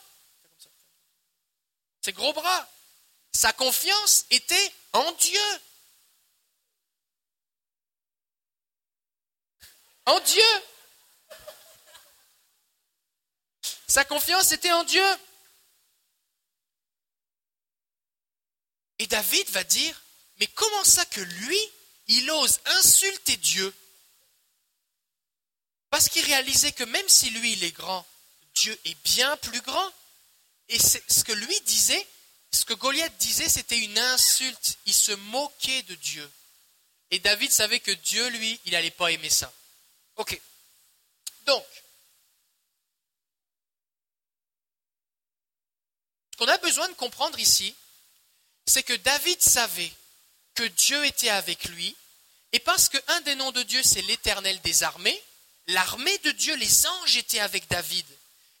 ses 2.01 2.13
gros 2.13 2.33
bras. 2.33 2.69
Sa 3.31 3.51
confiance 3.51 4.25
était 4.29 4.73
en 4.93 5.11
Dieu. 5.13 5.59
En 10.05 10.19
Dieu. 10.19 10.43
Sa 13.87 14.05
confiance 14.05 14.51
était 14.51 14.71
en 14.71 14.83
Dieu. 14.83 15.05
Et 18.99 19.07
David 19.07 19.49
va 19.49 19.63
dire, 19.63 20.01
mais 20.37 20.47
comment 20.47 20.83
ça 20.83 21.05
que 21.05 21.21
lui, 21.21 21.59
il 22.07 22.29
ose 22.29 22.59
insulter 22.65 23.37
Dieu 23.37 23.73
Parce 25.95 26.09
qu'il 26.09 26.25
réalisait 26.25 26.73
que 26.73 26.83
même 26.83 27.07
si 27.07 27.29
lui, 27.29 27.53
il 27.53 27.63
est 27.63 27.71
grand, 27.71 28.05
Dieu 28.53 28.77
est 28.83 29.01
bien 29.05 29.37
plus 29.37 29.61
grand. 29.61 29.93
Et 30.67 30.77
ce 30.77 31.23
que 31.23 31.31
lui 31.31 31.61
disait, 31.61 32.05
ce 32.51 32.65
que 32.65 32.73
Goliath 32.73 33.15
disait, 33.15 33.47
c'était 33.47 33.79
une 33.79 33.97
insulte. 33.97 34.77
Il 34.87 34.93
se 34.93 35.13
moquait 35.13 35.83
de 35.83 35.95
Dieu. 35.95 36.29
Et 37.11 37.19
David 37.19 37.49
savait 37.49 37.79
que 37.79 37.91
Dieu, 37.91 38.27
lui, 38.27 38.59
il 38.65 38.73
n'allait 38.73 38.91
pas 38.91 39.09
aimer 39.09 39.29
ça. 39.29 39.53
Ok. 40.17 40.37
Donc, 41.45 41.65
ce 46.33 46.37
qu'on 46.37 46.49
a 46.49 46.57
besoin 46.57 46.89
de 46.89 46.95
comprendre 46.95 47.39
ici, 47.39 47.73
c'est 48.65 48.83
que 48.83 48.91
David 48.91 49.41
savait 49.41 49.93
que 50.55 50.63
Dieu 50.63 51.05
était 51.05 51.29
avec 51.29 51.63
lui, 51.69 51.95
et 52.51 52.59
parce 52.59 52.89
qu'un 52.89 53.21
des 53.21 53.35
noms 53.35 53.53
de 53.53 53.63
Dieu, 53.63 53.81
c'est 53.81 54.01
l'éternel 54.01 54.59
des 54.59 54.83
armées, 54.83 55.23
l'armée 55.67 56.17
de 56.19 56.31
Dieu, 56.31 56.55
les 56.55 56.87
anges 56.87 57.17
étaient 57.17 57.39
avec 57.39 57.67
David. 57.67 58.05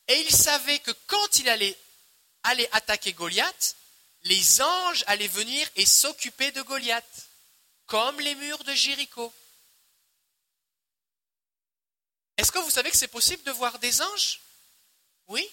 Et 0.07 0.19
il 0.21 0.31
savait 0.31 0.79
que 0.79 0.91
quand 1.07 1.39
il 1.39 1.49
allait 1.49 2.69
attaquer 2.71 3.13
Goliath, 3.13 3.75
les 4.23 4.61
anges 4.61 5.03
allaient 5.07 5.27
venir 5.27 5.67
et 5.75 5.85
s'occuper 5.85 6.51
de 6.51 6.61
Goliath, 6.61 7.27
comme 7.85 8.19
les 8.19 8.35
murs 8.35 8.63
de 8.63 8.73
Jéricho. 8.73 9.33
Est-ce 12.37 12.51
que 12.51 12.59
vous 12.59 12.69
savez 12.69 12.91
que 12.91 12.97
c'est 12.97 13.07
possible 13.07 13.43
de 13.43 13.51
voir 13.51 13.79
des 13.79 14.01
anges? 14.01 14.41
Oui 15.27 15.47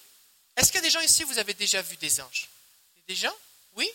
Est-ce 0.57 0.69
qu'il 0.69 0.77
y 0.77 0.79
a 0.79 0.83
des 0.83 0.91
gens 0.91 1.01
ici, 1.01 1.23
vous 1.25 1.38
avez 1.38 1.55
déjà 1.55 1.81
vu 1.83 1.97
des 1.97 2.21
anges? 2.21 2.49
Des 3.07 3.15
gens? 3.15 3.35
Oui 3.75 3.88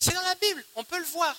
C'est 0.00 0.14
dans 0.14 0.22
la 0.22 0.34
Bible, 0.36 0.64
on 0.76 0.84
peut 0.84 0.98
le 0.98 1.04
voir. 1.06 1.36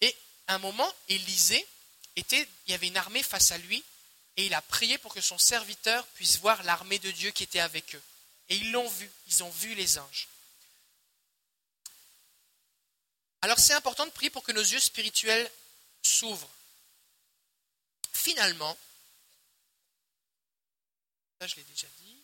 Et 0.00 0.14
à 0.46 0.54
un 0.54 0.58
moment, 0.58 0.90
Élisée 1.08 1.66
était, 2.14 2.48
il 2.66 2.70
y 2.70 2.74
avait 2.74 2.88
une 2.88 2.96
armée 2.96 3.22
face 3.22 3.50
à 3.50 3.58
lui, 3.58 3.84
et 4.36 4.46
il 4.46 4.54
a 4.54 4.62
prié 4.62 4.98
pour 4.98 5.14
que 5.14 5.20
son 5.20 5.38
serviteur 5.38 6.06
puisse 6.08 6.38
voir 6.38 6.62
l'armée 6.64 6.98
de 6.98 7.10
Dieu 7.10 7.30
qui 7.30 7.42
était 7.42 7.60
avec 7.60 7.94
eux. 7.94 8.02
Et 8.48 8.56
ils 8.56 8.70
l'ont 8.70 8.88
vu, 8.88 9.10
ils 9.26 9.42
ont 9.42 9.50
vu 9.50 9.74
les 9.74 9.98
anges. 9.98 10.28
Alors 13.42 13.58
c'est 13.58 13.74
important 13.74 14.06
de 14.06 14.10
prier 14.10 14.30
pour 14.30 14.42
que 14.42 14.52
nos 14.52 14.62
yeux 14.62 14.80
spirituels 14.80 15.50
s'ouvrent. 16.02 16.50
Finalement, 18.12 18.76
ça 21.40 21.46
je 21.46 21.56
l'ai 21.56 21.64
déjà 21.64 21.86
dit, 21.98 22.16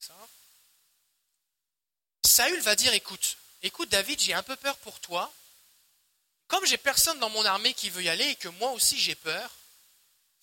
ça. 0.00 0.14
Saül 2.24 2.60
va 2.60 2.74
dire, 2.74 2.92
écoute, 2.92 3.36
écoute 3.62 3.88
David, 3.88 4.20
j'ai 4.20 4.34
un 4.34 4.42
peu 4.42 4.56
peur 4.56 4.76
pour 4.78 5.00
toi. 5.00 5.32
Comme 6.48 6.66
j'ai 6.66 6.78
personne 6.78 7.18
dans 7.18 7.30
mon 7.30 7.44
armée 7.44 7.74
qui 7.74 7.90
veut 7.90 8.02
y 8.02 8.08
aller 8.08 8.26
et 8.26 8.36
que 8.36 8.48
moi 8.48 8.72
aussi 8.72 8.98
j'ai 9.00 9.14
peur, 9.14 9.50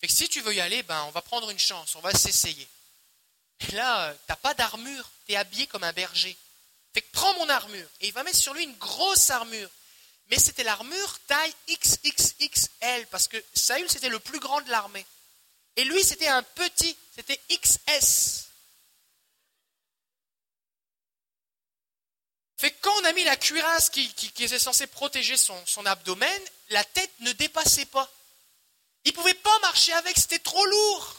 si 0.08 0.28
tu 0.28 0.40
veux 0.40 0.54
y 0.54 0.60
aller, 0.60 0.82
ben 0.82 1.04
on 1.04 1.10
va 1.10 1.22
prendre 1.22 1.50
une 1.50 1.58
chance, 1.58 1.94
on 1.94 2.00
va 2.00 2.12
s'essayer. 2.12 2.68
Là, 3.72 4.08
euh, 4.08 4.14
t'as 4.26 4.36
pas 4.36 4.54
d'armure, 4.54 5.08
tu 5.26 5.32
es 5.32 5.36
habillé 5.36 5.66
comme 5.68 5.84
un 5.84 5.92
berger. 5.92 6.36
Fait 6.92 7.02
que 7.02 7.12
prends 7.12 7.32
mon 7.34 7.48
armure. 7.48 7.88
Et 8.00 8.08
il 8.08 8.12
va 8.12 8.24
mettre 8.24 8.38
sur 8.38 8.52
lui 8.52 8.64
une 8.64 8.76
grosse 8.76 9.30
armure. 9.30 9.70
Mais 10.30 10.38
c'était 10.38 10.64
l'armure 10.64 11.18
taille 11.26 11.54
XXXL, 11.68 13.06
parce 13.10 13.28
que 13.28 13.42
Saül 13.54 13.88
c'était 13.88 14.08
le 14.08 14.18
plus 14.18 14.40
grand 14.40 14.60
de 14.62 14.70
l'armée. 14.70 15.06
Et 15.76 15.84
lui 15.84 16.02
c'était 16.02 16.28
un 16.28 16.42
petit, 16.42 16.96
c'était 17.14 17.40
XS. 17.48 18.48
Fait 22.56 22.72
quand 22.80 22.94
on 23.00 23.04
a 23.04 23.12
mis 23.12 23.24
la 23.24 23.36
cuirasse 23.36 23.90
qui, 23.90 24.12
qui, 24.14 24.44
était 24.44 24.58
censée 24.58 24.86
protéger 24.86 25.36
son 25.36 25.86
abdomen, 25.86 26.42
la 26.70 26.84
tête 26.84 27.12
ne 27.20 27.32
dépassait 27.32 27.86
pas. 27.86 28.10
Il 29.04 29.10
ne 29.10 29.16
pouvait 29.16 29.34
pas 29.34 29.58
marcher 29.60 29.92
avec, 29.92 30.16
c'était 30.16 30.38
trop 30.38 30.64
lourd. 30.64 31.16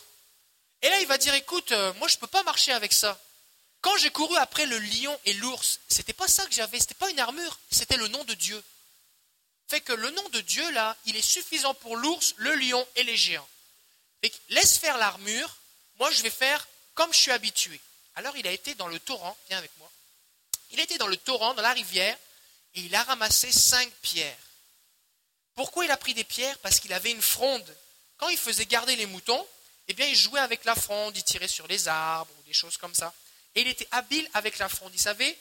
Et 0.81 0.89
là, 0.89 0.99
il 0.99 1.07
va 1.07 1.17
dire, 1.17 1.33
écoute, 1.33 1.71
euh, 1.71 1.93
moi, 1.93 2.07
je 2.07 2.15
ne 2.15 2.19
peux 2.19 2.27
pas 2.27 2.43
marcher 2.43 2.71
avec 2.71 2.93
ça. 2.93 3.19
Quand 3.81 3.97
j'ai 3.97 4.11
couru 4.11 4.37
après 4.37 4.65
le 4.65 4.79
lion 4.79 5.19
et 5.25 5.33
l'ours, 5.33 5.79
c'était 5.89 6.13
pas 6.13 6.27
ça 6.27 6.45
que 6.45 6.53
j'avais, 6.53 6.79
c'était 6.79 6.93
pas 6.93 7.09
une 7.09 7.19
armure, 7.19 7.59
c'était 7.69 7.97
le 7.97 8.07
nom 8.07 8.23
de 8.23 8.33
Dieu. 8.33 8.63
Fait 9.67 9.81
que 9.81 9.93
le 9.93 10.09
nom 10.11 10.29
de 10.29 10.41
Dieu, 10.41 10.69
là, 10.71 10.95
il 11.05 11.15
est 11.15 11.21
suffisant 11.21 11.73
pour 11.73 11.97
l'ours, 11.97 12.33
le 12.37 12.55
lion 12.55 12.87
et 12.95 13.03
les 13.03 13.17
géants. 13.17 13.47
Fait 14.21 14.29
que 14.29 14.37
laisse 14.49 14.77
faire 14.77 14.97
l'armure, 14.97 15.57
moi, 15.99 16.11
je 16.11 16.21
vais 16.23 16.29
faire 16.29 16.65
comme 16.93 17.11
je 17.13 17.19
suis 17.19 17.31
habitué. 17.31 17.79
Alors, 18.15 18.37
il 18.37 18.47
a 18.47 18.51
été 18.51 18.75
dans 18.75 18.87
le 18.87 18.99
torrent, 18.99 19.37
viens 19.49 19.57
avec 19.57 19.71
moi. 19.79 19.91
Il 20.71 20.79
a 20.79 20.83
été 20.83 20.97
dans 20.97 21.07
le 21.07 21.17
torrent, 21.17 21.53
dans 21.53 21.61
la 21.61 21.73
rivière, 21.73 22.17
et 22.75 22.81
il 22.81 22.95
a 22.95 23.03
ramassé 23.03 23.51
cinq 23.51 23.91
pierres. 24.01 24.37
Pourquoi 25.55 25.85
il 25.85 25.91
a 25.91 25.97
pris 25.97 26.13
des 26.13 26.23
pierres 26.23 26.57
Parce 26.59 26.79
qu'il 26.79 26.93
avait 26.93 27.11
une 27.11 27.21
fronde. 27.21 27.77
Quand 28.17 28.29
il 28.29 28.37
faisait 28.37 28.65
garder 28.65 28.95
les 28.95 29.05
moutons, 29.05 29.47
eh 29.87 29.93
bien, 29.93 30.07
il 30.07 30.15
jouait 30.15 30.39
avec 30.39 30.65
la 30.65 30.75
fronde, 30.75 31.15
il 31.15 31.23
tirait 31.23 31.47
sur 31.47 31.67
les 31.67 31.87
arbres 31.87 32.31
ou 32.39 32.43
des 32.43 32.53
choses 32.53 32.77
comme 32.77 32.95
ça. 32.95 33.13
Et 33.55 33.61
il 33.61 33.67
était 33.67 33.87
habile 33.91 34.27
avec 34.33 34.57
la 34.57 34.69
fronde, 34.69 34.91
il 34.93 34.99
savait 34.99 35.37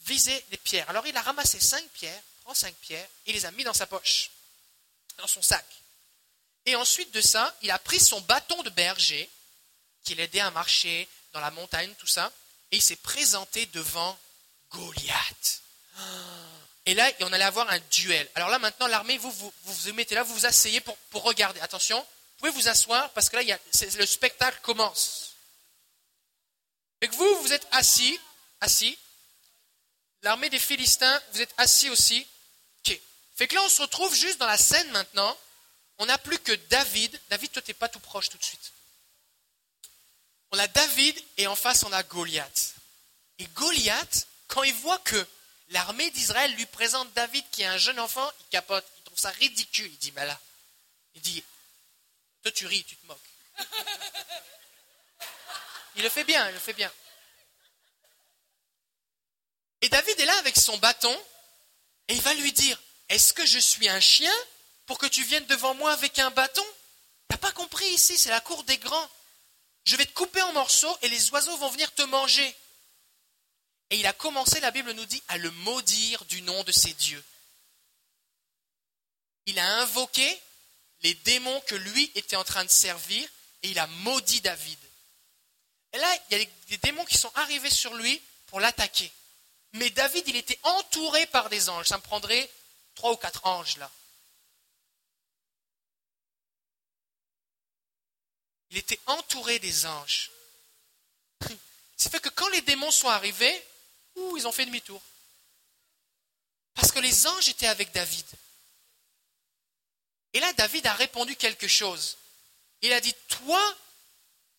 viser 0.00 0.44
les 0.50 0.56
pierres. 0.56 0.88
Alors 0.90 1.06
il 1.06 1.16
a 1.16 1.22
ramassé 1.22 1.60
cinq 1.60 1.84
pierres, 1.90 2.22
prend 2.42 2.54
cinq 2.54 2.74
pierres, 2.76 3.08
et 3.26 3.32
les 3.32 3.44
a 3.44 3.50
mis 3.52 3.64
dans 3.64 3.74
sa 3.74 3.86
poche, 3.86 4.30
dans 5.18 5.26
son 5.26 5.42
sac. 5.42 5.66
Et 6.64 6.74
ensuite 6.74 7.12
de 7.12 7.20
ça, 7.20 7.54
il 7.62 7.70
a 7.70 7.78
pris 7.78 8.00
son 8.00 8.20
bâton 8.22 8.62
de 8.62 8.70
berger, 8.70 9.28
qui 10.04 10.14
l'aidait 10.14 10.40
à 10.40 10.50
marcher 10.50 11.08
dans 11.32 11.40
la 11.40 11.50
montagne, 11.50 11.92
tout 11.98 12.06
ça, 12.06 12.32
et 12.70 12.76
il 12.76 12.82
s'est 12.82 12.96
présenté 12.96 13.66
devant 13.66 14.18
Goliath. 14.70 15.62
Et 16.86 16.94
là, 16.94 17.10
on 17.20 17.32
allait 17.32 17.44
avoir 17.44 17.68
un 17.68 17.80
duel. 17.90 18.28
Alors 18.36 18.48
là, 18.48 18.60
maintenant, 18.60 18.86
l'armée, 18.86 19.18
vous, 19.18 19.32
vous, 19.32 19.52
vous 19.64 19.92
mettez 19.92 20.14
là, 20.14 20.22
vous 20.22 20.34
vous 20.34 20.46
asseyez 20.46 20.80
pour, 20.80 20.96
pour 21.10 21.24
regarder. 21.24 21.60
Attention, 21.60 21.98
vous 21.98 22.38
pouvez 22.38 22.52
vous 22.52 22.68
asseoir 22.68 23.10
parce 23.10 23.28
que 23.28 23.36
là, 23.36 23.42
il 23.42 23.48
y 23.48 23.52
a, 23.52 23.58
le 23.98 24.06
spectacle 24.06 24.58
commence. 24.62 25.32
Et 27.00 27.08
que 27.08 27.14
vous, 27.14 27.42
vous 27.42 27.52
êtes 27.52 27.66
assis, 27.72 28.18
assis. 28.60 28.96
L'armée 30.22 30.48
des 30.48 30.60
Philistins, 30.60 31.20
vous 31.32 31.40
êtes 31.40 31.52
assis 31.56 31.90
aussi. 31.90 32.24
Ok. 32.86 33.00
Fait 33.34 33.48
que 33.48 33.56
là, 33.56 33.62
on 33.62 33.68
se 33.68 33.82
retrouve 33.82 34.14
juste 34.14 34.38
dans 34.38 34.46
la 34.46 34.56
scène 34.56 34.88
maintenant. 34.92 35.36
On 35.98 36.06
n'a 36.06 36.18
plus 36.18 36.38
que 36.38 36.52
David. 36.52 37.20
David, 37.30 37.50
toi, 37.50 37.62
t'es 37.62 37.74
pas 37.74 37.88
tout 37.88 38.00
proche 38.00 38.28
tout 38.28 38.38
de 38.38 38.44
suite. 38.44 38.72
On 40.52 40.58
a 40.58 40.68
David 40.68 41.20
et 41.36 41.48
en 41.48 41.56
face, 41.56 41.82
on 41.82 41.92
a 41.92 42.02
Goliath. 42.04 42.74
Et 43.38 43.46
Goliath, 43.48 44.28
quand 44.46 44.62
il 44.62 44.74
voit 44.74 44.98
que 45.00 45.26
L'armée 45.68 46.10
d'Israël 46.10 46.54
lui 46.54 46.66
présente 46.66 47.12
David 47.14 47.44
qui 47.50 47.62
est 47.62 47.66
un 47.66 47.78
jeune 47.78 47.98
enfant, 47.98 48.30
il 48.40 48.46
capote, 48.50 48.86
il 48.98 49.02
trouve 49.04 49.18
ça 49.18 49.30
ridicule. 49.30 49.90
Il 49.90 49.98
dit, 49.98 50.12
mais 50.12 50.24
là, 50.24 50.38
il 51.14 51.20
dit, 51.20 51.42
toi 52.42 52.52
tu 52.52 52.66
ris, 52.66 52.84
tu 52.84 52.96
te 52.96 53.06
moques. 53.06 53.18
Il 55.96 56.02
le 56.02 56.08
fait 56.08 56.24
bien, 56.24 56.48
il 56.48 56.52
le 56.52 56.60
fait 56.60 56.74
bien. 56.74 56.92
Et 59.80 59.88
David 59.88 60.20
est 60.20 60.26
là 60.26 60.36
avec 60.38 60.56
son 60.56 60.76
bâton 60.78 61.16
et 62.08 62.14
il 62.14 62.22
va 62.22 62.34
lui 62.34 62.52
dire, 62.52 62.80
est-ce 63.08 63.32
que 63.32 63.46
je 63.46 63.58
suis 63.58 63.88
un 63.88 64.00
chien 64.00 64.32
pour 64.86 64.98
que 64.98 65.06
tu 65.06 65.22
viennes 65.24 65.46
devant 65.46 65.74
moi 65.74 65.92
avec 65.92 66.18
un 66.18 66.30
bâton? 66.30 66.64
T'as 67.28 67.38
pas 67.38 67.52
compris 67.52 67.86
ici, 67.88 68.16
c'est 68.18 68.30
la 68.30 68.40
cour 68.40 68.62
des 68.64 68.78
grands. 68.78 69.10
Je 69.84 69.96
vais 69.96 70.06
te 70.06 70.12
couper 70.12 70.42
en 70.42 70.52
morceaux 70.52 70.96
et 71.02 71.08
les 71.08 71.30
oiseaux 71.30 71.56
vont 71.56 71.70
venir 71.70 71.92
te 71.94 72.02
manger. 72.02 72.56
Et 73.90 73.98
il 73.98 74.06
a 74.06 74.12
commencé, 74.12 74.60
la 74.60 74.70
Bible 74.70 74.92
nous 74.92 75.06
dit, 75.06 75.22
à 75.28 75.38
le 75.38 75.50
maudire 75.50 76.24
du 76.26 76.42
nom 76.42 76.64
de 76.64 76.72
ses 76.72 76.92
dieux. 76.94 77.24
Il 79.46 79.58
a 79.58 79.80
invoqué 79.80 80.40
les 81.02 81.14
démons 81.14 81.60
que 81.62 81.76
lui 81.76 82.10
était 82.14 82.36
en 82.36 82.44
train 82.44 82.64
de 82.64 82.70
servir 82.70 83.28
et 83.62 83.70
il 83.70 83.78
a 83.78 83.86
maudit 83.86 84.40
David. 84.40 84.78
Et 85.92 85.98
là, 85.98 86.18
il 86.30 86.38
y 86.38 86.42
a 86.42 86.44
des, 86.68 86.76
démons 86.78 87.04
qui 87.04 87.16
sont 87.16 87.30
arrivés 87.36 87.70
sur 87.70 87.94
lui 87.94 88.20
pour 88.46 88.60
l'attaquer. 88.60 89.10
Mais 89.74 89.90
David, 89.90 90.24
il 90.26 90.36
était 90.36 90.58
entouré 90.62 91.26
par 91.26 91.48
des 91.48 91.68
anges. 91.68 91.86
Ça 91.86 91.96
me 91.96 92.02
prendrait 92.02 92.50
trois 92.94 93.12
ou 93.12 93.16
quatre 93.16 93.46
anges 93.46 93.76
là. 93.76 93.90
Il 98.70 98.78
était 98.78 99.00
entouré 99.06 99.58
des 99.60 99.86
anges. 99.86 100.30
C'est 101.96 102.10
fait 102.10 102.20
que 102.20 102.28
quand 102.30 102.48
les 102.48 102.62
démons 102.62 102.90
sont 102.90 103.08
arrivés, 103.08 103.64
ouh, 104.16 104.36
ils 104.36 104.46
ont 104.46 104.52
fait 104.52 104.66
demi-tour. 104.66 105.00
Parce 106.74 106.92
que 106.92 106.98
les 106.98 107.26
anges 107.26 107.48
étaient 107.48 107.66
avec 107.66 107.92
David. 107.92 108.26
Et 110.32 110.40
là, 110.40 110.52
David 110.54 110.86
a 110.86 110.94
répondu 110.94 111.36
quelque 111.36 111.68
chose. 111.68 112.18
Il 112.82 112.92
a 112.92 113.00
dit, 113.00 113.14
toi, 113.28 113.76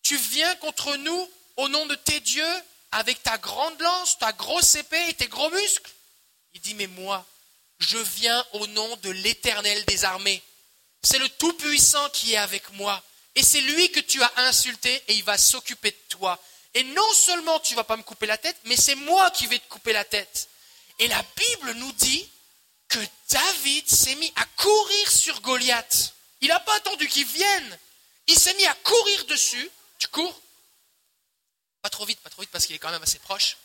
tu 0.02 0.16
viens 0.16 0.54
contre 0.56 0.96
nous 0.96 1.30
au 1.56 1.68
nom 1.68 1.86
de 1.86 1.94
tes 1.94 2.20
dieux 2.20 2.62
avec 2.90 3.22
ta 3.22 3.38
grande 3.38 3.80
lance, 3.80 4.18
ta 4.18 4.32
grosse 4.32 4.74
épée 4.74 5.08
et 5.08 5.14
tes 5.14 5.28
gros 5.28 5.50
muscles. 5.50 5.92
Il 6.54 6.60
dit, 6.60 6.74
mais 6.74 6.86
moi, 6.88 7.24
je 7.78 7.98
viens 7.98 8.44
au 8.54 8.66
nom 8.68 8.96
de 8.96 9.10
l'Éternel 9.10 9.84
des 9.84 10.04
armées. 10.04 10.42
C'est 11.02 11.18
le 11.18 11.28
Tout-Puissant 11.28 12.10
qui 12.10 12.32
est 12.32 12.38
avec 12.38 12.70
moi. 12.72 13.02
Et 13.34 13.42
c'est 13.42 13.60
lui 13.60 13.92
que 13.92 14.00
tu 14.00 14.20
as 14.22 14.32
insulté 14.38 15.02
et 15.06 15.14
il 15.14 15.22
va 15.22 15.38
s'occuper 15.38 15.92
de 15.92 16.02
toi. 16.08 16.42
Et 16.78 16.84
non 16.84 17.12
seulement 17.12 17.58
tu 17.58 17.74
vas 17.74 17.82
pas 17.82 17.96
me 17.96 18.04
couper 18.04 18.26
la 18.26 18.38
tête, 18.38 18.56
mais 18.66 18.76
c'est 18.76 18.94
moi 18.94 19.32
qui 19.32 19.48
vais 19.48 19.58
te 19.58 19.66
couper 19.68 19.92
la 19.92 20.04
tête. 20.04 20.48
Et 21.00 21.08
la 21.08 21.20
Bible 21.34 21.72
nous 21.72 21.90
dit 21.90 22.30
que 22.86 23.00
David 23.30 23.90
s'est 23.90 24.14
mis 24.14 24.32
à 24.36 24.44
courir 24.44 25.10
sur 25.10 25.40
Goliath. 25.40 26.14
Il 26.40 26.46
n'a 26.46 26.60
pas 26.60 26.76
attendu 26.76 27.08
qu'il 27.08 27.26
vienne. 27.26 27.78
Il 28.28 28.38
s'est 28.38 28.54
mis 28.54 28.66
à 28.66 28.74
courir 28.84 29.24
dessus. 29.24 29.68
Tu 29.98 30.06
cours 30.06 30.40
Pas 31.82 31.90
trop 31.90 32.04
vite, 32.04 32.20
pas 32.20 32.30
trop 32.30 32.42
vite 32.42 32.50
parce 32.52 32.64
qu'il 32.64 32.76
est 32.76 32.78
quand 32.78 32.92
même 32.92 33.02
assez 33.02 33.18
proche. 33.18 33.56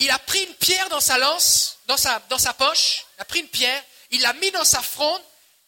Il 0.00 0.10
a 0.10 0.18
pris 0.18 0.42
une 0.42 0.54
pierre 0.54 0.88
dans 0.88 1.00
sa 1.00 1.18
lance, 1.18 1.78
dans 1.86 1.96
sa, 1.96 2.18
dans 2.28 2.38
sa 2.38 2.54
poche. 2.54 3.06
Il 3.18 3.22
a 3.22 3.24
pris 3.24 3.38
une 3.38 3.48
pierre, 3.48 3.84
il 4.10 4.20
l'a 4.20 4.32
mis 4.32 4.50
dans 4.50 4.64
sa 4.64 4.82
fronde 4.82 5.22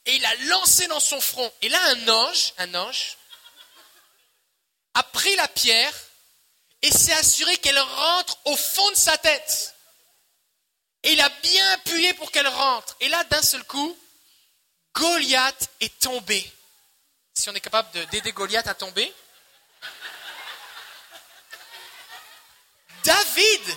et 0.06 0.16
il 0.16 0.26
a 0.26 0.34
lancé 0.46 0.88
dans 0.88 0.98
son 0.98 1.20
front. 1.20 1.52
Et 1.62 1.68
là, 1.68 1.80
un 1.84 2.08
ange, 2.08 2.52
un 2.58 2.74
ange, 2.74 3.16
a 4.94 5.04
pris 5.04 5.36
la 5.36 5.46
pierre 5.46 5.94
et 6.82 6.90
s'est 6.90 7.12
assuré 7.12 7.56
qu'elle 7.58 7.78
rentre 7.78 8.38
au 8.44 8.56
fond 8.56 8.90
de 8.90 8.96
sa 8.96 9.16
tête. 9.18 9.74
Et 11.02 11.12
il 11.12 11.20
a 11.20 11.28
bien 11.42 11.72
appuyé 11.72 12.12
pour 12.14 12.30
qu'elle 12.30 12.48
rentre. 12.48 12.96
Et 13.00 13.08
là, 13.08 13.22
d'un 13.24 13.42
seul 13.42 13.64
coup, 13.64 13.96
Goliath 14.94 15.70
est 15.80 15.98
tombé. 16.00 16.52
Si 17.34 17.48
on 17.48 17.54
est 17.54 17.60
capable 17.60 18.06
d'aider 18.06 18.32
Goliath 18.32 18.66
à 18.66 18.74
tomber. 18.74 19.12
David 23.04 23.76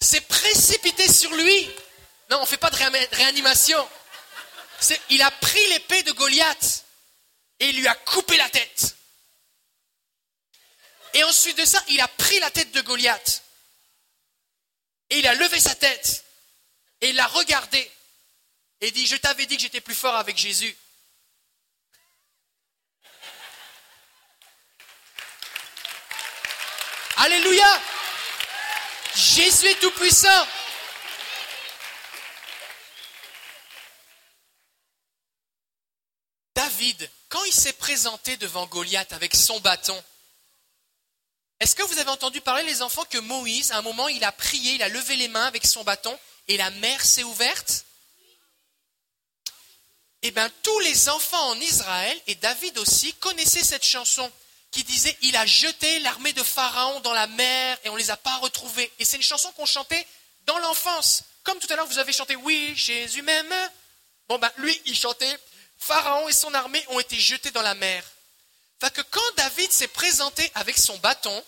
s'est 0.00 0.22
précipité 0.22 1.12
sur 1.12 1.32
lui. 1.34 1.70
Non, 2.30 2.38
on 2.38 2.42
ne 2.42 2.46
fait 2.46 2.56
pas 2.56 2.70
de 2.70 3.16
réanimation 3.16 3.86
il 5.10 5.22
a 5.22 5.30
pris 5.30 5.66
l'épée 5.70 6.02
de 6.02 6.12
Goliath 6.12 6.84
et 7.60 7.68
il 7.68 7.78
lui 7.78 7.88
a 7.88 7.94
coupé 7.94 8.36
la 8.36 8.48
tête. 8.48 8.95
Et 11.16 11.24
ensuite 11.24 11.56
de 11.56 11.64
ça, 11.64 11.82
il 11.88 11.98
a 12.02 12.08
pris 12.08 12.38
la 12.40 12.50
tête 12.50 12.72
de 12.72 12.82
Goliath 12.82 13.42
et 15.08 15.18
il 15.18 15.26
a 15.26 15.34
levé 15.34 15.58
sa 15.58 15.74
tête 15.74 16.26
et 17.00 17.08
il 17.08 17.16
l'a 17.16 17.26
regardé 17.26 17.90
et 18.82 18.90
dit, 18.90 19.06
je 19.06 19.16
t'avais 19.16 19.46
dit 19.46 19.56
que 19.56 19.62
j'étais 19.62 19.80
plus 19.80 19.94
fort 19.94 20.14
avec 20.14 20.36
Jésus. 20.36 20.76
Alléluia. 27.16 27.82
Jésus 29.14 29.68
est 29.68 29.80
tout 29.80 29.92
puissant. 29.92 30.46
David, 36.54 37.10
quand 37.30 37.42
il 37.44 37.54
s'est 37.54 37.72
présenté 37.72 38.36
devant 38.36 38.66
Goliath 38.66 39.14
avec 39.14 39.34
son 39.34 39.58
bâton, 39.60 40.04
est-ce 41.60 41.74
que 41.74 41.82
vous 41.82 41.98
avez 41.98 42.10
entendu 42.10 42.40
parler, 42.40 42.62
les 42.64 42.82
enfants, 42.82 43.04
que 43.08 43.18
Moïse, 43.18 43.72
à 43.72 43.78
un 43.78 43.82
moment, 43.82 44.08
il 44.08 44.24
a 44.24 44.32
prié, 44.32 44.74
il 44.74 44.82
a 44.82 44.88
levé 44.88 45.16
les 45.16 45.28
mains 45.28 45.46
avec 45.46 45.66
son 45.66 45.84
bâton 45.84 46.16
et 46.48 46.56
la 46.56 46.70
mer 46.70 47.04
s'est 47.04 47.24
ouverte? 47.24 47.84
Eh 50.22 50.30
bien, 50.30 50.50
tous 50.62 50.78
les 50.80 51.08
enfants 51.08 51.50
en 51.50 51.60
Israël, 51.60 52.20
et 52.26 52.34
David 52.34 52.78
aussi, 52.78 53.14
connaissaient 53.14 53.62
cette 53.62 53.84
chanson 53.84 54.30
qui 54.70 54.84
disait 54.84 55.16
Il 55.22 55.36
a 55.36 55.46
jeté 55.46 56.00
l'armée 56.00 56.32
de 56.32 56.42
Pharaon 56.42 57.00
dans 57.00 57.12
la 57.12 57.26
mer 57.28 57.78
et 57.84 57.88
on 57.88 57.94
ne 57.94 57.98
les 57.98 58.10
a 58.10 58.16
pas 58.16 58.36
retrouvés. 58.38 58.90
Et 58.98 59.04
c'est 59.04 59.16
une 59.16 59.22
chanson 59.22 59.50
qu'on 59.52 59.66
chantait 59.66 60.06
dans 60.44 60.58
l'enfance. 60.58 61.22
Comme 61.44 61.58
tout 61.58 61.72
à 61.72 61.76
l'heure, 61.76 61.86
vous 61.86 61.98
avez 61.98 62.12
chanté 62.12 62.36
Oui, 62.36 62.72
Jésus 62.74 63.22
m'aime. 63.22 63.54
Bon, 64.28 64.38
ben, 64.38 64.50
lui, 64.58 64.78
il 64.86 64.96
chantait 64.96 65.38
Pharaon 65.78 66.28
et 66.28 66.32
son 66.32 66.52
armée 66.54 66.84
ont 66.88 67.00
été 67.00 67.16
jetés 67.18 67.52
dans 67.52 67.62
la 67.62 67.74
mer. 67.74 68.04
Que 68.80 69.02
quand 69.02 69.34
David 69.36 69.72
s'est 69.72 69.88
présenté 69.88 70.50
avec 70.54 70.78
son 70.78 70.96
bâton, 70.98 71.44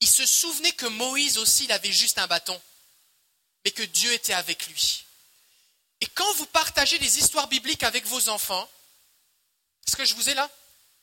il 0.00 0.08
se 0.08 0.24
souvenait 0.24 0.72
que 0.72 0.86
Moïse 0.86 1.38
aussi, 1.38 1.64
il 1.64 1.72
avait 1.72 1.92
juste 1.92 2.18
un 2.18 2.26
bâton, 2.26 2.60
mais 3.64 3.72
que 3.72 3.82
Dieu 3.82 4.12
était 4.12 4.32
avec 4.32 4.66
lui. 4.68 5.04
Et 6.00 6.06
quand 6.06 6.32
vous 6.34 6.46
partagez 6.46 6.98
des 6.98 7.18
histoires 7.18 7.46
bibliques 7.48 7.82
avec 7.82 8.06
vos 8.06 8.28
enfants, 8.28 8.68
est-ce 9.86 9.96
que 9.96 10.04
je 10.04 10.14
vous 10.14 10.30
ai 10.30 10.34
là? 10.34 10.50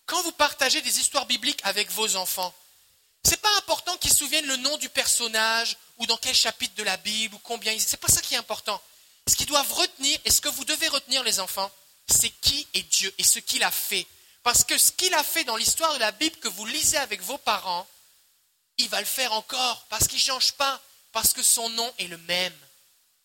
Quand 0.05 0.21
vous 0.23 0.31
partagez 0.31 0.81
des 0.81 0.99
histoires 0.99 1.25
bibliques 1.25 1.61
avec 1.63 1.91
vos 1.91 2.15
enfants, 2.15 2.53
ce 3.25 3.31
n'est 3.31 3.37
pas 3.37 3.57
important 3.57 3.95
qu'ils 3.97 4.13
souviennent 4.13 4.47
le 4.47 4.57
nom 4.57 4.77
du 4.77 4.89
personnage 4.89 5.77
ou 5.97 6.05
dans 6.05 6.17
quel 6.17 6.35
chapitre 6.35 6.75
de 6.75 6.83
la 6.83 6.97
Bible 6.97 7.35
ou 7.35 7.39
combien. 7.39 7.77
Ce 7.77 7.91
n'est 7.91 7.97
pas 7.97 8.07
ça 8.07 8.21
qui 8.21 8.33
est 8.33 8.37
important. 8.37 8.81
Ce 9.27 9.35
qu'ils 9.35 9.45
doivent 9.45 9.71
retenir, 9.71 10.19
et 10.25 10.31
ce 10.31 10.41
que 10.41 10.49
vous 10.49 10.65
devez 10.65 10.87
retenir 10.87 11.23
les 11.23 11.39
enfants, 11.39 11.71
c'est 12.07 12.31
qui 12.41 12.67
est 12.73 12.83
Dieu 12.83 13.13
et 13.17 13.23
ce 13.23 13.39
qu'il 13.39 13.63
a 13.63 13.71
fait. 13.71 14.07
Parce 14.43 14.63
que 14.63 14.77
ce 14.77 14.91
qu'il 14.91 15.13
a 15.13 15.23
fait 15.23 15.43
dans 15.43 15.57
l'histoire 15.57 15.93
de 15.93 15.99
la 15.99 16.11
Bible 16.11 16.37
que 16.37 16.47
vous 16.47 16.65
lisez 16.65 16.97
avec 16.97 17.21
vos 17.21 17.37
parents, 17.37 17.87
il 18.77 18.89
va 18.89 18.99
le 18.99 19.05
faire 19.05 19.33
encore, 19.33 19.85
parce 19.89 20.07
qu'il 20.07 20.17
ne 20.17 20.23
change 20.23 20.53
pas, 20.53 20.81
parce 21.11 21.33
que 21.33 21.43
son 21.43 21.69
nom 21.69 21.93
est 21.99 22.07
le 22.07 22.17
même. 22.19 22.57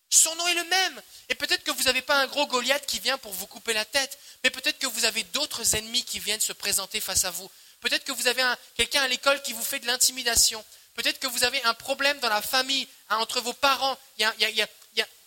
Son 0.09 0.33
nom 0.35 0.47
est 0.47 0.53
le 0.53 0.63
même. 0.65 1.01
Et 1.29 1.35
peut-être 1.35 1.63
que 1.63 1.71
vous 1.71 1.83
n'avez 1.83 2.01
pas 2.01 2.17
un 2.17 2.27
gros 2.27 2.45
Goliath 2.47 2.85
qui 2.85 2.99
vient 2.99 3.17
pour 3.17 3.33
vous 3.33 3.47
couper 3.47 3.73
la 3.73 3.85
tête, 3.85 4.17
mais 4.43 4.49
peut-être 4.49 4.79
que 4.79 4.87
vous 4.87 5.05
avez 5.05 5.23
d'autres 5.23 5.75
ennemis 5.75 6.03
qui 6.03 6.19
viennent 6.19 6.39
se 6.39 6.53
présenter 6.53 6.99
face 6.99 7.25
à 7.25 7.31
vous. 7.31 7.49
Peut-être 7.81 8.03
que 8.03 8.11
vous 8.11 8.27
avez 8.27 8.43
quelqu'un 8.75 9.03
à 9.03 9.07
l'école 9.07 9.41
qui 9.41 9.53
vous 9.53 9.63
fait 9.63 9.79
de 9.79 9.87
l'intimidation. 9.87 10.63
Peut-être 10.95 11.19
que 11.19 11.27
vous 11.27 11.43
avez 11.43 11.61
un 11.63 11.73
problème 11.73 12.19
dans 12.19 12.29
la 12.29 12.41
famille, 12.41 12.87
hein, 13.09 13.17
entre 13.17 13.41
vos 13.41 13.53
parents. 13.53 13.97
Y, 14.17 14.61
a, 14.61 14.67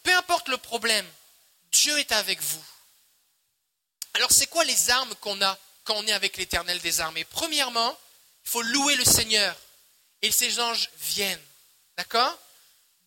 peu 0.03 0.15
importe 0.17 0.49
le 0.49 0.57
problème, 0.57 1.07
Dieu 1.73 1.99
est 1.99 2.13
avec 2.13 2.41
vous. 2.41 2.65
Alors 4.15 4.33
c'est 4.33 4.47
quoi 4.47 4.65
les 4.65 4.91
armes 4.91 5.15
qu'on 5.17 5.41
a 5.43 5.59
quand 5.89 5.97
on 5.97 6.07
est 6.07 6.13
avec 6.13 6.37
l'Éternel 6.37 6.79
des 6.81 7.01
armées 7.01 7.25
Premièrement, 7.25 7.99
il 8.45 8.51
faut 8.51 8.61
louer 8.61 8.95
le 8.97 9.07
Seigneur 9.07 9.57
et 10.21 10.31
ces 10.31 10.61
anges 10.61 10.91
viennent. 10.99 11.43
D'accord? 11.97 12.39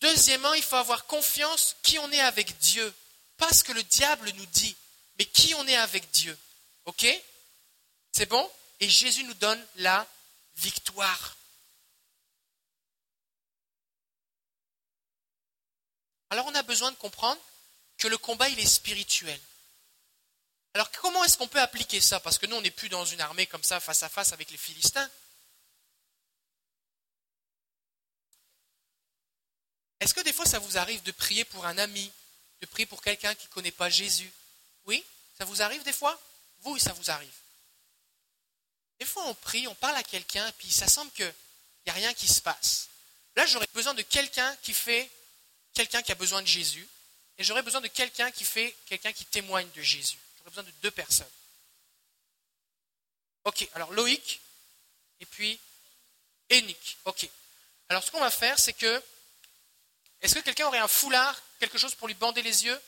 Deuxièmement, 0.02 0.56
il 0.56 0.64
faut 0.64 0.78
avoir 0.78 1.06
confiance 1.06 1.76
qui 1.84 2.00
on 2.00 2.12
est 2.12 2.22
avec 2.22 2.58
Dieu. 2.58 2.92
Pas 3.38 3.54
ce 3.54 3.64
que 3.64 3.72
le 3.72 3.84
diable 3.84 4.32
nous 4.32 4.46
dit, 4.48 4.76
mais 5.20 5.26
qui 5.26 5.54
on 5.54 5.68
est 5.68 5.76
avec 5.76 6.10
Dieu. 6.10 6.36
Ok? 6.86 7.06
C'est 8.12 8.26
bon? 8.26 8.52
Et 8.80 8.90
Jésus 8.90 9.26
nous 9.26 9.36
donne 9.36 9.64
la 9.76 10.08
victoire. 10.56 11.38
Alors 16.32 16.48
on 16.48 16.56
a 16.56 16.64
besoin 16.64 16.90
de 16.90 16.98
comprendre 16.98 17.40
que 18.00 18.08
le 18.08 18.18
combat, 18.18 18.50
il 18.50 18.60
est 18.60 18.66
spirituel. 18.66 19.40
Alors 20.74 20.90
comment 20.92 21.24
est-ce 21.24 21.38
qu'on 21.38 21.48
peut 21.48 21.60
appliquer 21.60 22.00
ça? 22.00 22.20
Parce 22.20 22.38
que 22.38 22.46
nous, 22.46 22.56
on 22.56 22.62
n'est 22.62 22.72
plus 22.72 22.90
dans 22.90 23.06
une 23.06 23.22
armée 23.22 23.46
comme 23.48 23.64
ça, 23.64 23.80
face 23.80 24.04
à 24.04 24.10
face 24.10 24.32
avec 24.32 24.50
les 24.52 24.58
Philistins. 24.58 25.10
Est-ce 30.00 30.14
que 30.14 30.22
des 30.22 30.34
fois, 30.34 30.46
ça 30.46 30.60
vous 30.60 30.78
arrive 30.78 31.04
de 31.04 31.12
prier 31.12 31.46
pour 31.46 31.66
un 31.66 31.78
ami, 31.78 32.12
de 32.62 32.66
prier 32.66 32.86
pour 32.86 33.02
quelqu'un 33.02 33.36
qui 33.36 33.48
ne 33.48 33.52
connaît 33.52 33.72
pas 33.72 33.90
Jésus? 33.90 34.32
Oui? 34.86 35.04
Ça 35.38 35.46
vous 35.46 35.62
arrive 35.62 35.84
des 35.84 35.94
fois? 35.94 36.20
Vous, 36.62 36.80
ça 36.80 36.94
vous 36.94 37.12
arrive. 37.12 37.34
Des 39.00 39.06
fois, 39.06 39.26
on 39.26 39.34
prie, 39.34 39.68
on 39.68 39.76
parle 39.76 39.96
à 39.96 40.04
quelqu'un, 40.04 40.52
puis 40.58 40.72
ça 40.72 40.88
semble 40.88 41.12
qu'il 41.12 41.34
n'y 41.86 41.92
a 41.92 41.96
rien 41.96 42.14
qui 42.14 42.28
se 42.28 42.42
passe. 42.42 42.88
Là, 43.36 43.46
j'aurais 43.46 43.68
besoin 43.74 43.94
de 43.94 44.02
quelqu'un 44.02 44.56
qui 44.58 44.74
fait 44.74 45.10
quelqu'un 45.74 46.02
qui 46.02 46.12
a 46.12 46.16
besoin 46.16 46.42
de 46.42 46.48
Jésus, 46.48 46.88
et 47.38 47.44
j'aurais 47.44 47.64
besoin 47.64 47.82
de 47.82 47.88
quelqu'un 47.88 48.30
qui 48.32 48.44
fait 48.44 48.76
quelqu'un 48.86 49.14
qui 49.14 49.26
témoigne 49.26 49.70
de 49.72 49.82
Jésus 49.82 50.18
tu 50.42 50.48
aurais 50.48 50.56
besoin 50.56 50.64
de 50.64 50.72
deux 50.82 50.92
personnes. 50.92 51.30
Ok, 53.44 53.68
alors 53.74 53.92
Loïc 53.94 54.42
et 55.20 55.26
puis 55.26 55.60
Enic. 56.50 56.98
Ok. 57.06 57.28
Alors 57.90 58.04
ce 58.04 58.12
qu'on 58.12 58.20
va 58.20 58.32
faire, 58.32 58.60
c'est 58.60 58.74
que. 58.74 59.04
Est-ce 60.22 60.36
que 60.36 60.40
quelqu'un 60.42 60.68
aurait 60.68 60.78
un 60.78 60.88
foulard, 60.88 61.36
quelque 61.60 61.80
chose 61.80 61.96
pour 61.96 62.08
lui 62.08 62.14
bander 62.14 62.44
les 62.44 62.66
yeux? 62.66 62.82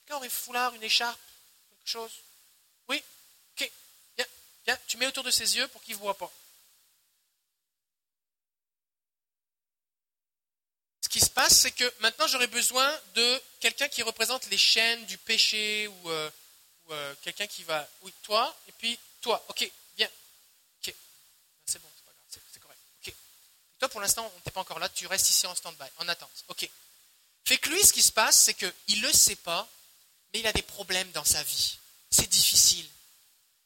Quelqu'un 0.00 0.16
aurait 0.16 0.28
un 0.28 0.30
foulard, 0.30 0.74
une 0.74 0.82
écharpe, 0.82 1.20
quelque 1.70 1.90
chose? 1.90 2.12
Oui? 2.88 3.02
Ok. 3.52 3.70
Viens, 4.16 4.26
viens, 4.64 4.78
tu 4.86 4.96
mets 4.96 5.06
autour 5.06 5.24
de 5.24 5.30
ses 5.30 5.56
yeux 5.56 5.68
pour 5.68 5.82
qu'il 5.82 5.94
ne 5.94 6.00
voit 6.00 6.16
pas. 6.16 6.32
Ce 11.02 11.08
qui 11.10 11.20
se 11.20 11.30
passe, 11.30 11.60
c'est 11.60 11.72
que 11.72 11.92
maintenant 12.00 12.26
j'aurais 12.26 12.48
besoin 12.48 13.00
de 13.14 13.42
quelqu'un 13.60 13.88
qui 13.88 14.02
représente 14.02 14.46
les 14.46 14.58
chaînes 14.58 15.04
du 15.06 15.16
péché 15.18 15.88
ou 15.88 16.10
euh, 16.10 16.30
euh, 16.90 17.14
quelqu'un 17.22 17.46
qui 17.46 17.64
va. 17.64 17.88
Oui, 18.02 18.12
toi, 18.22 18.54
et 18.68 18.72
puis 18.72 18.98
toi. 19.20 19.44
Ok, 19.48 19.70
viens. 19.96 20.10
Ok, 20.80 20.94
c'est 21.66 21.80
bon, 21.80 21.88
c'est 22.28 22.60
correct. 22.60 22.80
Ok. 23.00 23.14
Toi, 23.78 23.88
pour 23.88 24.00
l'instant, 24.00 24.30
on 24.34 24.38
n'est 24.44 24.52
pas 24.52 24.60
encore 24.60 24.78
là, 24.78 24.88
tu 24.88 25.06
restes 25.06 25.30
ici 25.30 25.46
en 25.46 25.54
stand-by, 25.54 25.88
en 25.98 26.08
attente. 26.08 26.44
Ok. 26.48 26.68
Fait 27.44 27.58
que 27.58 27.70
lui, 27.70 27.82
ce 27.82 27.92
qui 27.92 28.02
se 28.02 28.12
passe, 28.12 28.42
c'est 28.44 28.54
qu'il 28.54 29.00
ne 29.00 29.06
le 29.06 29.12
sait 29.12 29.36
pas, 29.36 29.68
mais 30.32 30.40
il 30.40 30.46
a 30.46 30.52
des 30.52 30.62
problèmes 30.62 31.10
dans 31.12 31.24
sa 31.24 31.42
vie. 31.42 31.78
C'est 32.10 32.28
difficile. 32.28 32.88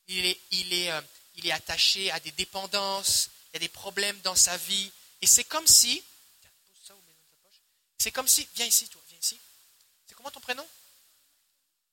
Il 0.08 0.24
est, 0.24 0.40
il, 0.50 0.72
est, 0.72 0.90
euh, 0.90 1.00
il 1.36 1.46
est 1.46 1.52
attaché 1.52 2.10
à 2.10 2.20
des 2.20 2.32
dépendances, 2.32 3.28
il 3.50 3.54
y 3.54 3.56
a 3.56 3.60
des 3.60 3.68
problèmes 3.68 4.20
dans 4.20 4.34
sa 4.34 4.56
vie. 4.56 4.90
Et 5.20 5.26
c'est 5.26 5.44
comme 5.44 5.66
si. 5.66 6.02
C'est 7.98 8.10
comme 8.10 8.28
si. 8.28 8.48
Viens 8.56 8.66
ici, 8.66 8.88
toi, 8.88 9.00
viens 9.08 9.18
ici. 9.18 9.38
C'est 10.06 10.14
comment 10.14 10.30
ton 10.30 10.40
prénom? 10.40 10.66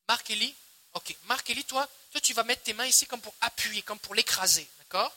Marc 0.07 0.29
Elie 0.31 0.55
Ok. 0.93 1.15
Marc 1.23 1.49
Elie, 1.49 1.65
toi, 1.65 1.87
toi, 2.11 2.21
tu 2.21 2.33
vas 2.33 2.43
mettre 2.43 2.63
tes 2.63 2.73
mains 2.73 2.85
ici 2.85 3.05
comme 3.05 3.21
pour 3.21 3.35
appuyer, 3.41 3.81
comme 3.83 3.99
pour 3.99 4.15
l'écraser. 4.15 4.67
D'accord? 4.79 5.15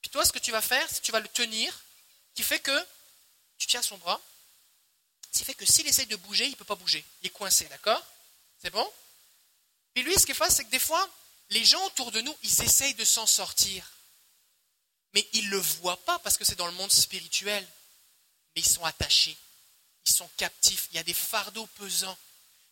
Puis 0.00 0.10
toi, 0.10 0.24
ce 0.24 0.32
que 0.32 0.38
tu 0.38 0.52
vas 0.52 0.62
faire, 0.62 0.86
c'est 0.88 1.00
que 1.00 1.06
tu 1.06 1.12
vas 1.12 1.20
le 1.20 1.28
tenir, 1.28 1.76
qui 2.34 2.42
fait 2.42 2.60
que 2.60 2.86
tu 3.58 3.66
tiens 3.66 3.82
son 3.82 3.98
bras. 3.98 4.20
Ce 5.32 5.38
qui 5.38 5.44
fait 5.44 5.54
que 5.54 5.66
s'il 5.66 5.86
essaye 5.86 6.06
de 6.06 6.16
bouger, 6.16 6.46
il 6.46 6.52
ne 6.52 6.56
peut 6.56 6.64
pas 6.64 6.76
bouger. 6.76 7.04
Il 7.22 7.26
est 7.26 7.30
coincé, 7.30 7.64
d'accord? 7.66 8.02
C'est 8.62 8.70
bon? 8.70 8.90
Puis 9.92 10.02
lui, 10.02 10.14
ce 10.18 10.24
qu'il 10.24 10.34
fait, 10.34 10.50
c'est 10.50 10.64
que 10.64 10.70
des 10.70 10.78
fois, 10.78 11.08
les 11.50 11.64
gens 11.64 11.84
autour 11.86 12.12
de 12.12 12.20
nous, 12.20 12.36
ils 12.42 12.62
essayent 12.62 12.94
de 12.94 13.04
s'en 13.04 13.26
sortir. 13.26 13.90
Mais 15.14 15.28
ils 15.32 15.46
ne 15.46 15.50
le 15.52 15.58
voient 15.58 16.02
pas 16.04 16.18
parce 16.20 16.36
que 16.36 16.44
c'est 16.44 16.56
dans 16.56 16.66
le 16.66 16.72
monde 16.72 16.92
spirituel. 16.92 17.66
Mais 18.54 18.62
ils 18.62 18.68
sont 18.68 18.84
attachés. 18.84 19.36
Ils 20.06 20.12
sont 20.12 20.28
captifs. 20.36 20.88
Il 20.90 20.96
y 20.96 20.98
a 20.98 21.02
des 21.02 21.14
fardeaux 21.14 21.66
pesants. 21.78 22.18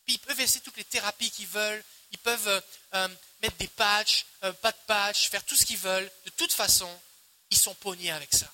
Puis 0.04 0.14
ils 0.14 0.18
peuvent 0.18 0.40
essayer 0.40 0.60
toutes 0.60 0.76
les 0.76 0.84
thérapies 0.84 1.30
qu'ils 1.30 1.46
veulent. 1.46 1.84
Ils 2.14 2.18
peuvent 2.18 2.46
euh, 2.46 2.60
euh, 2.94 3.08
mettre 3.42 3.56
des 3.56 3.66
patchs, 3.66 4.24
euh, 4.44 4.52
pas 4.52 4.70
de 4.70 4.78
patchs, 4.86 5.30
faire 5.30 5.42
tout 5.44 5.56
ce 5.56 5.66
qu'ils 5.66 5.78
veulent. 5.78 6.08
De 6.24 6.30
toute 6.30 6.52
façon, 6.52 6.88
ils 7.50 7.58
sont 7.58 7.74
pognés 7.74 8.12
avec 8.12 8.32
ça. 8.32 8.48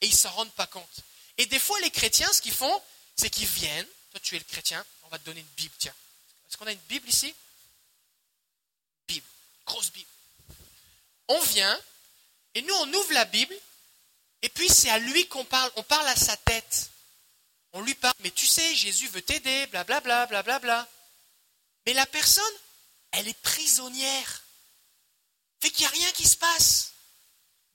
Et 0.00 0.06
ils 0.06 0.12
ne 0.12 0.16
s'en 0.16 0.30
rendent 0.30 0.54
pas 0.54 0.66
compte. 0.66 1.00
Et 1.36 1.44
des 1.44 1.58
fois, 1.58 1.78
les 1.80 1.90
chrétiens, 1.90 2.32
ce 2.32 2.40
qu'ils 2.40 2.54
font, 2.54 2.82
c'est 3.14 3.28
qu'ils 3.28 3.46
viennent. 3.46 3.86
Toi, 4.12 4.20
tu 4.22 4.34
es 4.34 4.38
le 4.38 4.44
chrétien. 4.46 4.82
On 5.02 5.08
va 5.08 5.18
te 5.18 5.26
donner 5.26 5.40
une 5.40 5.46
Bible. 5.58 5.74
Tiens. 5.78 5.94
Est-ce 6.48 6.56
qu'on 6.56 6.66
a 6.66 6.72
une 6.72 6.78
Bible 6.88 7.06
ici? 7.06 7.34
Bible. 9.06 9.26
Grosse 9.66 9.92
Bible. 9.92 10.08
On 11.28 11.40
vient, 11.40 11.80
et 12.54 12.62
nous, 12.62 12.74
on 12.74 12.94
ouvre 12.94 13.12
la 13.12 13.26
Bible, 13.26 13.54
et 14.40 14.48
puis 14.48 14.70
c'est 14.70 14.90
à 14.90 14.98
lui 14.98 15.28
qu'on 15.28 15.44
parle. 15.44 15.70
On 15.76 15.82
parle 15.82 16.08
à 16.08 16.16
sa 16.16 16.36
tête. 16.38 16.90
On 17.74 17.82
lui 17.82 17.94
parle. 17.94 18.14
Mais 18.20 18.30
tu 18.30 18.46
sais, 18.46 18.74
Jésus 18.74 19.08
veut 19.08 19.22
t'aider, 19.22 19.66
blablabla, 19.66 20.26
blablabla. 20.26 20.88
Mais 21.84 21.92
la 21.92 22.06
personne, 22.06 22.54
elle 23.12 23.28
est 23.28 23.40
prisonnière. 23.42 24.42
Fait 25.60 25.70
qu'il 25.70 25.86
n'y 25.86 25.86
a 25.86 25.90
rien 25.90 26.12
qui 26.12 26.26
se 26.26 26.36
passe. 26.36 26.92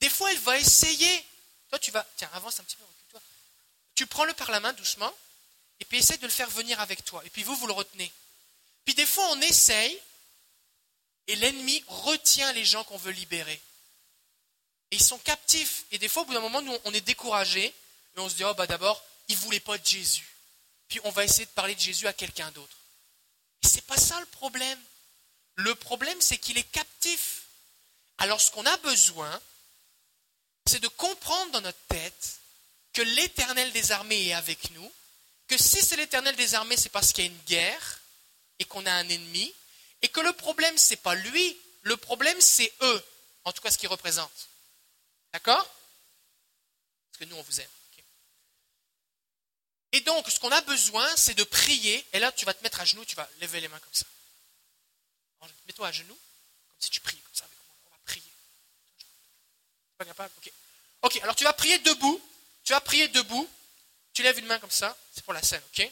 Des 0.01 0.09
fois, 0.09 0.31
elle 0.31 0.39
va 0.39 0.57
essayer. 0.57 1.25
Toi, 1.69 1.79
tu 1.79 1.91
vas. 1.91 2.05
Tiens, 2.17 2.29
avance 2.33 2.59
un 2.59 2.63
petit 2.63 2.75
peu, 2.75 2.83
recule-toi. 2.83 3.21
Tu 3.95 4.05
prends-le 4.05 4.33
par 4.33 4.51
la 4.51 4.59
main 4.59 4.73
doucement, 4.73 5.13
et 5.79 5.85
puis 5.85 5.97
essaie 5.99 6.17
de 6.17 6.25
le 6.25 6.31
faire 6.31 6.49
venir 6.49 6.79
avec 6.79 7.03
toi. 7.05 7.23
Et 7.25 7.29
puis 7.29 7.43
vous, 7.43 7.55
vous 7.55 7.67
le 7.67 7.73
retenez. 7.73 8.11
Puis 8.85 8.93
des 8.93 9.05
fois, 9.05 9.27
on 9.31 9.41
essaye, 9.41 9.99
et 11.27 11.35
l'ennemi 11.35 11.83
retient 11.87 12.51
les 12.53 12.65
gens 12.65 12.83
qu'on 12.83 12.97
veut 12.97 13.11
libérer. 13.11 13.61
Et 14.91 14.95
ils 14.95 15.03
sont 15.03 15.19
captifs. 15.19 15.85
Et 15.91 15.97
des 15.97 16.07
fois, 16.07 16.23
au 16.23 16.25
bout 16.25 16.33
d'un 16.33 16.39
moment, 16.39 16.61
nous, 16.61 16.77
on 16.85 16.93
est 16.93 17.01
découragés, 17.01 17.65
et 17.65 18.19
on 18.19 18.29
se 18.29 18.35
dit, 18.35 18.43
oh, 18.43 18.53
bah 18.53 18.67
d'abord, 18.67 19.03
il 19.27 19.35
ne 19.35 19.41
voulait 19.41 19.59
pas 19.59 19.77
de 19.77 19.85
Jésus. 19.85 20.27
Puis 20.87 20.99
on 21.03 21.11
va 21.11 21.25
essayer 21.25 21.45
de 21.45 21.51
parler 21.51 21.75
de 21.75 21.79
Jésus 21.81 22.07
à 22.07 22.13
quelqu'un 22.13 22.49
d'autre. 22.51 22.77
Et 23.61 23.67
ce 23.67 23.75
n'est 23.75 23.81
pas 23.81 23.97
ça 23.97 24.19
le 24.19 24.25
problème. 24.27 24.79
Le 25.57 25.75
problème, 25.75 26.19
c'est 26.21 26.37
qu'il 26.37 26.57
est 26.57 26.71
captif. 26.71 27.43
Alors 28.17 28.41
ce 28.41 28.51
qu'on 28.51 28.65
a 28.65 28.77
besoin, 28.77 29.41
c'est 30.65 30.79
de 30.79 30.87
comprendre 30.87 31.51
dans 31.51 31.61
notre 31.61 31.81
tête 31.87 32.39
que 32.93 33.01
l'éternel 33.01 33.71
des 33.71 33.91
armées 33.91 34.27
est 34.27 34.33
avec 34.33 34.71
nous, 34.71 34.91
que 35.47 35.57
si 35.57 35.81
c'est 35.81 35.97
l'éternel 35.97 36.35
des 36.35 36.55
armées, 36.55 36.77
c'est 36.77 36.89
parce 36.89 37.13
qu'il 37.13 37.25
y 37.25 37.27
a 37.27 37.31
une 37.31 37.43
guerre 37.43 38.01
et 38.59 38.65
qu'on 38.65 38.85
a 38.85 38.91
un 38.91 39.07
ennemi, 39.07 39.53
et 40.01 40.09
que 40.09 40.19
le 40.19 40.33
problème, 40.33 40.77
ce 40.77 40.91
n'est 40.91 40.97
pas 40.97 41.15
lui, 41.15 41.57
le 41.83 41.95
problème, 41.95 42.39
c'est 42.41 42.73
eux, 42.81 43.05
en 43.43 43.53
tout 43.53 43.61
cas 43.61 43.71
ce 43.71 43.77
qu'ils 43.77 43.89
représentent. 43.89 44.49
D'accord? 45.33 45.63
Parce 45.63 47.19
que 47.19 47.25
nous, 47.25 47.35
on 47.35 47.43
vous 47.43 47.61
aime. 47.61 47.69
Et 49.93 50.01
donc, 50.01 50.29
ce 50.29 50.39
qu'on 50.39 50.51
a 50.51 50.61
besoin, 50.61 51.07
c'est 51.15 51.33
de 51.33 51.43
prier. 51.43 52.05
Et 52.13 52.19
là, 52.19 52.31
tu 52.31 52.45
vas 52.45 52.53
te 52.53 52.61
mettre 52.61 52.81
à 52.81 52.85
genoux, 52.85 53.05
tu 53.05 53.15
vas 53.15 53.27
lever 53.41 53.61
les 53.61 53.67
mains 53.67 53.79
comme 53.79 53.93
ça. 53.93 54.05
Mets-toi 55.67 55.87
à 55.87 55.91
genoux, 55.91 56.17
comme 56.69 56.77
si 56.79 56.89
tu 56.89 56.99
pries 57.01 57.17
comme 57.17 57.35
ça 57.35 57.45
avec 57.45 57.57
moi. 57.65 57.75
On 57.87 57.89
va 57.91 57.97
prier. 58.05 58.31
Pas 59.97 60.05
capable 60.05 60.33
Ok. 60.37 60.51
Ok, 61.03 61.19
alors 61.21 61.35
tu 61.35 61.43
vas 61.43 61.53
prier 61.53 61.77
debout. 61.79 62.21
Tu 62.63 62.73
vas 62.73 62.81
prier 62.81 63.07
debout. 63.09 63.47
Tu 64.13 64.23
lèves 64.23 64.39
une 64.39 64.45
main 64.45 64.59
comme 64.59 64.71
ça. 64.71 64.97
C'est 65.13 65.23
pour 65.23 65.33
la 65.33 65.41
scène, 65.43 65.61
ok 65.73 65.89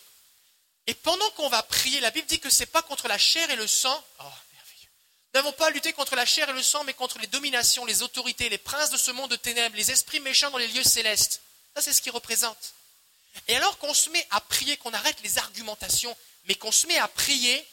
Et 0.87 0.93
pendant 0.95 1.29
qu'on 1.31 1.49
va 1.49 1.61
prier, 1.63 1.99
la 1.99 2.11
Bible 2.11 2.27
dit 2.27 2.39
que 2.39 2.49
ce 2.49 2.61
n'est 2.61 2.65
pas 2.65 2.81
contre 2.81 3.07
la 3.07 3.17
chair 3.17 3.49
et 3.49 3.55
le 3.55 3.67
sang. 3.67 4.03
Oh, 4.19 4.23
merveilleux. 4.23 4.89
Nous 5.33 5.39
n'avons 5.39 5.53
pas 5.53 5.67
à 5.67 5.69
lutter 5.69 5.93
contre 5.93 6.15
la 6.15 6.25
chair 6.25 6.49
et 6.49 6.53
le 6.53 6.63
sang, 6.63 6.83
mais 6.83 6.93
contre 6.93 7.19
les 7.19 7.27
dominations, 7.27 7.85
les 7.85 8.01
autorités, 8.01 8.49
les 8.49 8.57
princes 8.57 8.89
de 8.89 8.97
ce 8.97 9.11
monde 9.11 9.29
de 9.29 9.35
ténèbres, 9.35 9.75
les 9.75 9.91
esprits 9.91 10.19
méchants 10.19 10.49
dans 10.49 10.57
les 10.57 10.67
lieux 10.69 10.83
célestes. 10.83 11.41
Ça, 11.75 11.81
c'est 11.81 11.93
ce 11.93 12.01
qu'il 12.01 12.11
représente. 12.11 12.73
Et 13.47 13.55
alors 13.55 13.77
qu'on 13.77 13.93
se 13.93 14.09
met 14.09 14.25
à 14.31 14.41
prier, 14.41 14.77
qu'on 14.77 14.93
arrête 14.93 15.21
les 15.21 15.37
argumentations, 15.37 16.15
mais 16.45 16.55
qu'on 16.55 16.71
se 16.71 16.87
met 16.87 16.97
à 16.97 17.07
prier, 17.07 17.65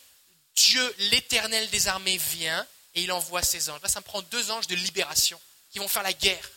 Dieu, 0.56 0.94
l'éternel 1.10 1.68
des 1.70 1.88
armées, 1.88 2.18
vient 2.18 2.66
et 2.94 3.02
il 3.02 3.12
envoie 3.12 3.42
ses 3.42 3.70
anges. 3.70 3.80
Là, 3.82 3.88
ça 3.88 4.00
me 4.00 4.04
prend 4.04 4.22
deux 4.22 4.50
anges 4.50 4.66
de 4.66 4.74
libération 4.74 5.40
qui 5.70 5.78
vont 5.78 5.88
faire 5.88 6.02
la 6.02 6.12
guerre. 6.12 6.50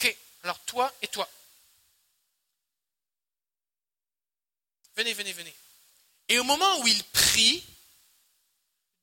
Ok, 0.00 0.16
alors 0.44 0.58
toi 0.60 0.92
et 1.02 1.08
toi. 1.08 1.28
Venez, 4.96 5.12
venez, 5.14 5.32
venez. 5.32 5.54
Et 6.28 6.38
au 6.38 6.44
moment 6.44 6.78
où 6.80 6.86
il 6.86 7.04
prie, 7.04 7.64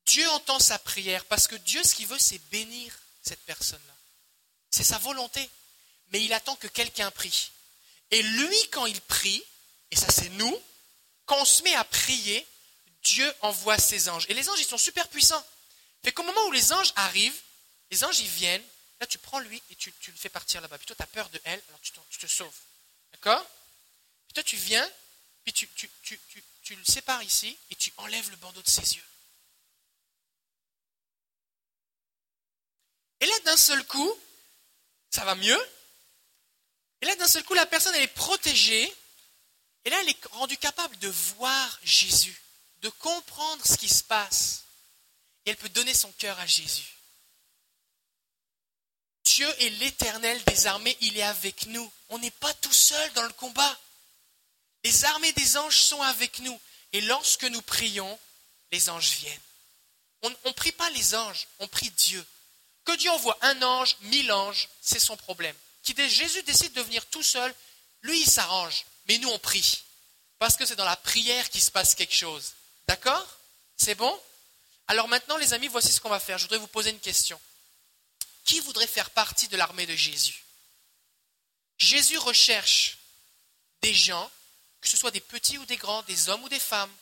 Dieu 0.06 0.28
entend 0.30 0.58
sa 0.58 0.78
prière 0.78 1.24
parce 1.26 1.46
que 1.46 1.56
Dieu, 1.56 1.82
ce 1.82 1.94
qu'il 1.94 2.06
veut, 2.06 2.18
c'est 2.18 2.38
bénir 2.50 2.98
cette 3.22 3.40
personne-là. 3.40 3.94
C'est 4.70 4.84
sa 4.84 4.98
volonté. 4.98 5.48
Mais 6.10 6.24
il 6.24 6.32
attend 6.32 6.56
que 6.56 6.68
quelqu'un 6.68 7.10
prie. 7.10 7.50
Et 8.10 8.22
lui, 8.22 8.68
quand 8.70 8.86
il 8.86 9.00
prie, 9.02 9.42
et 9.90 9.96
ça 9.96 10.10
c'est 10.10 10.30
nous, 10.30 10.62
quand 11.26 11.38
on 11.38 11.44
se 11.44 11.62
met 11.62 11.74
à 11.74 11.84
prier, 11.84 12.46
Dieu 13.12 13.34
envoie 13.40 13.78
ses 13.78 14.08
anges. 14.08 14.26
Et 14.28 14.34
les 14.34 14.48
anges, 14.48 14.60
ils 14.60 14.66
sont 14.66 14.78
super 14.78 15.08
puissants. 15.08 15.44
Fait 16.02 16.12
qu'au 16.12 16.22
moment 16.22 16.46
où 16.46 16.52
les 16.52 16.72
anges 16.72 16.92
arrivent, 16.96 17.40
les 17.90 18.04
anges, 18.04 18.20
ils 18.20 18.28
viennent, 18.28 18.64
là 19.00 19.06
tu 19.06 19.18
prends 19.18 19.38
lui 19.40 19.62
et 19.70 19.76
tu, 19.76 19.92
le 20.06 20.16
fais 20.16 20.28
partir 20.28 20.60
là-bas. 20.60 20.78
Puis 20.78 20.86
toi, 20.86 20.96
tu 20.96 21.02
as 21.02 21.06
peur 21.06 21.28
de 21.30 21.40
elle, 21.44 21.62
alors 21.68 21.80
tu, 21.80 22.18
te 22.18 22.26
sauves. 22.26 22.58
D'accord? 23.12 23.44
Puis 24.34 24.44
tu 24.44 24.56
viens, 24.56 24.88
puis 25.44 25.52
tu, 25.52 25.68
tu 25.68 26.74
le 26.74 26.84
sépares 26.84 27.22
ici 27.22 27.56
et 27.70 27.76
tu 27.76 27.92
enlèves 27.96 28.30
le 28.30 28.36
bandeau 28.36 28.62
de 28.62 28.70
ses 28.70 28.94
yeux. 28.96 29.04
Et 33.20 33.26
là, 33.26 33.40
d'un 33.40 33.56
seul 33.56 33.84
coup, 33.86 34.14
ça 35.10 35.24
va 35.24 35.34
mieux, 35.34 35.58
et 37.00 37.06
là, 37.06 37.14
d'un 37.16 37.28
seul 37.28 37.44
coup, 37.44 37.54
la 37.54 37.66
personne, 37.66 37.94
elle 37.94 38.02
est 38.02 38.08
protégée. 38.08 38.92
Et 39.84 39.90
là, 39.90 40.00
elle 40.00 40.08
est 40.08 40.26
rendue 40.32 40.56
capable 40.56 40.98
de 40.98 41.08
voir 41.08 41.78
Jésus, 41.82 42.40
de 42.82 42.88
comprendre 42.90 43.64
ce 43.66 43.76
qui 43.76 43.88
se 43.88 44.02
passe. 44.02 44.64
Et 45.44 45.50
elle 45.50 45.56
peut 45.56 45.68
donner 45.70 45.94
son 45.94 46.12
cœur 46.12 46.38
à 46.38 46.46
Jésus. 46.46 46.98
Dieu 49.24 49.48
est 49.60 49.70
l'éternel 49.70 50.42
des 50.44 50.66
armées, 50.66 50.96
il 51.00 51.16
est 51.18 51.22
avec 51.22 51.66
nous. 51.66 51.92
On 52.08 52.18
n'est 52.18 52.30
pas 52.30 52.52
tout 52.54 52.72
seul 52.72 53.12
dans 53.12 53.22
le 53.22 53.32
combat. 53.34 53.78
Les 54.84 55.04
armées 55.04 55.32
des 55.32 55.56
anges 55.56 55.82
sont 55.82 56.02
avec 56.02 56.38
nous. 56.40 56.60
Et 56.92 57.00
lorsque 57.02 57.44
nous 57.44 57.62
prions, 57.62 58.18
les 58.72 58.88
anges 58.88 59.10
viennent. 59.10 59.40
On 60.22 60.30
ne 60.30 60.52
prie 60.52 60.72
pas 60.72 60.90
les 60.90 61.14
anges, 61.14 61.46
on 61.60 61.68
prie 61.68 61.90
Dieu. 61.90 62.24
Que 62.84 62.96
Dieu 62.96 63.10
envoie 63.10 63.38
un 63.42 63.62
ange, 63.62 63.96
mille 64.02 64.32
anges, 64.32 64.68
c'est 64.80 64.98
son 64.98 65.16
problème. 65.16 65.54
Jésus 65.84 66.42
décide 66.42 66.72
de 66.72 66.82
venir 66.82 67.04
tout 67.06 67.22
seul, 67.22 67.54
lui 68.02 68.20
il 68.20 68.30
s'arrange, 68.30 68.84
mais 69.06 69.18
nous 69.18 69.28
on 69.28 69.38
prie. 69.38 69.82
Parce 70.38 70.56
que 70.56 70.66
c'est 70.66 70.76
dans 70.76 70.84
la 70.84 70.96
prière 70.96 71.48
qu'il 71.50 71.62
se 71.62 71.70
passe 71.70 71.94
quelque 71.94 72.14
chose. 72.14 72.52
D'accord? 72.88 73.26
C'est 73.76 73.94
bon? 73.94 74.20
Alors 74.88 75.06
maintenant 75.06 75.36
les 75.36 75.52
amis, 75.52 75.68
voici 75.68 75.92
ce 75.92 76.00
qu'on 76.00 76.08
va 76.08 76.18
faire. 76.18 76.38
Je 76.38 76.44
voudrais 76.44 76.58
vous 76.58 76.66
poser 76.66 76.90
une 76.90 76.98
question. 76.98 77.40
Qui 78.44 78.58
voudrait 78.60 78.88
faire 78.88 79.10
partie 79.10 79.46
de 79.46 79.56
l'armée 79.56 79.86
de 79.86 79.94
Jésus? 79.94 80.44
Jésus 81.78 82.18
recherche 82.18 82.98
des 83.82 83.94
gens, 83.94 84.28
que 84.80 84.88
ce 84.88 84.96
soit 84.96 85.12
des 85.12 85.20
petits 85.20 85.58
ou 85.58 85.66
des 85.66 85.76
grands, 85.76 86.02
des 86.02 86.28
hommes 86.28 86.42
ou 86.42 86.48
des 86.48 86.58
femmes, 86.58 86.92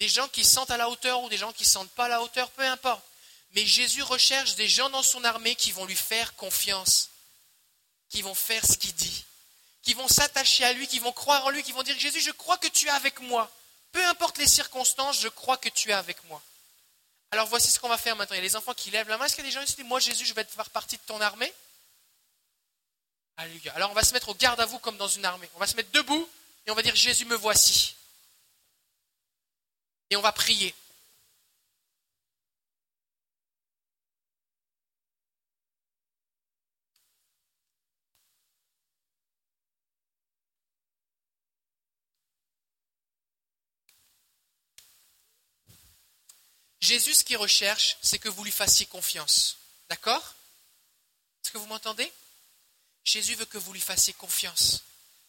des 0.00 0.08
gens 0.08 0.28
qui 0.28 0.44
sentent 0.44 0.70
à 0.70 0.76
la 0.76 0.90
hauteur 0.90 1.22
ou 1.22 1.30
des 1.30 1.38
gens 1.38 1.52
qui 1.54 1.62
ne 1.62 1.68
sentent 1.68 1.92
pas 1.92 2.04
à 2.04 2.08
la 2.08 2.20
hauteur, 2.20 2.50
peu 2.50 2.66
importe. 2.66 3.02
Mais 3.52 3.64
Jésus 3.64 4.02
recherche 4.02 4.56
des 4.56 4.68
gens 4.68 4.90
dans 4.90 5.02
son 5.02 5.24
armée 5.24 5.54
qui 5.54 5.72
vont 5.72 5.86
lui 5.86 5.96
faire 5.96 6.34
confiance 6.34 7.10
qui 8.08 8.22
vont 8.22 8.34
faire 8.34 8.64
ce 8.64 8.76
qu'il 8.76 8.94
dit, 8.94 9.24
qui 9.82 9.94
vont 9.94 10.08
s'attacher 10.08 10.64
à 10.64 10.72
lui, 10.72 10.86
qui 10.86 10.98
vont 10.98 11.12
croire 11.12 11.44
en 11.44 11.50
lui, 11.50 11.62
qui 11.62 11.72
vont 11.72 11.82
dire 11.82 11.98
Jésus, 11.98 12.20
je 12.20 12.30
crois 12.30 12.58
que 12.58 12.68
tu 12.68 12.86
es 12.86 12.90
avec 12.90 13.20
moi. 13.20 13.50
Peu 13.96 14.04
importe 14.04 14.36
les 14.36 14.46
circonstances, 14.46 15.22
je 15.22 15.28
crois 15.28 15.56
que 15.56 15.70
tu 15.70 15.88
es 15.88 15.94
avec 15.94 16.22
moi. 16.24 16.42
Alors 17.30 17.46
voici 17.46 17.70
ce 17.70 17.80
qu'on 17.80 17.88
va 17.88 17.96
faire 17.96 18.14
maintenant. 18.14 18.34
Il 18.34 18.40
y 18.40 18.40
a 18.40 18.42
les 18.42 18.54
enfants 18.54 18.74
qui 18.74 18.90
lèvent 18.90 19.08
la 19.08 19.16
main. 19.16 19.24
Est-ce 19.24 19.34
qu'il 19.34 19.42
y 19.42 19.46
a 19.46 19.50
des 19.50 19.54
gens 19.54 19.64
qui 19.64 19.74
disent 19.74 19.86
Moi, 19.86 20.00
Jésus, 20.00 20.26
je 20.26 20.34
vais 20.34 20.44
faire 20.44 20.68
partie 20.68 20.98
de 20.98 21.02
ton 21.06 21.18
armée? 21.18 21.50
Alors 23.74 23.90
on 23.90 23.94
va 23.94 24.04
se 24.04 24.12
mettre 24.12 24.28
au 24.28 24.34
garde 24.34 24.60
à 24.60 24.66
vous 24.66 24.78
comme 24.80 24.98
dans 24.98 25.08
une 25.08 25.24
armée. 25.24 25.48
On 25.54 25.58
va 25.58 25.66
se 25.66 25.76
mettre 25.76 25.90
debout 25.92 26.28
et 26.66 26.70
on 26.70 26.74
va 26.74 26.82
dire 26.82 26.94
Jésus, 26.94 27.24
me 27.24 27.36
voici. 27.36 27.96
Et 30.10 30.16
on 30.16 30.20
va 30.20 30.32
prier. 30.32 30.74
Jésus, 46.86 47.14
ce 47.14 47.24
qu'il 47.24 47.36
recherche, 47.36 47.96
c'est 48.00 48.20
que 48.20 48.28
vous 48.28 48.44
lui 48.44 48.52
fassiez 48.52 48.86
confiance. 48.86 49.56
D'accord 49.88 50.36
Est-ce 51.42 51.50
que 51.50 51.58
vous 51.58 51.66
m'entendez 51.66 52.12
Jésus 53.02 53.34
veut 53.34 53.44
que 53.44 53.58
vous 53.58 53.72
lui 53.72 53.80
fassiez 53.80 54.12
confiance. 54.12 54.84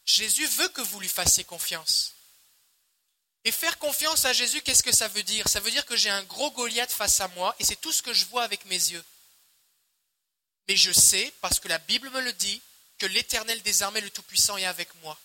Jésus 0.06 0.46
veut 0.46 0.70
que 0.70 0.82
vous 0.82 1.00
lui 1.00 1.10
fassiez 1.10 1.44
confiance. 1.44 2.14
Et 3.44 3.52
faire 3.52 3.80
confiance 3.80 4.26
à 4.26 4.34
Jésus, 4.34 4.62
qu'est-ce 4.62 4.84
que 4.84 4.96
ça 4.96 5.08
veut 5.08 5.24
dire 5.24 5.48
Ça 5.48 5.60
veut 5.60 5.72
dire 5.72 5.88
que 5.88 5.96
j'ai 5.96 6.12
un 6.12 6.24
gros 6.26 6.52
Goliath 6.52 6.92
face 6.92 7.22
à 7.22 7.28
moi 7.30 7.56
et 7.58 7.64
c'est 7.64 7.82
tout 7.82 7.92
ce 7.92 8.04
que 8.04 8.14
je 8.14 8.26
vois 8.26 8.44
avec 8.44 8.66
mes 8.66 8.76
yeux. 8.76 9.04
Mais 10.68 10.76
je 10.76 10.92
sais, 10.92 11.34
parce 11.42 11.60
que 11.60 11.70
la 11.70 11.80
Bible 11.80 12.12
me 12.12 12.22
le 12.22 12.34
dit, 12.34 12.62
que 13.00 13.08
l'Éternel 13.08 13.64
des 13.64 13.82
armées, 13.82 14.02
le 14.02 14.12
Tout-Puissant, 14.12 14.58
est 14.58 14.66
avec 14.66 14.94
moi. 15.02 15.20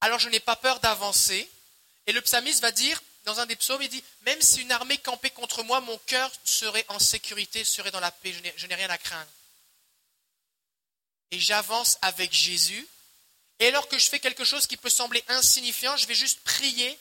Alors 0.00 0.20
je 0.20 0.28
n'ai 0.28 0.40
pas 0.40 0.56
peur 0.56 0.78
d'avancer. 0.78 1.50
Et 2.06 2.12
le 2.12 2.20
psalmiste 2.20 2.60
va 2.60 2.70
dire, 2.70 3.02
dans 3.26 3.40
un 3.40 3.46
des 3.46 3.56
psaumes, 3.56 3.82
il 3.82 3.88
dit, 3.88 4.02
même 4.22 4.40
si 4.40 4.62
une 4.62 4.70
armée 4.70 4.98
campait 4.98 5.30
contre 5.30 5.64
moi, 5.64 5.80
mon 5.80 5.98
cœur 5.98 6.30
serait 6.44 6.86
en 6.88 7.00
sécurité, 7.00 7.64
serait 7.64 7.90
dans 7.90 8.00
la 8.00 8.12
paix, 8.12 8.32
je 8.56 8.66
n'ai 8.66 8.74
rien 8.74 8.88
à 8.88 8.98
craindre. 8.98 9.30
Et 11.32 11.40
j'avance 11.40 11.98
avec 12.02 12.32
Jésus. 12.32 12.86
Et 13.58 13.66
alors 13.66 13.88
que 13.88 13.98
je 13.98 14.08
fais 14.08 14.20
quelque 14.20 14.44
chose 14.44 14.68
qui 14.68 14.76
peut 14.76 14.88
sembler 14.88 15.24
insignifiant, 15.26 15.96
je 15.96 16.06
vais 16.06 16.14
juste 16.14 16.40
prier, 16.44 16.98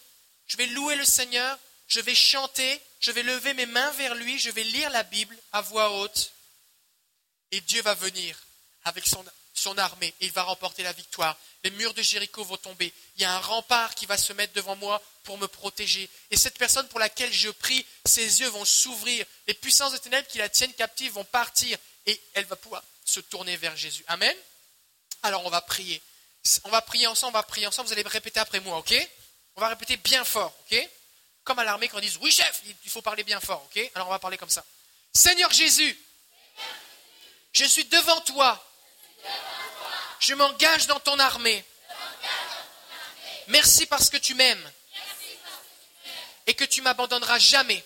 je 0.47 0.57
vais 0.57 0.65
louer 0.65 0.95
le 0.95 1.05
Seigneur, 1.05 1.59
je 1.87 1.99
vais 1.99 2.15
chanter, 2.15 2.81
je 2.99 3.11
vais 3.11 3.21
lever 3.21 3.53
mes 3.53 3.67
mains 3.67 3.91
vers 3.91 4.15
lui, 4.15 4.39
je 4.39 4.49
vais 4.49 4.63
lire 4.63 4.89
la 4.89 5.03
Bible 5.03 5.37
à 5.51 5.61
voix 5.61 5.91
haute. 5.91 6.31
Et 7.51 7.61
Dieu 7.61 7.83
va 7.83 7.93
venir 7.93 8.35
avec 8.83 9.05
son, 9.05 9.23
son 9.65 9.77
armée 9.79 10.13
et 10.21 10.27
il 10.27 10.31
va 10.31 10.43
remporter 10.43 10.83
la 10.83 10.93
victoire. 10.93 11.35
Les 11.63 11.71
murs 11.71 11.95
de 11.95 12.01
Jéricho 12.03 12.43
vont 12.43 12.57
tomber. 12.57 12.93
Il 13.15 13.23
y 13.23 13.25
a 13.25 13.33
un 13.33 13.39
rempart 13.39 13.95
qui 13.95 14.05
va 14.05 14.15
se 14.15 14.31
mettre 14.33 14.53
devant 14.53 14.75
moi 14.75 15.01
pour 15.23 15.39
me 15.39 15.47
protéger. 15.47 16.07
Et 16.29 16.37
cette 16.37 16.57
personne 16.59 16.87
pour 16.89 16.99
laquelle 16.99 17.33
je 17.33 17.49
prie, 17.49 17.83
ses 18.05 18.41
yeux 18.41 18.49
vont 18.49 18.63
s'ouvrir. 18.63 19.25
Les 19.47 19.55
puissances 19.55 19.93
de 19.93 19.97
ténèbres 19.97 20.27
qui 20.27 20.37
la 20.37 20.49
tiennent 20.49 20.73
captive 20.73 21.13
vont 21.13 21.23
partir 21.23 21.77
et 22.05 22.21
elle 22.35 22.45
va 22.45 22.55
pouvoir 22.55 22.83
se 23.03 23.19
tourner 23.21 23.57
vers 23.57 23.75
Jésus. 23.75 24.03
Amen. 24.07 24.35
Alors 25.23 25.43
on 25.45 25.49
va 25.49 25.61
prier. 25.61 25.99
On 26.65 26.69
va 26.69 26.81
prier 26.81 27.07
ensemble, 27.07 27.35
on 27.35 27.39
va 27.39 27.43
prier 27.43 27.65
ensemble. 27.65 27.87
Vous 27.87 27.93
allez 27.93 28.03
répéter 28.03 28.39
après 28.39 28.59
moi, 28.59 28.77
ok? 28.77 28.93
On 29.55 29.61
va 29.61 29.69
répéter 29.69 29.97
bien 29.97 30.23
fort, 30.23 30.53
ok? 30.65 30.89
Comme 31.43 31.57
à 31.57 31.63
l'armée 31.63 31.87
quand 31.87 31.97
on 31.97 32.01
dit 32.01 32.17
oui 32.21 32.31
chef, 32.31 32.61
il 32.83 32.91
faut 32.91 33.01
parler 33.01 33.23
bien 33.23 33.39
fort, 33.39 33.63
ok? 33.65 33.91
Alors 33.95 34.07
on 34.09 34.11
va 34.11 34.19
parler 34.19 34.37
comme 34.37 34.51
ça. 34.51 34.63
Seigneur 35.11 35.51
Jésus, 35.51 35.97
je 37.53 37.65
suis 37.65 37.85
devant 37.85 38.21
toi. 38.21 38.61
Je 40.19 40.33
m'engage 40.33 40.87
dans 40.87 40.99
ton 40.99 41.19
armée. 41.19 41.63
Merci 43.47 43.85
parce 43.85 44.09
que 44.09 44.17
tu 44.17 44.33
m'aimes 44.33 44.71
et 46.47 46.53
que 46.53 46.65
tu 46.65 46.81
m'abandonneras 46.81 47.39
jamais. 47.39 47.83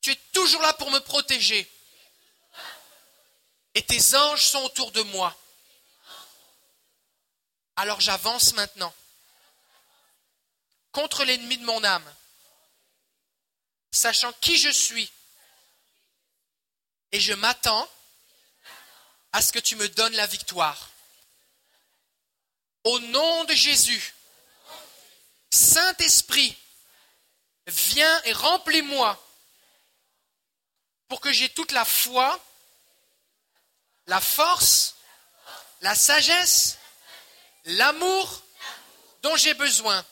Tu 0.00 0.12
es 0.12 0.20
toujours 0.32 0.60
là 0.60 0.72
pour 0.74 0.90
me 0.90 0.98
protéger. 1.00 1.70
Et 3.74 3.82
tes 3.82 4.14
anges 4.14 4.44
sont 4.44 4.62
autour 4.64 4.92
de 4.92 5.02
moi. 5.02 5.34
Alors 7.76 8.00
j'avance 8.00 8.54
maintenant 8.54 8.94
contre 10.92 11.24
l'ennemi 11.24 11.58
de 11.58 11.64
mon 11.64 11.82
âme, 11.82 12.14
sachant 13.90 14.32
qui 14.34 14.56
je 14.58 14.70
suis. 14.70 15.10
Et 17.10 17.20
je 17.20 17.32
m'attends 17.32 17.88
à 19.34 19.42
ce 19.42 19.52
que 19.52 19.58
tu 19.58 19.74
me 19.74 19.88
donnes 19.88 20.14
la 20.14 20.28
victoire. 20.28 20.90
Au 22.84 23.00
nom 23.00 23.42
de 23.44 23.52
Jésus, 23.52 24.14
Saint-Esprit, 25.50 26.56
viens 27.66 28.22
et 28.22 28.32
remplis-moi 28.32 29.20
pour 31.08 31.20
que 31.20 31.32
j'ai 31.32 31.48
toute 31.48 31.72
la 31.72 31.84
foi, 31.84 32.38
la 34.06 34.20
force, 34.20 34.94
la 35.80 35.96
sagesse, 35.96 36.78
l'amour 37.64 38.40
dont 39.22 39.34
j'ai 39.34 39.54
besoin. 39.54 40.06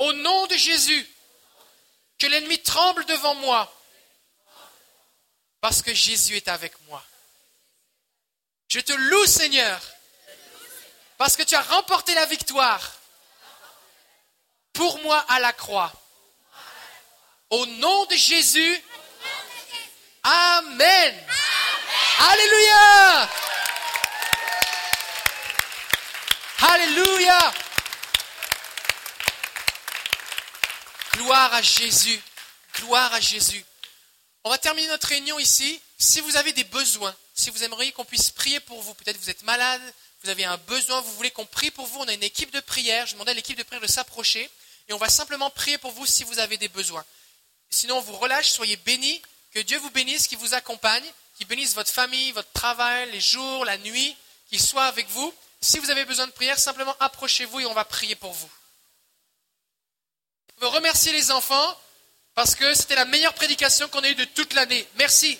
Au 0.00 0.12
nom 0.14 0.48
de 0.48 0.56
Jésus, 0.56 1.08
que 2.18 2.26
l'ennemi 2.26 2.60
tremble 2.60 3.04
devant 3.06 3.36
moi, 3.36 3.72
parce 5.60 5.80
que 5.80 5.94
Jésus 5.94 6.36
est 6.36 6.48
avec 6.48 6.72
moi. 6.86 7.04
Je 8.70 8.78
te 8.78 8.92
loue, 8.92 9.26
Seigneur, 9.26 9.80
parce 11.18 11.36
que 11.36 11.42
tu 11.42 11.56
as 11.56 11.62
remporté 11.62 12.14
la 12.14 12.24
victoire 12.26 12.92
pour 14.72 15.00
moi 15.00 15.18
à 15.28 15.40
la 15.40 15.52
croix. 15.52 15.92
Au 17.50 17.66
nom 17.66 18.06
de 18.06 18.14
Jésus, 18.14 18.82
Amen. 20.22 21.26
Alléluia. 22.18 23.28
Alléluia. 26.60 27.52
Gloire 31.14 31.54
à 31.54 31.62
Jésus. 31.62 32.20
Gloire 32.76 33.12
à 33.14 33.20
Jésus. 33.20 33.64
On 34.44 34.50
va 34.50 34.58
terminer 34.58 34.88
notre 34.88 35.08
réunion 35.08 35.38
ici. 35.40 35.80
Si 35.98 36.20
vous 36.20 36.36
avez 36.36 36.52
des 36.52 36.64
besoins, 36.64 37.14
si 37.34 37.50
vous 37.50 37.64
aimeriez 37.64 37.92
qu'on 37.92 38.04
puisse 38.04 38.30
prier 38.30 38.60
pour 38.60 38.82
vous, 38.82 38.94
peut-être 38.94 39.18
vous 39.18 39.30
êtes 39.30 39.42
malade, 39.42 39.82
vous 40.22 40.30
avez 40.30 40.44
un 40.44 40.56
besoin, 40.58 41.00
vous 41.00 41.12
voulez 41.14 41.30
qu'on 41.30 41.46
prie 41.46 41.70
pour 41.70 41.86
vous, 41.86 42.00
on 42.00 42.08
a 42.08 42.12
une 42.12 42.22
équipe 42.22 42.50
de 42.50 42.60
prière. 42.60 43.06
Je 43.06 43.12
demandais 43.12 43.30
à 43.30 43.34
l'équipe 43.34 43.56
de 43.56 43.62
prière 43.62 43.80
de 43.80 43.86
s'approcher 43.86 44.50
et 44.88 44.92
on 44.92 44.98
va 44.98 45.08
simplement 45.08 45.50
prier 45.50 45.78
pour 45.78 45.92
vous 45.92 46.04
si 46.04 46.24
vous 46.24 46.38
avez 46.38 46.58
des 46.58 46.68
besoins. 46.68 47.04
Sinon, 47.70 47.98
on 47.98 48.00
vous 48.00 48.16
relâche, 48.16 48.50
soyez 48.50 48.76
bénis, 48.76 49.22
que 49.52 49.60
Dieu 49.60 49.78
vous 49.78 49.90
bénisse, 49.90 50.26
qu'il 50.26 50.38
vous 50.38 50.54
accompagne, 50.54 51.04
qu'il 51.36 51.46
bénisse 51.46 51.74
votre 51.74 51.90
famille, 51.90 52.32
votre 52.32 52.52
travail, 52.52 53.10
les 53.12 53.20
jours, 53.20 53.64
la 53.64 53.78
nuit, 53.78 54.16
qu'il 54.48 54.60
soit 54.60 54.84
avec 54.84 55.08
vous. 55.08 55.32
Si 55.60 55.78
vous 55.78 55.90
avez 55.90 56.04
besoin 56.04 56.26
de 56.26 56.32
prière, 56.32 56.58
simplement 56.58 56.94
approchez-vous 57.00 57.60
et 57.60 57.66
on 57.66 57.74
va 57.74 57.84
prier 57.84 58.14
pour 58.14 58.32
vous. 58.32 58.50
Je 60.56 60.62
veux 60.62 60.68
remercier 60.68 61.12
les 61.12 61.30
enfants 61.30 61.80
parce 62.34 62.54
que 62.54 62.74
c'était 62.74 62.94
la 62.94 63.04
meilleure 63.04 63.34
prédication 63.34 63.88
qu'on 63.88 64.02
ait 64.02 64.12
eue 64.12 64.16
de 64.16 64.24
toute 64.24 64.52
l'année. 64.52 64.86
Merci. 64.96 65.38